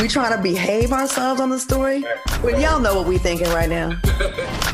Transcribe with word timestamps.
We 0.00 0.06
trying 0.06 0.36
to 0.36 0.40
behave 0.40 0.92
ourselves 0.92 1.40
on 1.40 1.50
the 1.50 1.58
story? 1.58 2.04
Well, 2.42 2.60
y'all 2.60 2.78
know 2.78 2.94
what 2.94 3.08
we 3.08 3.18
thinking 3.18 3.48
right 3.48 3.68
now. 3.68 3.98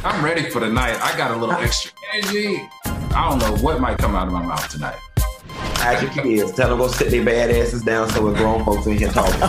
I'm 0.05 0.23
ready 0.23 0.51
for 0.51 0.60
the 0.60 0.69
night. 0.69 1.01
I 1.01 1.16
got 1.16 1.30
a 1.30 1.37
little 1.37 1.55
extra 1.55 1.92
energy. 2.12 2.69
I 2.84 3.30
don't 3.30 3.38
know 3.38 3.56
what 3.62 3.80
might 3.80 3.96
come 3.96 4.15
out 4.15 4.27
of 4.27 4.34
my 4.34 4.42
mouth 4.42 4.68
tonight. 4.68 4.98
Ask 5.79 6.15
your 6.15 6.24
kids. 6.24 6.52
Tell 6.52 6.68
them 6.68 6.79
go 6.79 6.88
sit 6.88 7.10
their 7.10 7.24
bad 7.24 7.51
asses 7.51 7.82
down 7.82 8.10
so 8.10 8.23
we're 8.23 8.34
grown 8.34 8.65
folks 8.66 8.87
in 8.87 8.98
here 8.98 9.09
talking. 9.09 9.32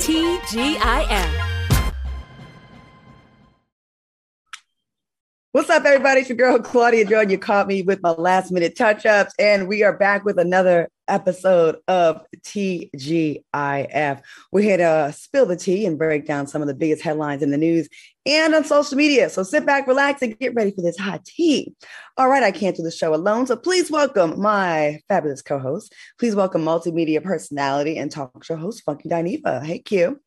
TGIF. 0.00 1.53
What's 5.54 5.70
up, 5.70 5.84
everybody? 5.84 6.22
It's 6.22 6.28
your 6.28 6.36
girl 6.36 6.58
Claudia 6.58 7.04
Jordan. 7.04 7.30
You 7.30 7.38
caught 7.38 7.68
me 7.68 7.82
with 7.82 8.02
my 8.02 8.10
last 8.10 8.50
minute 8.50 8.76
touch 8.76 9.06
ups, 9.06 9.32
and 9.38 9.68
we 9.68 9.84
are 9.84 9.96
back 9.96 10.24
with 10.24 10.36
another 10.36 10.88
episode 11.06 11.76
of 11.86 12.20
TGIF. 12.40 14.20
We're 14.50 14.60
here 14.60 14.76
to 14.78 15.14
spill 15.16 15.46
the 15.46 15.54
tea 15.54 15.86
and 15.86 15.96
break 15.96 16.26
down 16.26 16.48
some 16.48 16.60
of 16.60 16.66
the 16.66 16.74
biggest 16.74 17.04
headlines 17.04 17.40
in 17.40 17.52
the 17.52 17.56
news 17.56 17.88
and 18.26 18.52
on 18.52 18.64
social 18.64 18.96
media. 18.96 19.30
So 19.30 19.44
sit 19.44 19.64
back, 19.64 19.86
relax, 19.86 20.22
and 20.22 20.36
get 20.40 20.54
ready 20.54 20.72
for 20.72 20.82
this 20.82 20.98
hot 20.98 21.24
tea. 21.24 21.72
All 22.16 22.28
right, 22.28 22.42
I 22.42 22.50
can't 22.50 22.76
do 22.76 22.82
the 22.82 22.90
show 22.90 23.14
alone. 23.14 23.46
So 23.46 23.54
please 23.54 23.92
welcome 23.92 24.40
my 24.40 24.98
fabulous 25.08 25.40
co 25.40 25.60
host. 25.60 25.94
Please 26.18 26.34
welcome 26.34 26.64
multimedia 26.64 27.22
personality 27.22 27.96
and 27.96 28.10
talk 28.10 28.42
show 28.42 28.56
host, 28.56 28.82
Funky 28.84 29.08
Dineva. 29.08 29.64
Hey, 29.64 29.78
Q. 29.78 30.20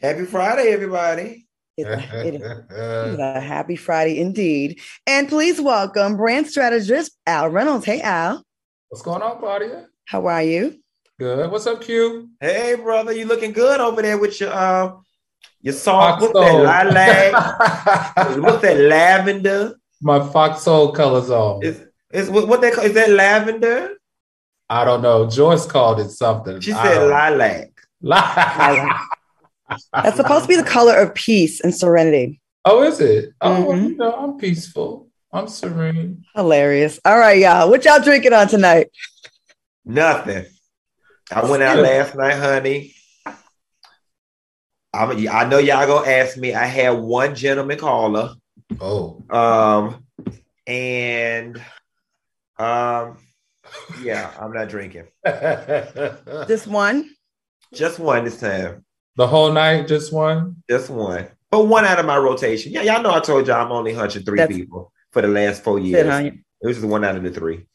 Happy 0.00 0.24
Friday, 0.24 0.72
everybody. 0.72 1.47
It's 1.78 1.88
a, 1.88 2.26
it 2.26 2.34
is 2.34 3.18
a 3.20 3.40
happy 3.40 3.76
Friday 3.76 4.18
indeed. 4.18 4.80
And 5.06 5.28
please 5.28 5.60
welcome 5.60 6.16
brand 6.16 6.48
strategist 6.48 7.16
Al 7.24 7.48
Reynolds. 7.50 7.84
Hey, 7.84 8.00
Al. 8.00 8.42
What's 8.88 9.02
going 9.02 9.22
on, 9.22 9.38
Claudia? 9.38 9.86
How 10.04 10.26
are 10.26 10.42
you? 10.42 10.80
Good. 11.20 11.48
What's 11.50 11.68
up, 11.68 11.80
Q? 11.80 12.30
Hey, 12.40 12.74
brother, 12.74 13.12
you 13.12 13.26
looking 13.26 13.52
good 13.52 13.80
over 13.80 14.02
there 14.02 14.18
with 14.18 14.40
your 14.40 14.52
uh 14.52 14.92
your 15.60 15.74
song? 15.74 16.20
What's 16.20 16.32
Soul. 16.32 16.62
that 16.64 16.86
lilac? 16.92 18.38
What's 18.42 18.62
that 18.62 18.76
lavender? 18.76 19.76
My 20.02 20.18
Fox 20.18 20.62
Soul 20.62 20.90
colors 20.90 21.30
on. 21.30 21.62
Is 21.62 21.84
is 22.12 22.28
what, 22.28 22.48
what 22.48 22.60
they 22.60 22.72
call? 22.72 22.84
Is 22.84 22.94
that 22.94 23.10
lavender? 23.10 23.90
I 24.68 24.84
don't 24.84 25.02
know. 25.02 25.30
Joyce 25.30 25.64
called 25.64 26.00
it 26.00 26.10
something. 26.10 26.60
She 26.60 26.72
said 26.72 27.08
lilac. 27.08 27.70
Lilac. 28.02 29.00
That's 29.92 30.16
supposed 30.16 30.44
to 30.44 30.48
be 30.48 30.56
the 30.56 30.62
color 30.62 30.96
of 30.96 31.14
peace 31.14 31.60
and 31.60 31.74
serenity. 31.74 32.40
oh, 32.64 32.82
is 32.82 33.00
it? 33.00 33.32
Oh, 33.40 33.64
well, 33.64 33.78
Mhm. 33.78 33.88
you 33.90 33.96
know, 33.96 34.12
I'm 34.12 34.36
peaceful. 34.38 35.08
I'm 35.32 35.46
serene. 35.48 36.24
Hilarious. 36.34 36.98
All 37.04 37.18
right, 37.18 37.38
y'all. 37.38 37.70
What 37.70 37.84
y'all 37.84 38.00
drinking 38.02 38.32
on 38.32 38.48
tonight? 38.48 38.88
Nothing. 39.84 40.46
I 41.30 41.44
went 41.48 41.62
out 41.62 41.78
last 41.78 42.14
night, 42.14 42.34
honey. 42.34 42.94
I'm, 44.94 45.28
I 45.28 45.44
know 45.44 45.58
y'all 45.58 45.86
gonna 45.86 46.08
ask 46.10 46.36
me. 46.38 46.54
I 46.54 46.64
had 46.64 46.90
one 46.90 47.34
gentleman 47.34 47.78
caller. 47.78 48.34
Oh. 48.80 49.22
Um, 49.30 50.06
and 50.66 51.62
um, 52.58 53.18
yeah, 54.02 54.30
I'm 54.40 54.52
not 54.52 54.68
drinking. 54.68 55.06
the 55.24 56.44
This 56.48 56.66
one. 56.66 57.10
Just 57.74 57.98
one 57.98 58.24
this 58.24 58.40
time. 58.40 58.84
Whole 59.26 59.52
night, 59.52 59.88
just 59.88 60.12
one. 60.12 60.62
Just 60.68 60.90
one. 60.90 61.26
But 61.50 61.66
one 61.66 61.84
out 61.84 61.98
of 61.98 62.06
my 62.06 62.16
rotation. 62.18 62.72
Yeah, 62.72 62.82
y'all 62.82 63.02
know 63.02 63.12
I 63.14 63.20
told 63.20 63.46
y'all 63.46 63.64
I'm 63.64 63.72
only 63.72 63.92
hunching 63.94 64.22
three 64.22 64.36
That's- 64.38 64.56
people 64.56 64.92
for 65.12 65.22
the 65.22 65.28
last 65.28 65.64
four 65.64 65.78
years. 65.78 66.06
on. 66.06 66.26
It 66.26 66.66
was 66.66 66.76
just 66.76 66.88
one 66.88 67.04
out 67.04 67.16
of 67.16 67.22
the 67.22 67.30
three. 67.30 67.66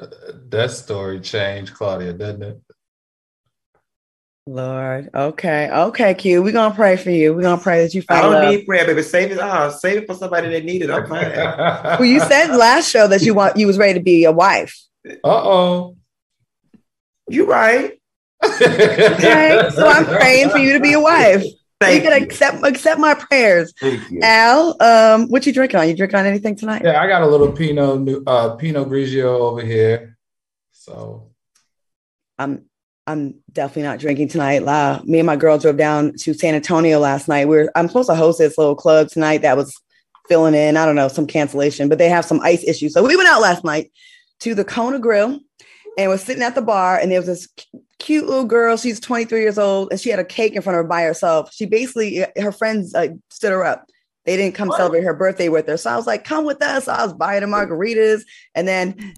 Uh, 0.00 0.06
That 0.50 0.70
story 0.70 1.20
changed, 1.20 1.74
Claudia, 1.74 2.12
doesn't 2.12 2.42
it? 2.42 2.60
Lord. 4.48 5.10
Okay. 5.12 5.68
Okay, 5.70 6.14
Q. 6.14 6.40
We're 6.42 6.52
gonna 6.52 6.72
pray 6.74 6.96
for 6.96 7.10
you. 7.10 7.34
We're 7.34 7.42
gonna 7.42 7.60
pray 7.60 7.82
that 7.82 7.94
you 7.94 8.02
find. 8.02 8.20
I 8.20 8.22
don't 8.22 8.32
love. 8.32 8.54
need 8.54 8.64
prayer, 8.64 8.86
baby. 8.86 9.02
Save 9.02 9.32
it. 9.32 9.38
Uh, 9.40 9.70
save 9.72 10.02
it 10.02 10.06
for 10.06 10.14
somebody 10.14 10.48
that 10.50 10.64
need 10.64 10.82
it. 10.82 10.90
I'm 10.90 11.06
fine. 11.08 11.32
well, 11.34 12.04
you 12.04 12.20
said 12.20 12.54
last 12.54 12.88
show 12.88 13.08
that 13.08 13.22
you 13.22 13.34
want 13.34 13.56
you 13.56 13.66
was 13.66 13.76
ready 13.76 13.94
to 13.94 14.00
be 14.04 14.24
a 14.24 14.30
wife. 14.30 14.78
Uh-oh. 15.24 15.96
you 17.28 17.46
right. 17.46 18.00
Okay. 18.62 19.68
so 19.74 19.86
I'm 19.86 20.04
praying 20.04 20.50
for 20.50 20.58
you 20.58 20.72
to 20.72 20.80
be 20.80 20.92
a 20.92 21.00
wife. 21.00 21.44
Thank 21.80 22.04
you 22.04 22.08
can 22.08 22.18
you. 22.18 22.26
accept 22.26 22.64
accept 22.64 22.98
my 22.98 23.14
prayers. 23.14 23.72
Thank 23.78 24.10
you. 24.10 24.20
Al, 24.22 24.82
um, 24.82 25.28
what 25.28 25.44
you 25.46 25.52
drinking 25.52 25.78
on? 25.78 25.88
You 25.88 25.96
drinking 25.96 26.18
on 26.18 26.26
anything 26.26 26.56
tonight? 26.56 26.82
Yeah, 26.84 27.02
I 27.02 27.06
got 27.06 27.22
a 27.22 27.26
little 27.26 27.52
Pinot 27.52 28.00
Nu- 28.00 28.22
uh 28.26 28.56
Pinot 28.56 28.88
Grigio 28.88 29.24
over 29.24 29.60
here. 29.60 30.16
So 30.72 31.30
I'm 32.38 32.64
I'm 33.06 33.34
definitely 33.52 33.82
not 33.82 33.98
drinking 33.98 34.28
tonight. 34.28 34.62
La, 34.62 35.00
me 35.04 35.18
and 35.18 35.26
my 35.26 35.36
girl 35.36 35.58
drove 35.58 35.76
down 35.76 36.14
to 36.20 36.32
San 36.32 36.54
Antonio 36.54 36.98
last 36.98 37.28
night. 37.28 37.46
We're 37.46 37.70
I'm 37.74 37.88
supposed 37.88 38.08
to 38.08 38.16
host 38.16 38.38
this 38.38 38.56
little 38.56 38.74
club 38.74 39.08
tonight 39.08 39.42
that 39.42 39.56
was 39.56 39.78
filling 40.28 40.54
in. 40.54 40.76
I 40.78 40.86
don't 40.86 40.96
know 40.96 41.08
some 41.08 41.26
cancellation, 41.26 41.88
but 41.88 41.98
they 41.98 42.08
have 42.08 42.24
some 42.24 42.40
ice 42.40 42.64
issues. 42.64 42.94
So 42.94 43.06
we 43.06 43.16
went 43.16 43.28
out 43.28 43.42
last 43.42 43.64
night 43.64 43.92
to 44.40 44.54
the 44.54 44.64
Kona 44.64 44.98
Grill 44.98 45.40
and 45.96 46.10
was 46.10 46.22
sitting 46.22 46.42
at 46.42 46.54
the 46.54 46.62
bar. 46.62 46.98
And 46.98 47.10
there 47.10 47.20
was 47.20 47.26
this 47.26 47.48
cute 47.98 48.26
little 48.26 48.44
girl. 48.44 48.76
She's 48.76 49.00
23 49.00 49.40
years 49.40 49.58
old, 49.58 49.90
and 49.90 50.00
she 50.00 50.10
had 50.10 50.18
a 50.18 50.24
cake 50.24 50.54
in 50.54 50.62
front 50.62 50.78
of 50.78 50.84
her 50.84 50.88
by 50.88 51.02
herself. 51.02 51.52
She 51.52 51.66
basically 51.66 52.24
her 52.38 52.52
friends 52.52 52.94
uh, 52.94 53.08
stood 53.30 53.52
her 53.52 53.64
up. 53.64 53.86
They 54.24 54.36
didn't 54.36 54.56
come 54.56 54.68
What? 54.68 54.76
celebrate 54.78 55.04
her 55.04 55.14
birthday 55.14 55.48
with 55.48 55.68
her. 55.68 55.76
So 55.76 55.88
I 55.90 55.96
was 55.96 56.06
like, 56.06 56.24
come 56.24 56.44
with 56.44 56.60
us. 56.62 56.86
So 56.86 56.92
I 56.92 57.04
was 57.04 57.12
buying 57.14 57.42
her 57.42 57.48
margaritas. 57.48 58.22
And 58.56 58.66
then 58.66 59.14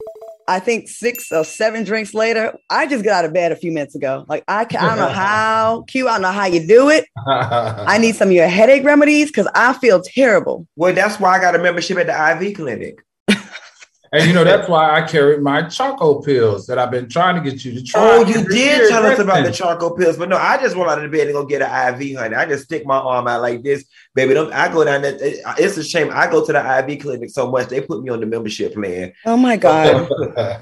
I 0.46 0.60
think 0.60 0.88
six 0.88 1.32
or 1.32 1.44
seven 1.44 1.82
drinks 1.84 2.12
later, 2.12 2.54
I 2.68 2.86
just 2.86 3.04
got 3.04 3.20
out 3.20 3.24
of 3.24 3.32
bed 3.32 3.50
a 3.50 3.56
few 3.56 3.72
minutes 3.72 3.94
ago. 3.94 4.26
Like 4.28 4.44
I, 4.48 4.66
ca- 4.66 4.78
I 4.78 4.88
don't 4.88 4.98
know 4.98 5.08
how, 5.14 5.84
Q, 5.88 6.08
I 6.08 6.12
don't 6.12 6.22
know 6.22 6.30
how 6.30 6.44
you 6.44 6.66
do 6.66 6.90
it. 6.90 7.06
I 7.26 7.96
need 7.98 8.16
some 8.16 8.28
of 8.28 8.34
your 8.34 8.48
headache 8.48 8.84
remedies 8.84 9.28
because 9.28 9.48
I 9.54 9.72
feel 9.74 10.02
terrible. 10.02 10.66
Well, 10.76 10.92
that's 10.94 11.18
why 11.18 11.38
I 11.38 11.40
got 11.40 11.54
a 11.54 11.58
membership 11.58 11.96
at 11.96 12.06
the 12.06 12.46
IV 12.46 12.56
clinic. 12.56 13.00
And 14.12 14.26
you 14.26 14.32
know 14.32 14.44
that's 14.44 14.68
why 14.68 14.90
I 15.00 15.06
carry 15.06 15.38
my 15.40 15.62
Choco 15.62 16.20
pills 16.22 16.66
that 16.66 16.78
I've 16.78 16.90
been 16.90 17.08
trying 17.08 17.42
to 17.42 17.50
get 17.50 17.64
you 17.64 17.72
to 17.74 17.82
try. 17.82 18.00
Oh, 18.00 18.24
you 18.24 18.42
did 18.46 18.52
year. 18.52 18.88
tell 18.88 19.04
us 19.04 19.18
about 19.18 19.36
the 19.36 19.48
Listen. 19.50 19.66
charcoal 19.66 19.96
pills, 19.96 20.16
but 20.16 20.28
no, 20.28 20.36
I 20.36 20.56
just 20.60 20.76
roll 20.76 20.88
out 20.88 20.98
of 21.02 21.10
the 21.10 21.16
bed 21.16 21.26
and 21.26 21.34
go 21.34 21.44
get 21.44 21.62
an 21.62 22.00
IV, 22.00 22.16
honey. 22.18 22.34
I 22.34 22.46
just 22.46 22.64
stick 22.64 22.84
my 22.86 22.96
arm 22.98 23.26
out 23.28 23.42
like 23.42 23.62
this, 23.62 23.84
baby. 24.14 24.34
Don't, 24.34 24.52
I 24.52 24.72
go 24.72 24.84
down 24.84 25.02
there. 25.02 25.16
It's 25.20 25.76
a 25.76 25.84
shame. 25.84 26.10
I 26.12 26.30
go 26.30 26.44
to 26.44 26.52
the 26.52 26.86
IV 26.88 27.00
clinic 27.02 27.30
so 27.30 27.50
much 27.50 27.68
they 27.68 27.80
put 27.80 28.02
me 28.02 28.10
on 28.10 28.20
the 28.20 28.26
membership 28.26 28.74
plan. 28.74 29.12
Oh 29.26 29.36
my 29.36 29.56
God. 29.56 30.08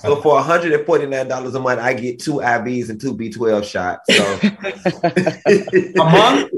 So 0.00 0.16
for 0.20 0.34
one 0.34 0.44
hundred 0.50 0.72
and 0.72 0.84
forty 0.86 1.06
nine 1.06 1.28
dollars 1.28 1.54
a 1.54 1.60
month, 1.60 1.80
I 1.80 1.94
get 1.94 2.18
two 2.18 2.34
IVs 2.34 2.90
and 2.90 3.00
two 3.00 3.14
B 3.14 3.30
twelve 3.30 3.64
shots. 3.66 4.02
So 4.14 4.38
A 4.42 5.92
month? 5.96 6.50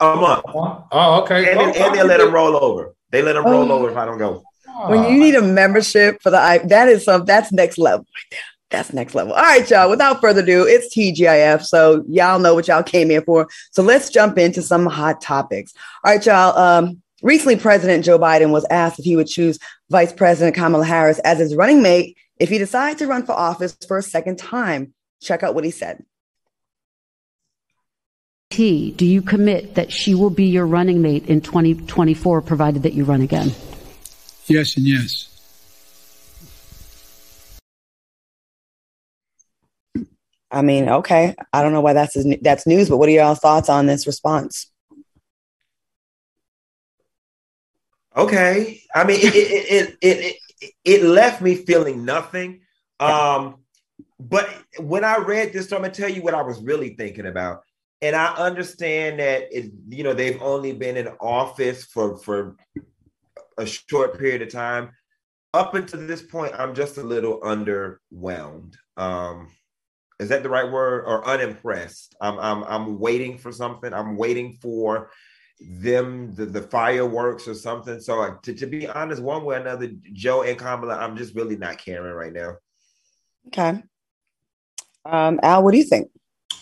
a 0.00 0.14
month, 0.16 0.42
Oh, 0.92 1.22
okay. 1.22 1.50
and, 1.50 1.58
Oh, 1.60 1.64
and 1.72 1.94
they 1.94 2.02
let 2.02 2.18
them 2.18 2.32
roll 2.32 2.56
over. 2.62 2.94
They 3.10 3.22
let 3.22 3.34
them 3.34 3.44
roll 3.44 3.70
oh. 3.70 3.78
over 3.78 3.90
if 3.90 3.96
I 3.96 4.04
don't 4.04 4.18
go. 4.18 4.42
When 4.88 5.04
you 5.10 5.18
need 5.18 5.34
a 5.34 5.42
membership 5.42 6.20
for 6.22 6.30
the 6.30 6.38
I 6.38 6.58
that 6.58 6.88
is 6.88 7.04
some 7.04 7.24
that's 7.24 7.52
next 7.52 7.78
level 7.78 8.06
right 8.14 8.26
there. 8.30 8.40
That's 8.70 8.92
next 8.92 9.14
level. 9.14 9.32
All 9.32 9.42
right, 9.42 9.68
y'all. 9.70 9.88
Without 9.88 10.20
further 10.20 10.42
ado, 10.42 10.66
it's 10.66 10.94
TGIF. 10.94 11.64
So 11.64 12.04
y'all 12.08 12.40
know 12.40 12.54
what 12.54 12.66
y'all 12.66 12.82
came 12.82 13.10
here 13.10 13.22
for. 13.22 13.48
So 13.70 13.82
let's 13.82 14.10
jump 14.10 14.38
into 14.38 14.60
some 14.60 14.86
hot 14.86 15.20
topics. 15.20 15.72
All 16.02 16.12
right, 16.12 16.26
y'all. 16.26 16.58
Um, 16.58 17.00
recently, 17.22 17.56
President 17.56 18.04
Joe 18.04 18.18
Biden 18.18 18.50
was 18.50 18.66
asked 18.68 18.98
if 18.98 19.04
he 19.04 19.14
would 19.14 19.28
choose 19.28 19.58
Vice 19.88 20.12
President 20.12 20.56
Kamala 20.56 20.84
Harris 20.84 21.20
as 21.20 21.38
his 21.38 21.54
running 21.54 21.80
mate 21.80 22.16
if 22.40 22.48
he 22.48 22.58
decides 22.58 22.98
to 22.98 23.06
run 23.06 23.24
for 23.24 23.32
office 23.32 23.76
for 23.86 23.98
a 23.98 24.02
second 24.02 24.36
time. 24.36 24.92
Check 25.22 25.44
out 25.44 25.54
what 25.54 25.64
he 25.64 25.70
said. 25.70 26.04
T, 28.50 28.92
do 28.92 29.04
you 29.04 29.22
commit 29.22 29.74
that 29.74 29.92
she 29.92 30.14
will 30.14 30.30
be 30.30 30.46
your 30.46 30.66
running 30.66 31.02
mate 31.02 31.26
in 31.26 31.40
2024, 31.40 32.42
provided 32.42 32.82
that 32.82 32.94
you 32.94 33.04
run 33.04 33.22
again? 33.22 33.52
Yes 34.48 34.76
and 34.76 34.86
yes. 34.86 35.28
I 40.50 40.62
mean, 40.62 40.88
okay. 40.88 41.34
I 41.52 41.62
don't 41.62 41.72
know 41.72 41.80
why 41.80 41.92
that's 41.92 42.16
that's 42.42 42.66
news, 42.66 42.88
but 42.88 42.98
what 42.98 43.08
are 43.08 43.12
y'all's 43.12 43.40
thoughts 43.40 43.68
on 43.68 43.86
this 43.86 44.06
response? 44.06 44.70
Okay. 48.16 48.82
I 48.94 49.04
mean, 49.04 49.18
it 49.20 49.34
it 49.34 49.66
it 49.70 49.98
it, 50.00 50.36
it, 50.60 50.72
it 50.84 51.02
left 51.02 51.42
me 51.42 51.56
feeling 51.56 52.04
nothing. 52.04 52.60
Um, 53.00 53.56
but 54.18 54.48
when 54.78 55.04
I 55.04 55.18
read 55.18 55.52
this, 55.52 55.72
I'm 55.72 55.82
gonna 55.82 55.92
tell 55.92 56.08
you 56.08 56.22
what 56.22 56.34
I 56.34 56.42
was 56.42 56.60
really 56.62 56.94
thinking 56.94 57.26
about. 57.26 57.62
and 58.02 58.14
I 58.14 58.34
understand 58.36 59.18
that 59.20 59.48
it, 59.50 59.72
you 59.88 60.04
know, 60.04 60.14
they've 60.14 60.40
only 60.42 60.72
been 60.72 60.96
in 60.96 61.08
office 61.20 61.84
for 61.84 62.18
for 62.18 62.56
a 63.58 63.66
short 63.66 64.18
period 64.18 64.42
of 64.42 64.50
time. 64.50 64.90
Up 65.54 65.74
until 65.74 66.06
this 66.06 66.22
point, 66.22 66.52
I'm 66.58 66.74
just 66.74 66.98
a 66.98 67.02
little 67.02 67.40
underwhelmed. 67.40 68.74
Um, 68.96 69.48
is 70.20 70.28
that 70.28 70.42
the 70.42 70.48
right 70.48 70.70
word? 70.70 71.04
Or 71.06 71.26
unimpressed? 71.26 72.14
I'm 72.20 72.38
I'm 72.38 72.64
I'm 72.64 72.98
waiting 72.98 73.38
for 73.38 73.52
something. 73.52 73.92
I'm 73.92 74.16
waiting 74.16 74.58
for 74.60 75.10
them 75.60 76.34
the, 76.34 76.46
the 76.46 76.62
fireworks 76.62 77.48
or 77.48 77.54
something. 77.54 78.00
So 78.00 78.38
to, 78.42 78.54
to 78.54 78.66
be 78.66 78.86
honest, 78.86 79.22
one 79.22 79.44
way 79.44 79.56
or 79.56 79.60
another, 79.60 79.90
Joe 80.12 80.42
and 80.42 80.58
Kamala, 80.58 80.96
I'm 80.96 81.16
just 81.16 81.34
really 81.34 81.56
not 81.56 81.78
caring 81.78 82.14
right 82.14 82.32
now. 82.32 82.56
Okay. 83.48 83.82
Um, 85.06 85.40
Al, 85.42 85.62
what 85.62 85.72
do 85.72 85.78
you 85.78 85.84
think? 85.84 86.10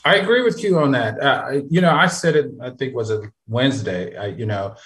I 0.05 0.17
agree 0.17 0.43
with 0.43 0.63
you 0.63 0.79
on 0.79 0.93
that. 0.93 1.21
Uh, 1.21 1.63
you 1.71 1.81
know, 1.81 1.91
I 1.91 2.09
said 2.09 2.37
it. 2.37 2.51
I 2.61 2.71
think 2.71 2.95
was 2.95 3.11
a 3.11 3.23
Wednesday. 3.49 4.17
I, 4.17 4.27
you 4.27 4.45
know, 4.45 4.77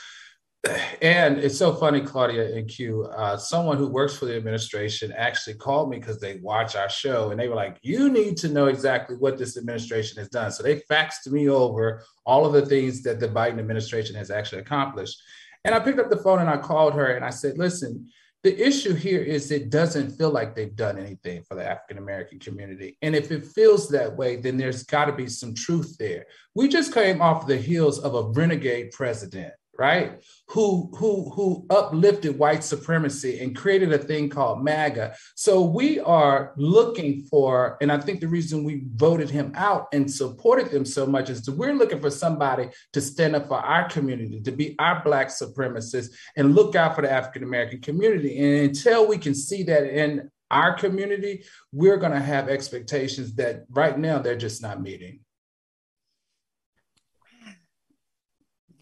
and 1.01 1.39
it's 1.39 1.57
so 1.57 1.73
funny, 1.73 2.01
Claudia 2.01 2.57
and 2.57 2.69
Q. 2.69 3.05
Uh, 3.05 3.37
someone 3.37 3.77
who 3.77 3.87
works 3.87 4.17
for 4.17 4.25
the 4.27 4.37
administration 4.37 5.13
actually 5.13 5.55
called 5.55 5.89
me 5.89 5.99
because 5.99 6.21
they 6.21 6.37
watch 6.37 6.75
our 6.75 6.89
show, 6.89 7.31
and 7.31 7.39
they 7.39 7.49
were 7.49 7.55
like, 7.55 7.79
"You 7.83 8.11
need 8.11 8.37
to 8.39 8.49
know 8.49 8.67
exactly 8.67 9.17
what 9.17 9.39
this 9.39 9.57
administration 9.57 10.19
has 10.19 10.29
done." 10.29 10.51
So 10.51 10.65
they 10.65 10.81
faxed 10.91 11.31
me 11.31 11.49
over 11.49 12.03
all 12.27 12.45
of 12.45 12.53
the 12.53 12.67
things 12.67 13.03
that 13.03 13.21
the 13.21 13.29
Biden 13.29 13.61
administration 13.61 14.17
has 14.17 14.31
actually 14.33 14.61
accomplished. 14.61 15.23
And 15.65 15.75
I 15.75 15.81
picked 15.81 16.01
up 16.01 16.11
the 16.11 16.17
phone 16.17 16.41
and 16.41 16.51
I 16.51 16.57
called 16.57 16.95
her 16.95 17.13
and 17.15 17.25
I 17.25 17.31
said, 17.31 17.57
"Listen, 17.57 18.09
the 18.43 18.61
issue 18.61 18.95
here 18.95 19.23
is 19.23 19.53
it 19.53 19.71
doesn't 19.71 20.11
feel 20.11 20.31
like 20.31 20.57
they've 20.57 20.75
done 20.75 20.99
anything 20.99 21.45
for 21.45 21.55
the 21.55 21.65
African 21.65 21.99
American 21.99 22.41
community. 22.41 22.97
And 23.03 23.15
if 23.15 23.31
it 23.31 23.45
feels 23.45 23.89
that 23.91 24.17
way, 24.17 24.37
then 24.37 24.57
there's 24.57 24.83
got 24.83 25.05
to 25.05 25.13
be 25.13 25.29
some 25.29 25.55
truth 25.55 25.97
there. 25.99 26.27
We 26.55 26.69
just 26.69 26.93
came 26.93 27.23
off 27.23 27.47
the 27.47 27.57
heels 27.57 28.01
of 28.01 28.15
a 28.15 28.29
renegade 28.31 28.91
president 28.91 29.53
right? 29.79 30.21
Who 30.49 30.91
who 30.97 31.31
who 31.31 31.65
uplifted 31.71 32.37
white 32.37 32.65
supremacy 32.65 33.39
and 33.39 33.55
created 33.55 33.93
a 33.93 33.99
thing 33.99 34.29
called 34.29 34.65
MAGA. 34.65 35.15
So 35.37 35.63
we 35.63 36.01
are 36.01 36.53
looking 36.57 37.23
for, 37.23 37.79
and 37.81 37.93
I 37.93 37.99
think 37.99 38.21
the 38.21 38.29
reason 38.29 38.65
we 38.65 38.83
voted 38.97 39.31
him 39.31 39.53
out 39.55 39.87
and 39.93 40.11
supported 40.11 40.71
them 40.71 40.85
so 40.85 41.07
much 41.07 41.31
is 41.31 41.43
that 41.43 41.57
we're 41.57 41.75
looking 41.75 42.01
for 42.01 42.11
somebody 42.11 42.69
to 42.93 43.01
stand 43.01 43.37
up 43.37 43.47
for 43.47 43.59
our 43.59 43.89
community, 43.89 44.41
to 44.41 44.51
be 44.51 44.75
our 44.81 45.01
black 45.05 45.29
supremacists 45.29 46.11
and 46.37 46.57
look 46.57 46.75
out 46.75 46.97
for 46.97 47.03
the 47.03 47.11
African 47.11 47.45
American 47.45 47.81
community. 47.81 48.39
And 48.39 48.71
until 48.71 49.07
we 49.07 49.17
can 49.17 49.35
see 49.35 49.63
that 49.65 49.85
in 49.85 50.29
our 50.51 50.75
community, 50.75 51.45
we're 51.73 51.99
going 51.99 52.13
to 52.13 52.21
have 52.21 52.49
expectations 52.49 53.35
that 53.37 53.65
right 53.71 53.97
now 53.97 54.19
they're 54.19 54.35
just 54.35 54.61
not 54.61 54.83
meeting. 54.83 55.21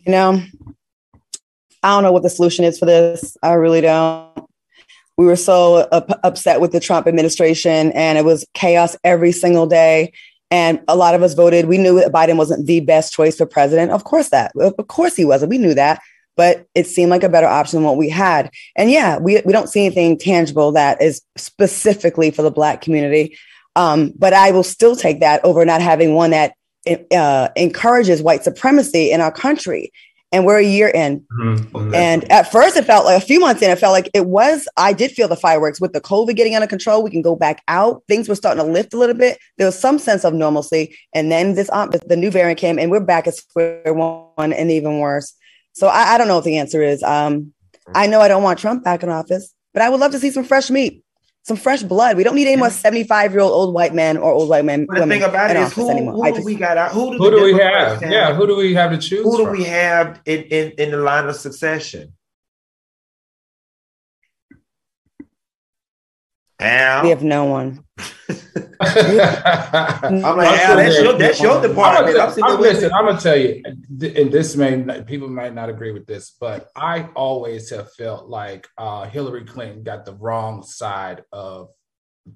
You 0.07 0.13
know, 0.13 0.41
I 1.87 1.91
don't 1.91 2.03
know 2.03 2.11
what 2.11 2.25
the 2.25 2.31
solution 2.31 2.65
is 2.65 2.81
for 2.81 2.85
this. 2.85 3.37
I 3.45 3.53
really 3.53 3.81
don't. 3.81 4.29
We 5.17 5.25
were 5.25 5.37
so 5.37 5.77
up- 5.93 6.19
upset 6.25 6.61
with 6.61 6.73
the 6.73 6.81
Trump 6.81 7.07
administration, 7.07 7.93
and 7.93 8.19
it 8.19 8.25
was 8.25 8.45
chaos 8.55 8.97
every 9.05 9.31
single 9.31 9.69
day. 9.69 10.13
And 10.51 10.81
a 10.89 10.97
lot 10.97 11.15
of 11.15 11.23
us 11.23 11.35
voted. 11.35 11.67
We 11.67 11.79
knew 11.79 12.01
that 12.01 12.11
Biden 12.11 12.39
wasn't 12.39 12.67
the 12.67 12.81
best 12.81 13.13
choice 13.13 13.37
for 13.37 13.47
president. 13.47 13.93
Of 13.93 14.03
course, 14.03 14.31
that. 14.31 14.51
Of 14.57 14.89
course, 14.89 15.15
he 15.15 15.25
wasn't. 15.25 15.51
We 15.51 15.59
knew 15.59 15.75
that. 15.75 16.03
But 16.37 16.67
it 16.75 16.89
seemed 16.89 17.11
like 17.11 17.23
a 17.23 17.29
better 17.29 17.47
option 17.47 17.77
than 17.77 17.85
what 17.85 17.97
we 17.97 18.09
had. 18.09 18.51
And 18.75 18.91
yeah, 18.91 19.19
we, 19.19 19.41
we 19.45 19.53
don't 19.53 19.69
see 19.69 19.87
anything 19.87 20.19
tangible 20.19 20.73
that 20.73 21.01
is 21.01 21.23
specifically 21.37 22.33
for 22.33 22.43
the 22.43 22.51
Black 22.51 22.81
community. 22.81 23.39
Um, 23.77 24.13
but 24.19 24.33
I 24.33 24.51
will 24.51 24.65
still 24.65 24.97
take 24.97 25.21
that 25.21 25.45
over 25.45 25.65
not 25.65 25.81
having 25.81 26.15
one 26.15 26.31
that 26.31 26.55
uh, 27.13 27.49
encourages 27.55 28.23
white 28.23 28.43
supremacy 28.43 29.13
in 29.13 29.21
our 29.21 29.33
country 29.33 29.93
and 30.37 30.45
we're 30.45 30.59
a 30.59 30.65
year 30.65 30.89
in. 30.89 31.27
Mm-hmm. 31.33 31.95
And 31.95 32.31
at 32.31 32.53
first, 32.53 32.77
it 32.77 32.85
felt 32.85 33.07
like 33.07 33.23
a 33.23 33.25
few 33.25 33.41
months 33.41 33.63
in, 33.63 33.71
it 33.71 33.79
felt 33.79 33.93
like 33.93 34.11
it 34.13 34.27
was. 34.27 34.69
I 34.77 34.93
did 34.93 35.13
feel 35.13 35.29
the 35.29 35.37
fireworks 35.37 35.81
with 35.81 35.95
the 35.95 36.01
COVID 36.01 36.37
getting 36.37 36.55
under 36.55 36.67
control. 36.67 37.03
We 37.03 37.11
can 37.11 37.23
go 37.23 37.35
back 37.35 37.63
out. 37.69 38.03
Things 38.07 38.29
were 38.29 38.35
starting 38.35 38.63
to 38.63 38.71
lift 38.71 38.93
a 38.93 38.99
little 38.99 39.17
bit. 39.17 39.39
There 39.57 39.67
was 39.67 39.79
some 39.79 39.99
sense 39.99 40.25
of 40.25 40.35
normalcy, 40.35 40.95
and 41.15 41.33
then 41.33 41.55
this 41.55 41.69
the 41.69 42.17
new 42.17 42.31
variant 42.31 42.61
came, 42.61 42.79
and 42.79 42.91
we're 42.91 43.01
back 43.01 43.27
at 43.27 43.35
square 43.35 43.95
one, 43.95 44.53
and 44.53 44.71
even 44.71 44.99
worse. 44.99 45.33
So 45.73 45.87
I, 45.87 46.15
I 46.15 46.19
don't 46.19 46.29
know 46.29 46.37
what 46.37 46.45
the 46.45 46.59
answer 46.59 46.83
is. 46.83 47.03
Um, 47.03 47.55
I 47.95 48.07
know 48.07 48.21
I 48.21 48.29
don't 48.29 48.43
want 48.43 48.59
Trump 48.59 48.85
back 48.85 49.03
in 49.03 49.09
office, 49.09 49.55
but 49.73 49.83
I 49.83 49.89
would 49.89 50.01
love 50.01 50.13
to 50.13 50.19
see 50.19 50.31
some 50.31 50.45
fresh 50.45 50.71
meat 50.71 51.03
some 51.47 51.57
fresh 51.57 51.85
blood. 51.85 52.17
We 52.17 52.25
don't 52.25 52.35
need 52.35 52.49
any 52.49 52.57
more 52.57 52.71
75 52.71 53.31
year 53.31 53.41
old 53.41 53.53
old 53.53 53.73
white 53.73 53.95
men 53.95 54.17
or 54.17 54.33
old 54.33 54.49
white 54.49 54.65
men. 54.65 54.85
But 54.87 54.99
the 54.99 55.07
thing 55.07 55.23
about 55.23 55.53
it 55.53 55.57
is, 55.57 55.73
who, 55.73 55.87
who 56.11 56.35
do 56.35 56.43
we 56.43 56.57
got 56.57 56.77
out? 56.77 56.91
Who 56.91 57.13
do, 57.13 57.19
who 57.19 57.31
do 57.31 57.45
we 57.45 57.53
have? 57.53 58.03
have? 58.03 58.11
Yeah, 58.11 58.35
who 58.35 58.49
do 58.49 58.57
we 58.57 58.75
have 58.75 58.91
to 58.91 58.99
choose? 58.99 59.23
Who 59.23 59.37
do 59.37 59.51
we 59.53 59.63
have 59.63 60.21
in, 60.25 60.43
in, 60.45 60.73
in 60.73 60.91
the 60.91 60.97
line 60.97 61.29
of 61.29 61.37
succession? 61.37 62.13
Al. 66.61 67.03
We 67.03 67.11
have 67.11 67.23
no 67.23 67.45
one. 67.45 67.85
I'm 68.81 70.37
like, 70.37 70.59
Al, 70.61 70.77
that's 70.77 71.01
your, 71.01 71.19
that's 71.19 71.41
your 71.41 71.61
department. 71.61 72.19
I'm, 72.19 72.45
I'm, 72.45 72.61
listen, 72.61 72.93
I'm 72.93 73.07
gonna 73.07 73.21
tell 73.21 73.37
you, 73.37 73.63
and 73.65 74.33
this 74.33 74.57
may 74.57 75.03
people 75.03 75.29
might 75.29 75.55
not 75.55 75.69
agree 75.69 75.93
with 75.93 76.07
this, 76.07 76.35
but 76.41 76.69
I 76.75 77.09
always 77.15 77.71
have 77.71 77.93
felt 77.95 78.29
like 78.29 78.67
uh, 78.79 79.05
Hillary 79.05 79.45
Clinton 79.45 79.83
got 79.83 80.05
the 80.05 80.15
wrong 80.15 80.63
side 80.63 81.25
of 81.33 81.69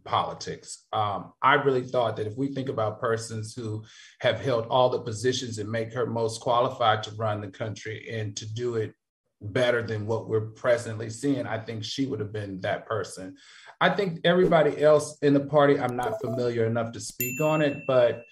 politics. 0.04 0.86
Um, 0.92 1.32
I 1.42 1.54
really 1.54 1.84
thought 1.84 2.16
that 2.16 2.26
if 2.26 2.36
we 2.36 2.54
think 2.54 2.68
about 2.68 3.00
persons 3.00 3.54
who 3.54 3.84
have 4.20 4.40
held 4.40 4.66
all 4.66 4.88
the 4.88 5.00
positions 5.00 5.58
and 5.58 5.70
make 5.70 5.92
her 5.94 6.06
most 6.06 6.40
qualified 6.40 7.02
to 7.04 7.14
run 7.16 7.40
the 7.40 7.48
country 7.48 8.08
and 8.10 8.36
to 8.36 8.52
do 8.52 8.76
it 8.76 8.94
better 9.40 9.82
than 9.82 10.06
what 10.06 10.28
we're 10.28 10.40
presently 10.40 11.10
seeing, 11.10 11.46
I 11.46 11.58
think 11.58 11.84
she 11.84 12.06
would 12.06 12.20
have 12.20 12.32
been 12.32 12.60
that 12.60 12.86
person. 12.86 13.36
I 13.80 13.90
think 13.90 14.20
everybody 14.24 14.82
else 14.82 15.18
in 15.22 15.32
the 15.34 15.40
party, 15.40 15.78
I'm 15.78 15.96
not 15.96 16.20
familiar 16.20 16.66
enough 16.66 16.92
to 16.92 17.00
speak 17.00 17.40
on 17.40 17.62
it, 17.62 17.78
but 17.86 18.22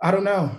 I 0.00 0.10
don't 0.10 0.24
know. 0.24 0.52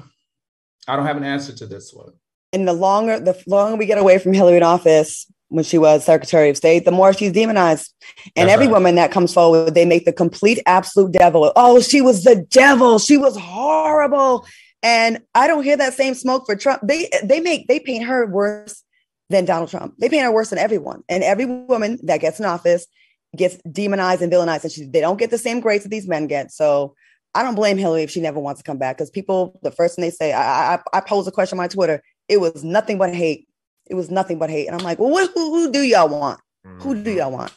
I 0.87 0.95
don't 0.95 1.05
have 1.05 1.17
an 1.17 1.23
answer 1.23 1.53
to 1.53 1.65
this 1.65 1.93
one. 1.93 2.13
And 2.51 2.67
the 2.67 2.73
longer 2.73 3.19
the 3.19 3.41
longer 3.47 3.77
we 3.77 3.85
get 3.85 3.99
away 3.99 4.17
from 4.17 4.33
Hillary 4.33 4.57
in 4.57 4.63
office 4.63 5.31
when 5.49 5.63
she 5.63 5.77
was 5.77 6.03
Secretary 6.03 6.49
of 6.49 6.57
State, 6.57 6.85
the 6.85 6.91
more 6.91 7.13
she's 7.13 7.31
demonized. 7.31 7.93
And 8.35 8.47
That's 8.47 8.53
every 8.53 8.67
right. 8.67 8.73
woman 8.73 8.95
that 8.95 9.11
comes 9.11 9.33
forward, 9.33 9.75
they 9.75 9.85
make 9.85 10.05
the 10.05 10.13
complete 10.13 10.59
absolute 10.65 11.11
devil. 11.11 11.51
Oh, 11.55 11.79
she 11.79 12.01
was 12.01 12.23
the 12.23 12.45
devil. 12.49 12.99
She 12.99 13.17
was 13.17 13.37
horrible. 13.37 14.45
And 14.81 15.21
I 15.35 15.47
don't 15.47 15.63
hear 15.63 15.77
that 15.77 15.93
same 15.93 16.15
smoke 16.15 16.45
for 16.45 16.55
Trump. 16.55 16.81
They 16.83 17.09
they 17.23 17.39
make 17.39 17.67
they 17.67 17.79
paint 17.79 18.05
her 18.05 18.25
worse 18.25 18.83
than 19.29 19.45
Donald 19.45 19.69
Trump. 19.69 19.95
They 19.99 20.09
paint 20.09 20.23
her 20.23 20.31
worse 20.31 20.49
than 20.49 20.59
everyone. 20.59 21.03
And 21.07 21.23
every 21.23 21.45
woman 21.45 21.99
that 22.03 22.21
gets 22.21 22.39
in 22.39 22.45
office 22.45 22.87
gets 23.35 23.57
demonized 23.71 24.21
and 24.21 24.31
villainized, 24.31 24.63
and 24.63 24.71
she, 24.71 24.85
they 24.85 25.01
don't 25.01 25.19
get 25.19 25.29
the 25.29 25.37
same 25.37 25.59
grace 25.59 25.83
that 25.83 25.89
these 25.89 26.07
men 26.07 26.27
get. 26.27 26.51
So 26.51 26.95
I 27.35 27.43
don't 27.43 27.55
blame 27.55 27.77
Hillary 27.77 28.03
if 28.03 28.11
she 28.11 28.21
never 28.21 28.39
wants 28.39 28.61
to 28.61 28.65
come 28.65 28.77
back 28.77 28.97
because 28.97 29.11
people, 29.11 29.59
the 29.61 29.71
first 29.71 29.95
thing 29.95 30.03
they 30.03 30.09
say, 30.09 30.33
I, 30.33 30.75
I, 30.75 30.79
I 30.93 31.01
pose 31.01 31.27
a 31.27 31.31
question 31.31 31.57
on 31.57 31.63
my 31.63 31.67
Twitter, 31.67 32.01
it 32.27 32.41
was 32.41 32.63
nothing 32.63 32.97
but 32.97 33.13
hate. 33.13 33.47
It 33.87 33.95
was 33.95 34.09
nothing 34.09 34.39
but 34.39 34.49
hate. 34.49 34.67
And 34.67 34.75
I'm 34.75 34.83
like, 34.83 34.99
well, 34.99 35.09
what, 35.09 35.31
who, 35.33 35.51
who 35.51 35.71
do 35.71 35.81
y'all 35.81 36.09
want? 36.09 36.39
Who 36.81 37.01
do 37.01 37.11
y'all 37.11 37.31
want? 37.31 37.51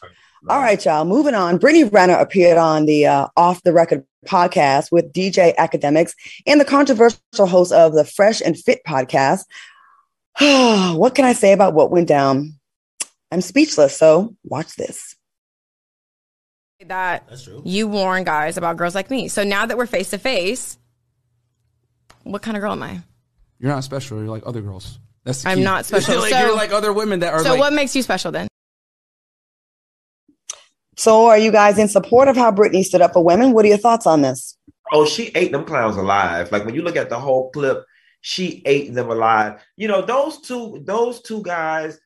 All 0.49 0.61
right, 0.61 0.83
y'all. 0.85 1.05
Moving 1.05 1.35
on. 1.35 1.59
Brittany 1.59 1.85
Renner 1.85 2.15
appeared 2.15 2.59
on 2.59 2.87
the 2.87 3.07
uh, 3.07 3.29
Off 3.37 3.63
the 3.63 3.73
Record 3.73 4.05
podcast 4.27 4.91
with 4.91 5.13
DJ 5.13 5.55
Akademiks 5.57 6.15
and 6.47 6.61
the 6.61 6.65
controversial 6.65 7.47
host 7.47 7.73
of 7.73 7.93
the 7.93 8.05
Fresh 8.05 8.41
and 8.41 8.59
Fit 8.59 8.81
podcast. 8.87 9.45
what 10.97 11.15
can 11.15 11.25
I 11.25 11.33
say 11.33 11.53
about 11.53 11.75
what 11.75 11.91
went 11.91 12.09
down? 12.09 12.55
I'm 13.31 13.41
speechless. 13.41 13.97
So 13.97 14.37
watch 14.45 14.77
this 14.77 15.17
that 16.89 17.31
you 17.65 17.89
warn 17.89 18.25
guys 18.25 18.57
about 18.57 18.77
girls 18.77 18.95
like 18.95 19.11
me. 19.11 19.29
So 19.29 19.45
now 19.45 19.67
that 19.67 19.77
we're 19.77 19.87
face 19.87 20.11
to 20.11 20.19
face, 20.19 20.79
what 22.23 22.43
kind 22.43 22.57
of 22.57 22.61
girl 22.61 22.73
am 22.73 22.83
I? 22.83 23.01
You're 23.59 23.71
not 23.71 23.85
special. 23.85 24.19
You're 24.19 24.29
like 24.29 24.43
other 24.47 24.61
girls. 24.61 24.99
That's 25.25 25.47
I'm 25.47 25.63
not 25.63 25.87
special. 25.87 26.17
like, 26.21 26.31
so, 26.31 26.41
you're 26.41 26.57
like 26.57 26.73
other 26.73 26.93
women 26.93 27.21
that 27.21 27.33
are. 27.33 27.43
So 27.43 27.51
like, 27.51 27.61
what 27.61 27.73
makes 27.73 27.95
you 27.95 28.03
special 28.03 28.33
then? 28.33 28.49
So 30.97 31.27
are 31.27 31.39
you 31.39 31.51
guys 31.51 31.79
in 31.79 31.89
support 31.89 32.29
of 32.29 32.37
how 32.37 32.53
Brittany 32.53 32.83
stood 32.83 33.01
up 33.01 33.13
for 33.13 33.25
women? 33.25 33.53
What 33.53 33.65
are 33.65 33.69
your 33.69 33.79
thoughts 33.79 34.07
on 34.07 34.23
this? 34.23 34.57
Oh, 34.93 35.07
she 35.07 35.29
ate 35.35 35.53
them 35.53 35.65
clowns 35.65 35.97
alive. 35.97 36.53
Like 36.53 36.65
when 36.65 36.75
you 36.75 36.83
look 36.83 36.97
at 36.97 37.09
the 37.09 37.19
whole 37.19 37.51
clip, 37.51 37.85
she 38.23 38.63
ate 38.65 38.95
them 38.95 39.11
alive. 39.11 39.61
You 39.77 39.89
know, 39.89 40.01
those 40.01 40.41
two, 40.41 40.81
those 40.85 41.21
two 41.21 41.43
guys, 41.43 41.99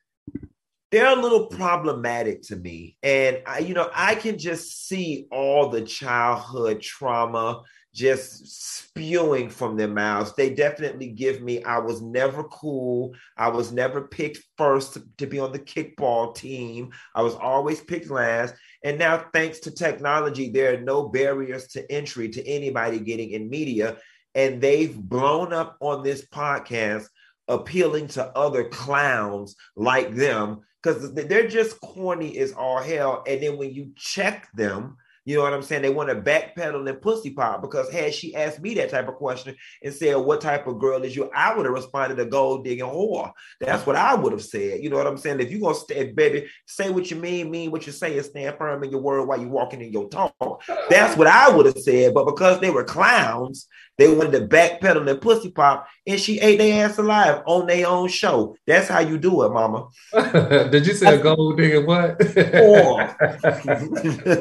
they're 0.90 1.16
a 1.16 1.20
little 1.20 1.46
problematic 1.46 2.42
to 2.42 2.56
me. 2.56 2.96
And 3.02 3.42
I, 3.46 3.58
you 3.58 3.74
know, 3.74 3.90
I 3.94 4.14
can 4.14 4.38
just 4.38 4.88
see 4.88 5.26
all 5.30 5.68
the 5.68 5.82
childhood 5.82 6.80
trauma 6.80 7.62
just 7.92 8.46
spewing 8.46 9.48
from 9.48 9.76
their 9.76 9.88
mouths. 9.88 10.34
They 10.34 10.50
definitely 10.50 11.08
give 11.08 11.40
me, 11.42 11.64
I 11.64 11.78
was 11.78 12.02
never 12.02 12.44
cool. 12.44 13.14
I 13.36 13.48
was 13.48 13.72
never 13.72 14.02
picked 14.02 14.38
first 14.58 14.94
to, 14.94 15.02
to 15.18 15.26
be 15.26 15.38
on 15.38 15.50
the 15.50 15.58
kickball 15.58 16.34
team. 16.34 16.92
I 17.14 17.22
was 17.22 17.34
always 17.34 17.80
picked 17.80 18.10
last. 18.10 18.54
And 18.84 18.98
now, 18.98 19.24
thanks 19.32 19.60
to 19.60 19.70
technology, 19.70 20.50
there 20.50 20.74
are 20.74 20.80
no 20.80 21.08
barriers 21.08 21.68
to 21.68 21.90
entry 21.90 22.28
to 22.28 22.46
anybody 22.46 23.00
getting 23.00 23.30
in 23.30 23.48
media. 23.48 23.96
And 24.36 24.60
they've 24.60 24.94
blown 24.94 25.52
up 25.52 25.76
on 25.80 26.04
this 26.04 26.24
podcast 26.26 27.06
appealing 27.48 28.06
to 28.08 28.24
other 28.36 28.68
clowns 28.68 29.56
like 29.74 30.14
them 30.14 30.60
because 30.82 31.14
they're 31.14 31.48
just 31.48 31.80
corny 31.80 32.38
as 32.38 32.52
all 32.52 32.80
hell. 32.80 33.24
And 33.26 33.42
then 33.42 33.56
when 33.56 33.72
you 33.72 33.92
check 33.96 34.48
them, 34.54 34.98
you 35.26 35.34
know 35.34 35.42
what 35.42 35.52
I'm 35.52 35.62
saying? 35.62 35.82
They 35.82 35.90
want 35.90 36.08
to 36.08 36.14
backpedal 36.14 36.88
and 36.88 37.02
pussy 37.02 37.30
pop 37.30 37.60
because 37.60 37.90
had 37.90 38.14
she 38.14 38.36
asked 38.36 38.60
me 38.60 38.74
that 38.74 38.90
type 38.90 39.08
of 39.08 39.16
question 39.16 39.56
and 39.82 39.92
said, 39.92 40.14
What 40.14 40.40
type 40.40 40.68
of 40.68 40.78
girl 40.78 41.02
is 41.02 41.16
you? 41.16 41.28
I 41.34 41.52
would 41.54 41.66
have 41.66 41.74
responded 41.74 42.20
a 42.20 42.26
gold 42.26 42.64
digging 42.64 42.84
whore. 42.84 43.32
That's 43.60 43.84
what 43.84 43.96
I 43.96 44.14
would 44.14 44.32
have 44.32 44.44
said. 44.44 44.84
You 44.84 44.88
know 44.88 44.96
what 44.96 45.08
I'm 45.08 45.16
saying? 45.16 45.40
If 45.40 45.50
you're 45.50 45.60
gonna 45.60 45.74
stay, 45.74 46.12
baby, 46.12 46.46
say 46.66 46.90
what 46.90 47.10
you 47.10 47.16
mean, 47.16 47.50
mean 47.50 47.72
what 47.72 47.86
you 47.86 47.92
say, 47.92 48.16
and 48.16 48.24
stand 48.24 48.56
firm 48.56 48.84
in 48.84 48.92
your 48.92 49.00
word 49.00 49.26
while 49.26 49.40
you're 49.40 49.48
walking 49.48 49.82
in 49.82 49.92
your 49.92 50.08
talk. 50.08 50.62
That's 50.88 51.16
what 51.16 51.26
I 51.26 51.50
would 51.50 51.66
have 51.66 51.78
said. 51.78 52.14
But 52.14 52.26
because 52.26 52.60
they 52.60 52.70
were 52.70 52.84
clowns, 52.84 53.66
they 53.98 54.12
wanted 54.14 54.32
to 54.32 54.46
backpedal 54.46 55.08
and 55.08 55.20
pussy 55.20 55.50
pop, 55.50 55.88
and 56.06 56.20
she 56.20 56.38
ate 56.40 56.58
their 56.58 56.84
ass 56.84 56.98
alive 56.98 57.42
on 57.46 57.66
their 57.66 57.86
own 57.86 58.08
show. 58.08 58.56
That's 58.66 58.88
how 58.88 59.00
you 59.00 59.16
do 59.18 59.42
it, 59.42 59.50
mama. 59.50 59.88
Did 60.70 60.86
you 60.86 60.94
say 60.94 61.14
a 61.18 61.22
gold 61.22 61.56
digger 61.56 61.80
what? 61.80 62.18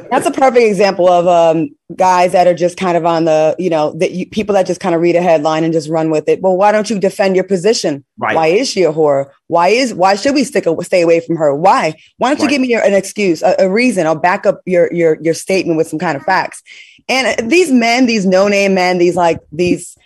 That's 0.10 0.26
a 0.26 0.32
perfect 0.32 0.66
example 0.66 1.08
of 1.08 1.28
um, 1.28 1.70
guys 1.96 2.34
that 2.34 2.48
are 2.48 2.54
just 2.54 2.78
kind 2.78 2.98
of 2.98 3.06
on 3.06 3.26
the, 3.26 3.56
you 3.58 3.70
know, 3.70 3.94
that 3.94 4.12
you, 4.12 4.28
people 4.28 4.54
that 4.56 4.66
just 4.66 4.82
kind 4.82 4.94
of 4.94 5.02
read 5.02 5.16
a 5.16 5.22
headline 5.22 5.64
and 5.64 5.72
just 5.72 5.90
run 5.90 6.10
with 6.10 6.28
it. 6.28 6.42
Well, 6.42 6.58
why 6.58 6.72
don't 6.72 6.90
you 6.90 7.00
defend 7.00 7.36
your 7.36 7.46
position? 7.46 8.04
Right. 8.18 8.36
Why 8.36 8.48
is 8.48 8.70
she 8.70 8.84
a 8.84 8.92
whore? 8.92 9.30
Why 9.48 9.70
is 9.70 9.94
why 9.94 10.16
should 10.16 10.34
we 10.34 10.44
stick 10.44 10.66
a, 10.66 10.84
stay 10.84 11.02
away 11.02 11.20
from 11.20 11.36
her? 11.38 11.56
Why? 11.56 11.94
Why 12.18 12.30
don't 12.30 12.40
you 12.40 12.46
Right. 12.46 12.52
give 12.52 12.62
me 12.62 12.68
your, 12.68 12.84
an 12.84 12.94
excuse, 12.94 13.42
a, 13.42 13.56
a 13.60 13.70
reason? 13.70 14.06
I'll 14.08 14.16
back 14.16 14.46
up 14.46 14.62
your 14.66 14.92
your 14.92 15.18
your 15.22 15.34
statement 15.34 15.78
with 15.78 15.88
some 15.88 16.00
kind 16.00 16.18
of 16.18 16.24
facts. 16.24 16.64
And 17.08 17.28
uh, 17.28 17.48
these 17.48 17.72
men, 17.72 18.06
these 18.06 18.26
no 18.26 18.48
name 18.48 18.74
men, 18.74 18.98
these 18.98 19.16
like 19.16 19.40
these 19.52 19.98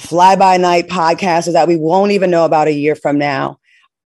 fly 0.00 0.36
by 0.36 0.56
night 0.56 0.88
podcasters 0.88 1.52
that 1.52 1.68
we 1.68 1.76
won't 1.76 2.12
even 2.12 2.30
know 2.30 2.44
about 2.44 2.68
a 2.68 2.72
year 2.72 2.94
from 2.94 3.18
now. 3.18 3.58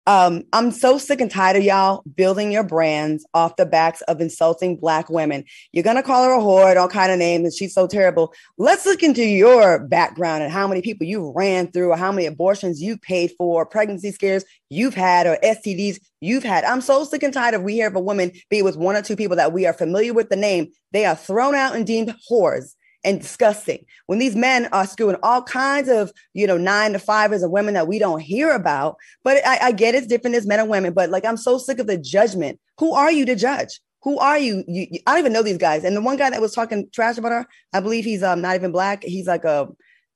Um, 0.06 0.42
I'm 0.52 0.72
so 0.72 0.98
sick 0.98 1.20
and 1.20 1.30
tired 1.30 1.56
of 1.56 1.62
y'all 1.62 2.02
building 2.16 2.50
your 2.50 2.64
brands 2.64 3.24
off 3.34 3.54
the 3.54 3.66
backs 3.66 4.00
of 4.02 4.20
insulting 4.20 4.76
black 4.76 5.08
women. 5.08 5.44
You're 5.70 5.84
gonna 5.84 6.02
call 6.02 6.24
her 6.24 6.32
a 6.32 6.40
whore 6.40 6.70
and 6.70 6.78
all 6.78 6.88
kind 6.88 7.12
of 7.12 7.18
names, 7.18 7.44
and 7.44 7.54
she's 7.54 7.72
so 7.72 7.86
terrible. 7.86 8.34
Let's 8.58 8.84
look 8.84 9.04
into 9.04 9.22
your 9.22 9.78
background 9.78 10.42
and 10.42 10.52
how 10.52 10.66
many 10.66 10.82
people 10.82 11.06
you 11.06 11.32
ran 11.36 11.70
through, 11.70 11.90
or 11.90 11.96
how 11.96 12.10
many 12.10 12.26
abortions 12.26 12.82
you 12.82 12.98
paid 12.98 13.30
for, 13.38 13.64
pregnancy 13.64 14.10
scares 14.10 14.44
you've 14.70 14.94
had, 14.94 15.28
or 15.28 15.38
STDs 15.44 16.00
you've 16.20 16.42
had. 16.42 16.64
I'm 16.64 16.80
so 16.80 17.04
sick 17.04 17.22
and 17.22 17.32
tired 17.32 17.54
of 17.54 17.62
we 17.62 17.74
hear 17.74 17.86
of 17.86 17.94
a 17.94 18.00
woman 18.00 18.32
be 18.50 18.60
with 18.62 18.76
one 18.76 18.96
or 18.96 19.02
two 19.02 19.16
people 19.16 19.36
that 19.36 19.52
we 19.52 19.66
are 19.66 19.72
familiar 19.72 20.12
with 20.12 20.30
the 20.30 20.36
name. 20.36 20.72
They 20.90 21.04
are 21.04 21.14
thrown 21.14 21.54
out 21.54 21.76
and 21.76 21.86
deemed 21.86 22.12
whores 22.28 22.74
and 23.04 23.20
disgusting. 23.20 23.84
When 24.06 24.18
these 24.18 24.36
men 24.36 24.68
are 24.72 24.86
screwing 24.86 25.16
all 25.22 25.42
kinds 25.42 25.88
of, 25.88 26.12
you 26.34 26.46
know, 26.46 26.56
nine 26.56 26.92
to 26.92 26.98
fivers 26.98 27.42
of 27.42 27.50
women 27.50 27.74
that 27.74 27.88
we 27.88 27.98
don't 27.98 28.20
hear 28.20 28.52
about. 28.52 28.96
But 29.24 29.44
I, 29.46 29.58
I 29.68 29.72
get 29.72 29.94
it's 29.94 30.06
different 30.06 30.36
as 30.36 30.46
men 30.46 30.60
and 30.60 30.68
women, 30.68 30.92
but 30.92 31.10
like 31.10 31.24
I'm 31.24 31.36
so 31.36 31.58
sick 31.58 31.78
of 31.78 31.86
the 31.86 31.96
judgment. 31.98 32.60
Who 32.78 32.92
are 32.94 33.10
you 33.10 33.24
to 33.26 33.34
judge? 33.34 33.80
Who 34.02 34.18
are 34.18 34.38
you? 34.38 34.64
you, 34.66 34.86
you- 34.90 35.00
I 35.06 35.12
don't 35.12 35.20
even 35.20 35.32
know 35.32 35.42
these 35.42 35.58
guys. 35.58 35.84
And 35.84 35.96
the 35.96 36.00
one 36.00 36.16
guy 36.16 36.30
that 36.30 36.40
was 36.40 36.54
talking 36.54 36.88
trash 36.92 37.18
about 37.18 37.32
her, 37.32 37.46
I 37.72 37.80
believe 37.80 38.04
he's 38.04 38.22
um 38.22 38.40
not 38.40 38.54
even 38.56 38.72
black. 38.72 39.02
He's 39.04 39.26
like 39.26 39.44
a 39.44 39.68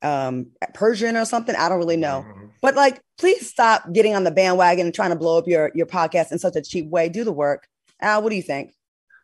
um 0.02 0.48
Persian 0.74 1.16
or 1.16 1.24
something. 1.24 1.56
I 1.56 1.68
don't 1.68 1.78
really 1.78 1.96
know. 1.96 2.24
But 2.62 2.74
like, 2.74 3.00
please 3.18 3.48
stop 3.48 3.92
getting 3.92 4.14
on 4.14 4.24
the 4.24 4.30
bandwagon 4.30 4.86
and 4.86 4.94
trying 4.94 5.10
to 5.10 5.16
blow 5.16 5.38
up 5.38 5.46
your 5.46 5.70
your 5.74 5.86
podcast 5.86 6.32
in 6.32 6.38
such 6.38 6.56
a 6.56 6.62
cheap 6.62 6.88
way. 6.88 7.08
Do 7.08 7.24
the 7.24 7.32
work. 7.32 7.66
Al, 8.00 8.22
what 8.22 8.30
do 8.30 8.36
you 8.36 8.42
think? 8.42 8.72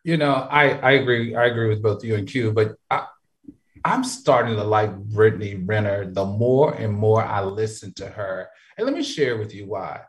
You 0.03 0.17
know, 0.17 0.33
I, 0.33 0.71
I 0.79 0.91
agree. 0.93 1.35
I 1.35 1.45
agree 1.45 1.69
with 1.69 1.81
both 1.81 2.03
you 2.03 2.15
and 2.15 2.27
Q, 2.27 2.51
but 2.51 2.75
I, 2.89 3.05
I'm 3.85 4.03
starting 4.03 4.55
to 4.55 4.63
like 4.63 4.95
Brittany 4.95 5.55
Renner 5.55 6.11
the 6.11 6.25
more 6.25 6.73
and 6.73 6.93
more 6.93 7.21
I 7.21 7.43
listen 7.43 7.93
to 7.95 8.07
her. 8.07 8.49
And 8.77 8.85
let 8.85 8.95
me 8.95 9.03
share 9.03 9.37
with 9.37 9.53
you 9.53 9.67
why. 9.67 10.01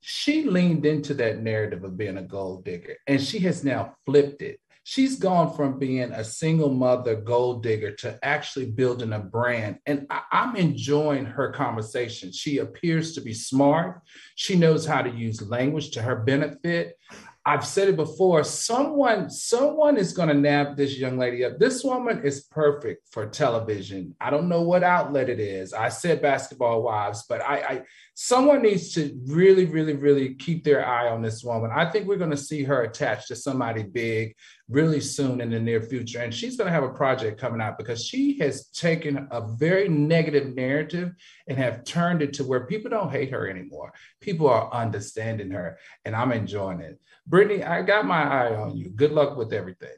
She 0.00 0.44
leaned 0.44 0.84
into 0.84 1.14
that 1.14 1.40
narrative 1.40 1.84
of 1.84 1.96
being 1.96 2.16
a 2.16 2.22
gold 2.22 2.64
digger 2.64 2.96
and 3.06 3.20
she 3.20 3.38
has 3.40 3.62
now 3.62 3.94
flipped 4.06 4.42
it. 4.42 4.60
She's 4.82 5.18
gone 5.18 5.54
from 5.54 5.78
being 5.78 6.10
a 6.10 6.24
single 6.24 6.70
mother 6.70 7.14
gold 7.14 7.62
digger 7.62 7.92
to 7.96 8.18
actually 8.22 8.66
building 8.66 9.12
a 9.12 9.18
brand. 9.18 9.78
And 9.86 10.06
I, 10.10 10.22
am 10.32 10.56
enjoying 10.56 11.26
her 11.26 11.52
conversation. 11.52 12.32
She 12.32 12.58
appears 12.58 13.12
to 13.14 13.20
be 13.20 13.34
smart. 13.34 14.00
She 14.34 14.56
knows 14.56 14.86
how 14.86 15.02
to 15.02 15.10
use 15.10 15.48
language 15.48 15.90
to 15.92 16.02
her 16.02 16.16
benefit. 16.16 16.98
I've 17.46 17.66
said 17.66 17.88
it 17.88 17.96
before. 17.96 18.44
Someone, 18.44 19.30
someone 19.30 19.96
is 19.96 20.12
going 20.12 20.28
to 20.28 20.34
nab 20.34 20.76
this 20.76 20.98
young 20.98 21.16
lady 21.16 21.44
up. 21.44 21.58
This 21.58 21.82
woman 21.82 22.22
is 22.22 22.42
perfect 22.42 23.08
for 23.10 23.26
television. 23.26 24.14
I 24.20 24.28
don't 24.28 24.48
know 24.48 24.62
what 24.62 24.82
outlet 24.82 25.30
it 25.30 25.40
is. 25.40 25.72
I 25.72 25.88
said 25.88 26.20
Basketball 26.20 26.82
Wives, 26.82 27.24
but 27.28 27.40
I, 27.40 27.56
I 27.56 27.82
someone 28.22 28.60
needs 28.60 28.92
to 28.92 29.18
really, 29.24 29.64
really, 29.64 29.94
really 29.94 30.34
keep 30.34 30.62
their 30.62 30.86
eye 30.86 31.08
on 31.08 31.22
this 31.22 31.42
woman. 31.42 31.70
I 31.74 31.90
think 31.90 32.06
we're 32.06 32.18
going 32.18 32.30
to 32.30 32.36
see 32.36 32.62
her 32.64 32.82
attached 32.82 33.28
to 33.28 33.34
somebody 33.34 33.82
big 33.82 34.36
really 34.68 35.00
soon 35.00 35.40
in 35.40 35.48
the 35.48 35.58
near 35.58 35.80
future, 35.80 36.20
and 36.20 36.32
she's 36.32 36.58
going 36.58 36.66
to 36.66 36.72
have 36.72 36.82
a 36.82 36.92
project 36.92 37.40
coming 37.40 37.62
out 37.62 37.78
because 37.78 38.04
she 38.04 38.38
has 38.38 38.66
taken 38.68 39.26
a 39.30 39.40
very 39.56 39.88
negative 39.88 40.54
narrative 40.54 41.12
and 41.48 41.56
have 41.56 41.82
turned 41.84 42.20
it 42.20 42.34
to 42.34 42.44
where 42.44 42.66
people 42.66 42.90
don't 42.90 43.10
hate 43.10 43.30
her 43.30 43.48
anymore. 43.48 43.90
People 44.20 44.50
are 44.50 44.70
understanding 44.70 45.50
her, 45.52 45.78
and 46.04 46.14
I'm 46.14 46.32
enjoying 46.32 46.80
it. 46.80 47.00
Brittany, 47.26 47.64
I 47.64 47.80
got 47.80 48.04
my 48.04 48.22
eye 48.22 48.54
on 48.54 48.76
you. 48.76 48.90
Good 48.90 49.12
luck 49.12 49.38
with 49.38 49.54
everything. 49.54 49.96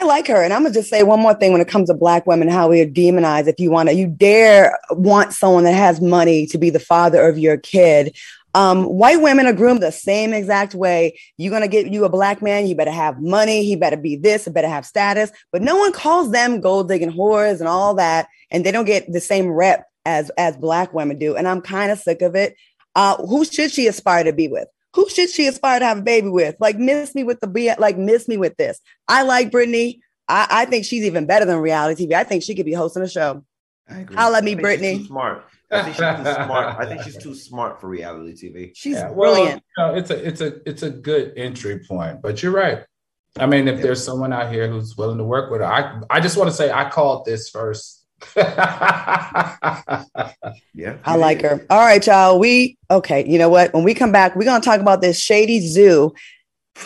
I 0.00 0.04
like 0.04 0.28
her. 0.28 0.42
And 0.42 0.52
I'm 0.52 0.62
gonna 0.62 0.74
just 0.74 0.88
say 0.88 1.02
one 1.02 1.20
more 1.20 1.34
thing 1.34 1.52
when 1.52 1.60
it 1.60 1.68
comes 1.68 1.88
to 1.88 1.94
black 1.94 2.26
women, 2.26 2.48
how 2.48 2.68
we 2.68 2.80
are 2.80 2.86
demonized. 2.86 3.48
If 3.48 3.60
you 3.60 3.70
want 3.70 3.90
to, 3.90 3.94
you 3.94 4.06
dare 4.06 4.78
want 4.90 5.34
someone 5.34 5.64
that 5.64 5.74
has 5.74 6.00
money 6.00 6.46
to 6.46 6.58
be 6.58 6.70
the 6.70 6.80
father 6.80 7.28
of 7.28 7.38
your 7.38 7.58
kid. 7.58 8.16
Um, 8.54 8.84
white 8.84 9.20
women 9.20 9.46
are 9.46 9.52
groomed 9.52 9.82
the 9.82 9.92
same 9.92 10.32
exact 10.32 10.74
way. 10.74 11.18
You're 11.36 11.52
gonna 11.52 11.68
get 11.68 11.92
you 11.92 12.04
a 12.04 12.08
black 12.08 12.40
man, 12.40 12.66
you 12.66 12.74
better 12.74 12.90
have 12.90 13.20
money, 13.20 13.62
he 13.62 13.76
better 13.76 13.98
be 13.98 14.16
this, 14.16 14.46
he 14.46 14.50
better 14.50 14.68
have 14.68 14.86
status, 14.86 15.30
but 15.52 15.60
no 15.60 15.76
one 15.76 15.92
calls 15.92 16.30
them 16.30 16.60
gold 16.60 16.88
digging 16.88 17.12
whores 17.12 17.60
and 17.60 17.68
all 17.68 17.94
that, 17.94 18.26
and 18.50 18.64
they 18.64 18.72
don't 18.72 18.86
get 18.86 19.12
the 19.12 19.20
same 19.20 19.50
rep 19.50 19.86
as 20.06 20.30
as 20.38 20.56
black 20.56 20.94
women 20.94 21.18
do. 21.18 21.36
And 21.36 21.46
I'm 21.46 21.60
kind 21.60 21.92
of 21.92 21.98
sick 21.98 22.22
of 22.22 22.34
it. 22.34 22.56
Uh, 22.96 23.16
who 23.26 23.44
should 23.44 23.70
she 23.70 23.86
aspire 23.86 24.24
to 24.24 24.32
be 24.32 24.48
with? 24.48 24.66
Who 25.00 25.08
should 25.08 25.30
she 25.30 25.46
aspire 25.46 25.78
to 25.78 25.86
have 25.86 25.98
a 25.98 26.02
baby 26.02 26.28
with? 26.28 26.56
Like, 26.60 26.76
miss 26.76 27.14
me 27.14 27.24
with 27.24 27.40
the 27.40 27.46
be 27.46 27.72
like, 27.78 27.96
miss 27.96 28.28
me 28.28 28.36
with 28.36 28.54
this. 28.58 28.78
I 29.08 29.22
like 29.22 29.50
Brittany. 29.50 30.02
I, 30.28 30.46
I 30.50 30.64
think 30.66 30.84
she's 30.84 31.04
even 31.04 31.24
better 31.24 31.46
than 31.46 31.56
reality 31.56 32.06
TV. 32.06 32.12
I 32.12 32.24
think 32.24 32.42
she 32.42 32.54
could 32.54 32.66
be 32.66 32.74
hosting 32.74 33.02
a 33.02 33.08
show. 33.08 33.42
I 33.88 34.00
agree. 34.00 34.14
Holla 34.14 34.38
at 34.38 34.44
me, 34.44 34.50
think 34.50 34.58
she's 34.58 34.62
Brittany. 34.62 34.98
too 34.98 35.06
smart. 35.06 35.44
I 35.70 35.82
think 35.82 35.96
she's 35.96 36.04
too 36.04 36.44
smart. 36.44 36.78
I 36.78 36.86
think 36.86 37.02
she's 37.02 37.16
too 37.16 37.34
smart 37.34 37.80
for 37.80 37.88
reality 37.88 38.34
TV. 38.34 38.72
She's 38.74 38.96
Yeah, 38.96 39.10
well, 39.10 39.34
brilliant. 39.34 39.62
you 39.78 39.84
know, 39.84 39.94
it's 39.94 40.10
a 40.10 40.26
it's 40.26 40.40
a 40.42 40.68
it's 40.68 40.82
a 40.82 40.90
good 40.90 41.32
entry 41.38 41.78
point. 41.78 42.20
But 42.20 42.42
you're 42.42 42.52
right. 42.52 42.84
I 43.38 43.46
mean, 43.46 43.68
if 43.68 43.80
there's 43.80 44.04
someone 44.04 44.34
out 44.34 44.52
here 44.52 44.68
who's 44.68 44.98
willing 44.98 45.16
to 45.16 45.24
work 45.24 45.50
with 45.50 45.62
her, 45.62 45.66
I 45.66 46.02
I 46.10 46.20
just 46.20 46.36
want 46.36 46.50
to 46.50 46.54
say 46.54 46.70
I 46.70 46.90
called 46.90 47.24
this 47.24 47.48
first. 47.48 47.99
Yeah. 50.74 50.96
I 51.04 51.16
like 51.16 51.42
her. 51.42 51.66
All 51.68 51.80
right, 51.80 52.04
y'all. 52.06 52.38
We 52.38 52.78
okay. 52.90 53.28
You 53.28 53.38
know 53.38 53.50
what? 53.50 53.74
When 53.74 53.84
we 53.84 53.92
come 53.92 54.12
back, 54.12 54.34
we're 54.34 54.44
gonna 54.44 54.64
talk 54.64 54.80
about 54.80 55.02
this 55.02 55.20
shady 55.20 55.60
zoo 55.60 56.14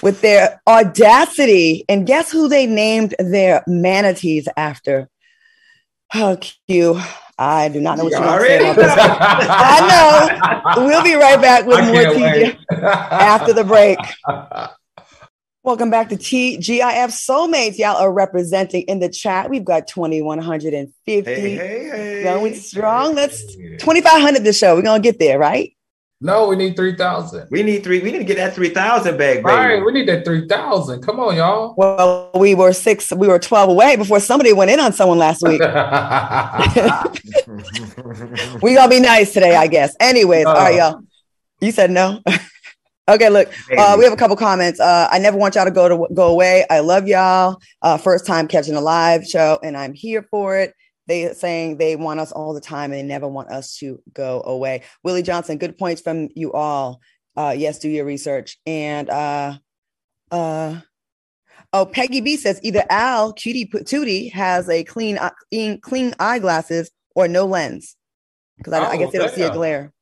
with 0.03 0.21
their 0.21 0.61
audacity. 0.67 1.85
And 1.89 2.07
guess 2.07 2.33
who 2.33 2.49
they 2.49 2.67
named 2.67 3.15
their 3.19 3.63
manatees 3.69 4.49
after? 4.57 5.09
Oh, 6.15 6.39
Q. 6.69 7.01
I 7.39 7.69
do 7.69 7.81
not 7.81 7.99
know 7.99 8.05
what 8.05 8.13
you 8.13 8.21
want 8.21 8.41
to 8.41 8.47
say 8.47 8.71
about 8.71 8.77
this. 8.77 8.95
I 9.51 10.75
know. 10.77 10.87
We'll 10.87 11.03
be 11.03 11.15
right 11.15 11.41
back 11.41 11.67
with 11.67 11.85
more 11.85 11.95
wait. 11.95 12.57
after 12.71 13.53
the 13.53 13.65
break. 13.65 13.99
Welcome 15.65 15.89
back 15.89 16.11
to 16.11 16.17
TGIF 16.17 17.09
Soulmates. 17.09 17.79
Y'all 17.79 17.97
are 17.97 18.13
representing 18.13 18.83
in 18.83 18.99
the 18.99 19.09
chat. 19.09 19.49
We've 19.49 19.65
got 19.65 19.87
2,150 19.87 21.23
Hey, 21.23 21.57
hey, 21.57 21.57
hey. 21.57 22.23
going 22.23 22.55
strong. 22.55 23.15
That's 23.15 23.43
2,500 23.57 24.45
this 24.45 24.59
show. 24.59 24.77
We're 24.77 24.83
going 24.83 25.01
to 25.01 25.09
get 25.09 25.19
there, 25.19 25.39
right? 25.39 25.75
No, 26.21 26.49
we 26.49 26.57
need 26.57 26.77
three 26.77 26.95
thousand. 26.95 27.49
We 27.51 27.63
need 27.63 27.83
three. 27.83 28.01
We 28.01 28.13
need 28.13 28.19
to 28.19 28.25
get 28.25 28.37
that 28.37 28.55
three 28.55 28.71
thousand 28.71 29.19
back, 29.19 29.37
baby. 29.37 29.43
Right, 29.43 29.85
we 29.85 29.93
need 29.93 30.09
that 30.09 30.25
three 30.25 30.47
thousand. 30.47 31.03
Come 31.03 31.21
on, 31.21 31.37
y'all. 31.37 31.75
Well, 31.77 32.31
we 32.35 32.55
were 32.55 32.73
six, 32.73 33.13
we 33.13 33.27
were 33.27 33.39
12 33.39 33.71
away 33.71 33.97
before 33.97 34.21
somebody 34.21 34.53
went 34.53 34.71
in 34.71 34.81
on 34.81 34.93
someone 34.93 35.19
last 35.19 35.43
week. 35.43 35.61
we 38.63 38.75
gonna 38.75 38.89
be 38.89 39.01
nice 39.01 39.33
today, 39.33 39.57
I 39.57 39.67
guess. 39.67 39.97
Anyways, 39.99 40.47
uh, 40.47 40.51
all 40.51 40.57
right, 40.57 40.77
y'all. 40.77 41.01
You 41.61 41.73
said 41.73 41.91
no. 41.91 42.23
okay, 43.09 43.29
look, 43.31 43.49
uh, 43.77 43.97
we 43.99 44.05
have 44.05 44.13
a 44.13 44.17
couple 44.17 44.37
comments. 44.37 44.81
Uh, 44.81 45.09
I 45.11 45.19
never 45.19 45.37
want 45.37 45.55
y'all 45.55 45.65
to 45.65 45.71
go 45.71 45.89
to 45.89 46.15
go 46.15 46.29
away. 46.29 46.65
I 46.71 46.81
love 46.81 47.07
y'all. 47.07 47.61
Uh, 47.83 47.97
first 47.97 48.27
time 48.27 48.49
catching 48.49 48.75
a 48.75 48.81
live 48.81 49.25
show, 49.27 49.59
and 49.63 49.77
I'm 49.77 49.93
here 49.95 50.23
for 50.31 50.59
it. 50.59 50.75
They 51.07 51.27
are 51.27 51.35
saying 51.35 51.77
they 51.77 51.97
want 51.97 52.21
us 52.21 52.33
all 52.33 52.55
the 52.55 52.61
time, 52.61 52.93
and 52.93 53.01
they 53.01 53.03
never 53.03 53.29
want 53.29 53.51
us 53.51 53.77
to 53.79 54.01
go 54.13 54.43
away. 54.45 54.83
Willie 55.03 55.23
Johnson, 55.23 55.59
good 55.59 55.77
points 55.77 56.01
from 56.01 56.29
you 56.35 56.53
all. 56.53 57.01
Uh, 57.37 57.55
yes, 57.57 57.79
do 57.79 57.89
your 57.89 58.05
research. 58.05 58.59
And 58.65 59.11
uh, 59.11 59.59
uh, 60.31 60.81
oh, 61.73 61.87
Peggy 61.87 62.21
B 62.21 62.37
says 62.37 62.61
either 62.63 62.85
Al 62.89 63.33
Cutie 63.33 63.67
Tootie 63.67 64.33
has 64.33 64.69
a 64.69 64.85
clean, 64.85 65.19
clean 65.83 66.15
eyeglasses 66.19 66.91
or 67.15 67.29
no 67.29 67.45
lens? 67.45 67.97
Because 68.57 68.73
I, 68.73 68.85
I 68.85 68.95
Oh, 68.95 68.99
guess 68.99 69.13
they 69.13 69.19
don't 69.19 69.35
see 69.35 69.43
a 69.43 69.51
glare. 69.51 69.93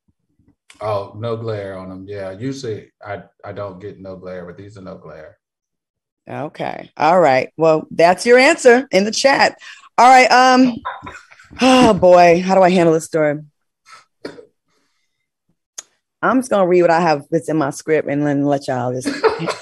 Oh, 0.83 1.13
no 1.17 1.37
glare 1.37 1.77
on 1.77 1.87
them. 1.87 2.05
Yeah, 2.07 2.31
usually 2.31 2.91
I 3.03 3.23
I 3.43 3.53
don't 3.53 3.79
get 3.79 3.99
no 3.99 4.17
glare, 4.17 4.45
but 4.45 4.57
these 4.57 4.77
are 4.77 4.81
no 4.81 4.97
glare. 4.97 5.37
Okay. 6.29 6.91
All 6.97 7.19
right. 7.19 7.49
Well, 7.55 7.87
that's 7.89 8.25
your 8.25 8.37
answer 8.37 8.87
in 8.91 9.05
the 9.05 9.11
chat. 9.11 9.57
All 9.97 10.09
right. 10.09 10.29
Um. 10.29 10.75
Oh 11.61 11.93
boy, 11.93 12.41
how 12.41 12.55
do 12.55 12.61
I 12.61 12.69
handle 12.69 12.93
this 12.93 13.05
story? 13.05 13.39
I'm 16.21 16.39
just 16.39 16.49
gonna 16.49 16.67
read 16.67 16.81
what 16.81 16.91
I 16.91 16.99
have 16.99 17.23
that's 17.31 17.49
in 17.49 17.57
my 17.57 17.69
script 17.69 18.09
and 18.09 18.25
then 18.25 18.45
let 18.45 18.67
y'all 18.67 18.93
just 18.93 19.09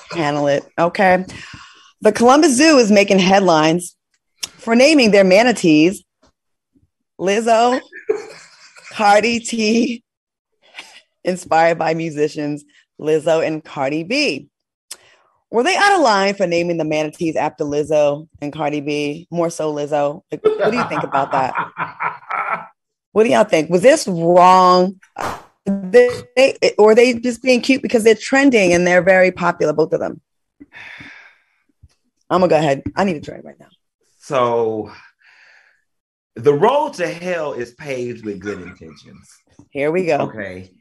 handle 0.11 0.47
it. 0.47 0.63
Okay. 0.77 1.25
The 2.01 2.11
Columbus 2.11 2.57
Zoo 2.57 2.77
is 2.77 2.91
making 2.91 3.19
headlines 3.19 3.95
for 4.43 4.75
naming 4.75 5.11
their 5.11 5.23
manatees 5.23 6.03
Lizzo, 7.19 7.79
Cardi 8.89 9.39
T, 9.39 10.03
inspired 11.23 11.77
by 11.77 11.93
musicians 11.93 12.63
Lizzo 12.99 13.45
and 13.45 13.63
Cardi 13.63 14.03
B. 14.03 14.49
Were 15.49 15.63
they 15.63 15.75
out 15.75 15.95
of 15.95 16.01
line 16.01 16.33
for 16.33 16.47
naming 16.47 16.77
the 16.77 16.85
manatees 16.85 17.35
after 17.35 17.65
Lizzo 17.65 18.27
and 18.41 18.53
Cardi 18.53 18.79
B? 18.79 19.27
More 19.29 19.49
so 19.49 19.73
Lizzo. 19.73 20.21
Like, 20.31 20.43
what 20.43 20.71
do 20.71 20.77
you 20.77 20.87
think 20.87 21.03
about 21.03 21.31
that? 21.31 22.67
What 23.13 23.25
do 23.25 23.29
y'all 23.29 23.43
think? 23.43 23.69
Was 23.69 23.81
this 23.81 24.07
wrong? 24.07 24.99
They, 25.65 26.55
or 26.77 26.91
are 26.91 26.95
they 26.95 27.13
just 27.15 27.43
being 27.43 27.61
cute 27.61 27.81
because 27.81 28.05
they're 28.05 28.15
trending 28.15 28.73
and 28.73 28.87
they're 28.87 29.01
very 29.01 29.31
popular, 29.31 29.73
both 29.73 29.91
of 29.91 29.99
them? 29.99 30.21
I'm 32.29 32.39
gonna 32.39 32.47
go 32.47 32.57
ahead. 32.57 32.83
I 32.95 33.03
need 33.03 33.17
a 33.17 33.19
drink 33.19 33.43
right 33.43 33.59
now. 33.59 33.67
So 34.19 34.91
the 36.35 36.53
road 36.53 36.93
to 36.95 37.07
hell 37.07 37.51
is 37.51 37.73
paved 37.73 38.25
with 38.25 38.39
good 38.39 38.61
intentions. 38.61 39.29
Here 39.69 39.91
we 39.91 40.05
go. 40.05 40.17
Okay. 40.21 40.71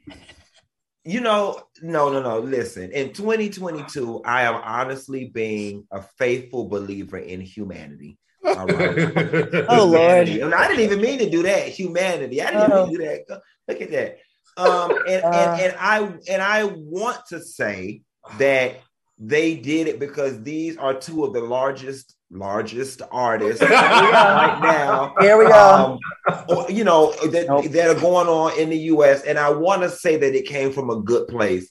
You 1.03 1.21
know, 1.21 1.59
no, 1.81 2.09
no, 2.11 2.21
no. 2.21 2.39
Listen, 2.39 2.91
in 2.91 3.11
2022, 3.13 4.21
I 4.23 4.43
am 4.43 4.55
honestly 4.55 5.25
being 5.33 5.87
a 5.91 6.01
faithful 6.17 6.67
believer 6.67 7.17
in 7.17 7.41
humanity. 7.41 8.17
All 8.45 8.65
right. 8.67 9.07
Oh 9.69 9.85
Lord. 9.85 10.27
And 10.29 10.53
I 10.53 10.67
didn't 10.67 10.83
even 10.83 11.01
mean 11.01 11.19
to 11.19 11.29
do 11.29 11.43
that. 11.43 11.67
Humanity. 11.69 12.41
I 12.41 12.51
didn't 12.51 12.71
Oh. 12.71 12.87
even 12.87 12.95
do 12.99 13.05
that. 13.05 13.41
Look 13.67 13.81
at 13.81 13.91
that. 13.91 14.17
Um, 14.57 14.91
and, 15.07 15.23
Uh. 15.23 15.27
and 15.29 15.61
and 15.61 15.75
I 15.79 16.13
and 16.29 16.41
I 16.41 16.63
want 16.65 17.19
to 17.29 17.39
say 17.41 18.01
that 18.37 18.79
they 19.17 19.55
did 19.55 19.87
it 19.87 19.99
because 19.99 20.41
these 20.43 20.77
are 20.77 20.93
two 20.99 21.23
of 21.23 21.33
the 21.33 21.41
largest 21.41 22.15
largest 22.31 23.01
artists 23.11 23.61
right 23.61 24.59
now 24.63 25.13
Here 25.19 25.37
we 25.37 25.45
go. 25.47 25.99
um, 26.27 26.43
or, 26.49 26.71
you 26.71 26.83
know 26.83 27.11
that, 27.27 27.47
Nope. 27.47 27.65
that 27.65 27.89
are 27.89 27.99
going 27.99 28.27
on 28.27 28.57
in 28.57 28.69
the 28.69 28.77
US 28.93 29.23
and 29.23 29.37
I 29.37 29.49
want 29.49 29.81
to 29.81 29.89
say 29.89 30.15
that 30.17 30.33
it 30.35 30.45
came 30.45 30.71
from 30.71 30.89
a 30.89 31.01
good 31.01 31.27
place. 31.27 31.69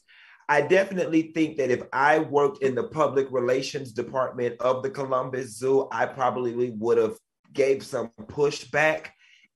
I 0.48 0.60
definitely 0.62 1.30
think 1.32 1.56
that 1.58 1.70
if 1.70 1.82
I 1.92 2.18
worked 2.18 2.62
in 2.62 2.74
the 2.74 2.82
public 2.88 3.28
relations 3.30 3.92
department 3.92 4.60
of 4.60 4.82
the 4.82 4.90
Columbus 4.90 5.56
Zoo, 5.56 5.88
I 5.92 6.06
probably 6.06 6.70
would 6.70 6.98
have 6.98 7.16
gave 7.52 7.84
some 7.84 8.10
pushback 8.26 9.06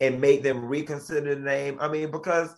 and 0.00 0.20
made 0.20 0.44
them 0.44 0.64
reconsider 0.64 1.34
the 1.34 1.40
name. 1.40 1.78
I 1.80 1.88
mean, 1.88 2.12
because 2.12 2.54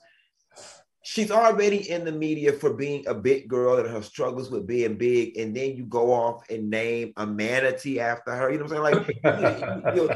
she's 1.07 1.31
already 1.31 1.89
in 1.89 2.05
the 2.05 2.11
media 2.11 2.53
for 2.53 2.73
being 2.73 3.07
a 3.07 3.15
big 3.15 3.47
girl 3.47 3.79
and 3.79 3.89
her 3.89 4.03
struggles 4.03 4.51
with 4.51 4.67
being 4.67 4.97
big, 4.97 5.37
and 5.37 5.57
then 5.57 5.77
you 5.77 5.85
go 5.85 6.13
off 6.13 6.43
and 6.51 6.69
name 6.69 7.13
a 7.17 7.25
manatee 7.25 8.01
after 8.01 8.35
her. 8.35 8.51
You 8.51 8.59
know 8.59 8.65
what 8.65 8.73
I'm 8.77 9.07
saying? 9.23 9.55
Like 9.55 9.95
you- 9.95 10.11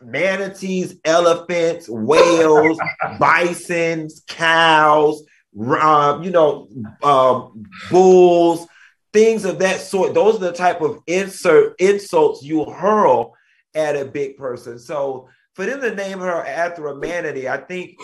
manatees, 0.00 0.94
elephants, 1.04 1.88
whales, 1.88 2.78
bisons, 3.18 4.22
cows, 4.28 5.24
uh, 5.68 6.20
you 6.22 6.30
know, 6.30 6.68
um, 7.02 7.64
bulls, 7.90 8.68
things 9.12 9.44
of 9.44 9.58
that 9.58 9.80
sort. 9.80 10.14
Those 10.14 10.36
are 10.36 10.50
the 10.50 10.52
type 10.52 10.82
of 10.82 11.00
insert 11.08 11.74
insults 11.80 12.44
you 12.44 12.64
hurl 12.64 13.34
at 13.74 13.96
a 13.96 14.04
big 14.04 14.36
person. 14.36 14.78
So 14.78 15.28
for 15.54 15.66
them 15.66 15.80
to 15.80 15.92
name 15.96 16.20
her 16.20 16.46
after 16.46 16.86
a 16.86 16.94
manatee, 16.96 17.48
I 17.48 17.56
think 17.56 17.96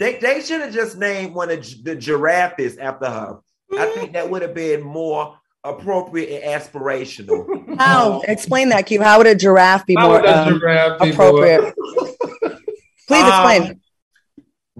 they, 0.00 0.18
they 0.18 0.40
should 0.40 0.62
have 0.62 0.72
just 0.72 0.96
named 0.96 1.34
one 1.34 1.50
of 1.50 1.84
the 1.84 1.94
giraffes 1.94 2.78
after 2.78 3.06
her. 3.06 3.38
I 3.78 3.86
think 3.90 4.14
that 4.14 4.28
would 4.28 4.40
have 4.40 4.54
been 4.54 4.82
more 4.82 5.38
appropriate 5.62 6.42
and 6.42 6.60
aspirational. 6.60 7.78
How? 7.78 8.22
Explain 8.22 8.70
that, 8.70 8.86
Q. 8.86 9.02
How 9.02 9.18
would 9.18 9.26
a 9.26 9.34
giraffe 9.34 9.84
be 9.86 9.94
How 9.94 10.08
more 10.08 10.26
um, 10.26 10.58
giraffe 10.58 11.00
be 11.02 11.10
appropriate? 11.10 11.74
Please 13.06 13.28
explain. 13.28 13.62
Um, 13.62 13.80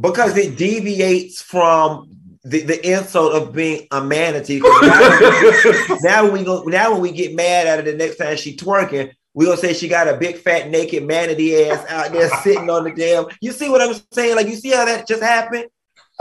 because 0.00 0.36
it 0.38 0.56
deviates 0.56 1.42
from 1.42 2.08
the, 2.42 2.62
the 2.62 2.90
insult 2.90 3.34
of 3.34 3.52
being 3.52 3.86
a 3.90 4.02
manatee. 4.02 4.62
Now, 4.80 5.98
now 6.00 6.24
when 6.24 6.32
we 6.32 6.44
go, 6.44 6.62
now 6.62 6.92
when 6.92 7.02
we 7.02 7.12
get 7.12 7.34
mad 7.34 7.66
at 7.66 7.84
her 7.84 7.90
the 7.90 7.96
next 7.96 8.16
time 8.16 8.38
she 8.38 8.56
twerking, 8.56 9.12
we 9.34 9.44
gonna 9.46 9.56
say 9.56 9.72
she 9.74 9.88
got 9.88 10.08
a 10.08 10.16
big 10.16 10.36
fat 10.38 10.68
naked 10.70 11.04
manatee 11.06 11.64
ass 11.68 11.84
out 11.88 12.12
there 12.12 12.28
sitting 12.42 12.68
on 12.70 12.84
the 12.84 12.90
damn. 12.92 13.26
You 13.40 13.52
see 13.52 13.68
what 13.68 13.80
I'm 13.80 13.94
saying? 14.12 14.36
Like 14.36 14.48
you 14.48 14.56
see 14.56 14.70
how 14.70 14.84
that 14.84 15.06
just 15.06 15.22
happened? 15.22 15.66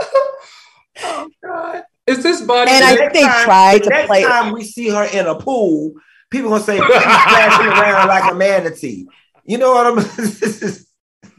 oh 1.02 1.28
God. 1.44 1.82
Is 2.06 2.22
this 2.22 2.40
body? 2.40 2.70
And 2.70 2.84
I 2.84 2.96
think 2.96 3.12
they 3.12 3.22
time- 3.22 3.44
tried 3.44 3.74
the 3.80 3.84
to 3.84 3.90
next 3.90 4.06
play- 4.06 4.22
time 4.24 4.52
we 4.52 4.64
see 4.64 4.88
her 4.88 5.04
in 5.04 5.26
a 5.26 5.34
pool, 5.34 5.92
people 6.30 6.50
gonna 6.50 6.62
say 6.62 6.76
she's 6.78 6.86
flashing 6.86 7.66
around 7.66 8.08
like 8.08 8.32
a 8.32 8.34
manatee. 8.34 9.06
You 9.44 9.58
know 9.58 9.72
what 9.72 9.86
I'm? 9.86 9.98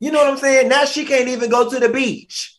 you 0.00 0.10
know 0.12 0.18
what 0.18 0.28
I'm 0.32 0.38
saying? 0.38 0.68
Now 0.68 0.84
she 0.84 1.04
can't 1.04 1.28
even 1.28 1.50
go 1.50 1.68
to 1.70 1.78
the 1.80 1.88
beach. 1.88 2.58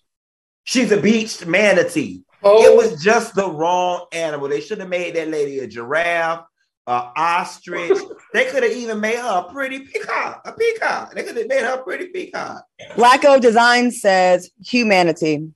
She's 0.64 0.92
a 0.92 1.00
beached 1.00 1.46
manatee. 1.46 2.24
oh, 2.44 2.64
It 2.64 2.76
was 2.76 3.02
just 3.04 3.36
the 3.36 3.48
wrong 3.50 4.06
animal. 4.12 4.48
They 4.50 4.62
should 4.62 4.80
have 4.80 4.90
made 4.90 5.16
that 5.16 5.28
lady 5.28 5.60
a 5.60 5.68
giraffe, 5.68 6.44
a 6.88 7.12
ostrich. 7.15 7.98
they 8.34 8.45
could 8.45 8.63
have 8.63 8.71
even 8.71 9.00
made 9.00 9.17
her 9.17 9.45
a 9.48 9.52
pretty 9.52 9.80
peacock. 9.80 10.41
A 10.45 10.54
peacock. 10.54 11.13
They 11.13 11.24
could 11.24 11.38
have 11.38 11.48
made 11.48 11.63
her 11.63 11.80
a 11.80 11.84
pretty 11.84 12.08
peacock. 12.08 12.65
Blacko 12.91 13.39
Design 13.41 13.91
says 13.91 14.52
humanity. 14.63 15.52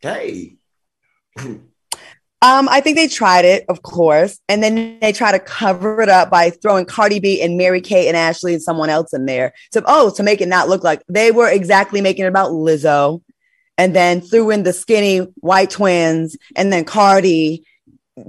Hey, 0.00 0.56
Um, 2.42 2.68
I 2.68 2.80
think 2.80 2.96
they 2.96 3.06
tried 3.06 3.44
it, 3.44 3.64
of 3.68 3.82
course, 3.82 4.40
and 4.48 4.60
then 4.64 4.98
they 5.00 5.12
try 5.12 5.30
to 5.30 5.38
cover 5.38 6.02
it 6.02 6.08
up 6.08 6.28
by 6.28 6.50
throwing 6.50 6.84
Cardi 6.86 7.20
B 7.20 7.40
and 7.40 7.56
Mary 7.56 7.80
Kate 7.80 8.08
and 8.08 8.16
Ashley 8.16 8.54
and 8.54 8.62
someone 8.62 8.90
else 8.90 9.14
in 9.14 9.26
there. 9.26 9.52
So, 9.72 9.80
oh, 9.86 10.10
to 10.16 10.24
make 10.24 10.40
it 10.40 10.48
not 10.48 10.68
look 10.68 10.82
like 10.82 11.02
they 11.08 11.30
were 11.30 11.48
exactly 11.48 12.00
making 12.00 12.24
it 12.24 12.28
about 12.28 12.50
Lizzo, 12.50 13.22
and 13.78 13.94
then 13.94 14.20
threw 14.20 14.50
in 14.50 14.64
the 14.64 14.72
skinny 14.72 15.18
white 15.36 15.70
twins, 15.70 16.36
and 16.56 16.72
then 16.72 16.84
Cardi 16.84 17.64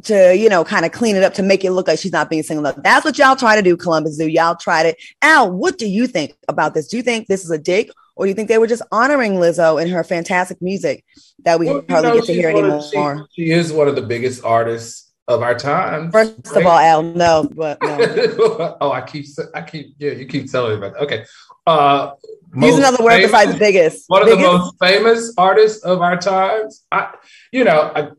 to 0.03 0.35
you 0.35 0.49
know 0.49 0.63
kind 0.63 0.85
of 0.85 0.91
clean 0.91 1.15
it 1.15 1.23
up 1.23 1.33
to 1.35 1.43
make 1.43 1.63
it 1.63 1.71
look 1.71 1.87
like 1.87 1.99
she's 1.99 2.11
not 2.11 2.29
being 2.29 2.43
singled 2.43 2.67
out. 2.67 2.83
That's 2.83 3.05
what 3.05 3.17
y'all 3.17 3.35
try 3.35 3.55
to 3.55 3.61
do, 3.61 3.77
Columbus 3.77 4.15
Zoo. 4.15 4.27
Y'all 4.27 4.55
tried 4.55 4.85
it. 4.85 4.97
Al, 5.21 5.51
what 5.51 5.77
do 5.77 5.87
you 5.87 6.07
think 6.07 6.35
about 6.47 6.73
this? 6.73 6.87
Do 6.87 6.97
you 6.97 7.03
think 7.03 7.27
this 7.27 7.43
is 7.43 7.51
a 7.51 7.57
dig, 7.57 7.91
or 8.15 8.25
do 8.25 8.29
you 8.29 8.35
think 8.35 8.49
they 8.49 8.57
were 8.57 8.67
just 8.67 8.83
honoring 8.91 9.33
Lizzo 9.33 9.81
and 9.81 9.91
her 9.91 10.03
fantastic 10.03 10.61
music 10.61 11.03
that 11.43 11.59
we 11.59 11.67
well, 11.67 11.83
you 11.87 12.01
know, 12.01 12.15
get 12.15 12.25
to 12.25 12.33
hear 12.33 12.53
one 12.53 12.65
of- 12.65 12.83
anymore? 12.83 13.27
She, 13.31 13.45
she 13.45 13.51
is 13.51 13.71
one 13.71 13.87
of 13.87 13.95
the 13.95 14.01
biggest 14.01 14.43
artists 14.43 15.11
of 15.27 15.41
our 15.41 15.55
time. 15.55 16.11
First 16.11 16.55
of 16.55 16.65
all, 16.65 16.77
Al, 16.77 17.01
no, 17.01 17.49
but 17.55 17.81
no. 17.81 18.77
oh, 18.81 18.91
I 18.91 19.01
keep, 19.01 19.25
I 19.55 19.61
keep, 19.61 19.95
yeah, 19.97 20.11
you 20.11 20.25
keep 20.25 20.51
telling 20.51 20.71
me 20.71 20.77
about. 20.85 20.93
That. 20.93 21.03
Okay, 21.03 21.25
uh, 21.65 22.11
Use 22.55 22.77
another 22.77 23.03
word 23.03 23.13
famous- 23.13 23.31
besides 23.31 23.57
biggest. 23.57 24.03
One 24.09 24.21
of 24.21 24.27
biggest? 24.27 24.45
the 24.45 24.57
most 24.57 24.75
famous 24.79 25.33
artists 25.37 25.83
of 25.83 26.01
our 26.01 26.17
times. 26.17 26.83
I, 26.91 27.13
you 27.51 27.63
know, 27.63 27.91
I, 27.95 28.09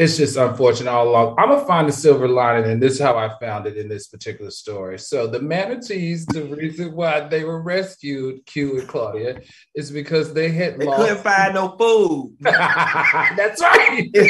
it's 0.00 0.16
just 0.16 0.38
unfortunate 0.38 0.90
all 0.90 1.10
along. 1.10 1.34
I'm 1.38 1.50
gonna 1.50 1.66
find 1.66 1.86
the 1.86 1.92
silver 1.92 2.26
lining, 2.26 2.70
and 2.70 2.82
this 2.82 2.94
is 2.94 3.00
how 3.00 3.18
I 3.18 3.28
found 3.38 3.66
it 3.66 3.76
in 3.76 3.86
this 3.86 4.08
particular 4.08 4.50
story. 4.50 4.98
So 4.98 5.26
the 5.26 5.42
manatees, 5.42 6.24
the 6.24 6.44
reason 6.44 6.94
why 6.94 7.20
they 7.28 7.44
were 7.44 7.60
rescued, 7.60 8.46
Q 8.46 8.78
and 8.78 8.88
Claudia, 8.88 9.42
is 9.74 9.90
because 9.90 10.32
they 10.32 10.52
had 10.52 10.78
they 10.78 10.86
lost. 10.86 11.02
couldn't 11.02 11.22
find 11.22 11.52
no 11.52 11.76
food. 11.76 12.34
That's 12.40 13.60
right. 13.60 14.10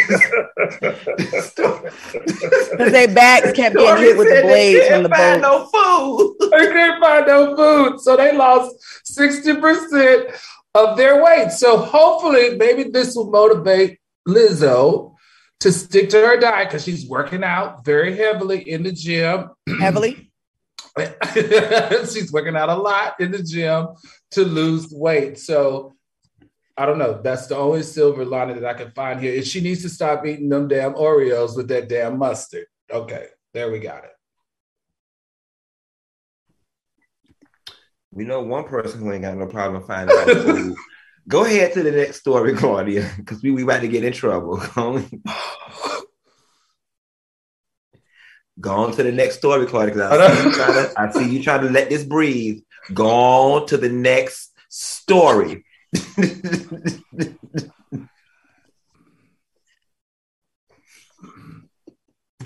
Because 2.70 2.92
their 2.92 3.08
backs 3.14 3.52
kept 3.52 3.76
getting 3.76 4.04
hit 4.04 4.16
with 4.16 4.28
the 4.28 4.42
blades 4.42 4.88
from 4.88 5.02
the 5.04 5.08
boat. 5.08 5.40
no 5.40 5.66
food. 5.66 6.36
they 6.50 6.66
couldn't 6.66 7.00
find 7.00 7.26
no 7.26 7.56
food, 7.56 8.00
so 8.00 8.16
they 8.16 8.36
lost 8.36 8.74
sixty 9.04 9.54
percent 9.54 10.30
of 10.74 10.96
their 10.96 11.22
weight. 11.22 11.52
So 11.52 11.76
hopefully, 11.76 12.56
maybe 12.56 12.90
this 12.90 13.14
will 13.14 13.30
motivate 13.30 13.98
Lizzo 14.26 15.09
to 15.60 15.72
stick 15.72 16.10
to 16.10 16.16
her 16.16 16.38
diet 16.38 16.68
because 16.68 16.84
she's 16.84 17.06
working 17.06 17.44
out 17.44 17.84
very 17.84 18.16
heavily 18.16 18.68
in 18.68 18.82
the 18.82 18.92
gym. 18.92 19.50
Heavily. 19.78 20.30
she's 22.12 22.32
working 22.32 22.56
out 22.56 22.68
a 22.68 22.74
lot 22.74 23.20
in 23.20 23.30
the 23.30 23.42
gym 23.42 23.88
to 24.32 24.44
lose 24.44 24.90
weight. 24.90 25.38
So 25.38 25.92
I 26.76 26.86
don't 26.86 26.98
know. 26.98 27.20
That's 27.22 27.46
the 27.46 27.56
only 27.56 27.82
silver 27.82 28.24
lining 28.24 28.58
that 28.60 28.64
I 28.64 28.74
can 28.74 28.90
find 28.92 29.20
here. 29.20 29.32
Is 29.32 29.46
she 29.46 29.60
needs 29.60 29.82
to 29.82 29.88
stop 29.88 30.24
eating 30.24 30.48
them 30.48 30.66
damn 30.66 30.94
Oreos 30.94 31.56
with 31.56 31.68
that 31.68 31.88
damn 31.88 32.18
mustard. 32.18 32.66
Okay, 32.90 33.26
there 33.52 33.70
we 33.70 33.78
got 33.80 34.04
it. 34.04 34.10
We 38.12 38.24
know 38.24 38.40
one 38.40 38.64
person 38.64 39.00
who 39.00 39.12
ain't 39.12 39.22
got 39.22 39.36
no 39.36 39.46
problem 39.46 39.84
finding 39.84 40.16
out 40.16 40.26
food. 40.26 40.74
Go 41.30 41.44
ahead 41.44 41.72
to 41.74 41.82
the 41.84 41.92
next 41.92 42.18
story, 42.20 42.54
Claudia, 42.56 43.08
because 43.16 43.42
we 43.42 43.52
we 43.52 43.62
about 43.62 43.82
to 43.82 43.88
get 43.88 44.04
in 44.04 44.12
trouble. 44.12 44.58
Go 48.60 48.74
on 48.74 48.92
to 48.92 49.02
the 49.02 49.12
next 49.12 49.36
story, 49.38 49.66
Claudia. 49.66 49.94
'cause 49.94 50.10
I 50.18 50.32
see, 50.34 50.42
you 50.44 50.52
trying 50.52 50.74
to, 50.74 50.92
I 51.00 51.12
see 51.12 51.30
you 51.36 51.42
trying 51.42 51.62
to 51.62 51.70
let 51.70 51.88
this 51.88 52.04
breathe. 52.04 52.60
Go 52.92 53.08
on 53.08 53.66
to 53.68 53.76
the 53.78 53.88
next 53.88 54.52
story. 54.68 55.64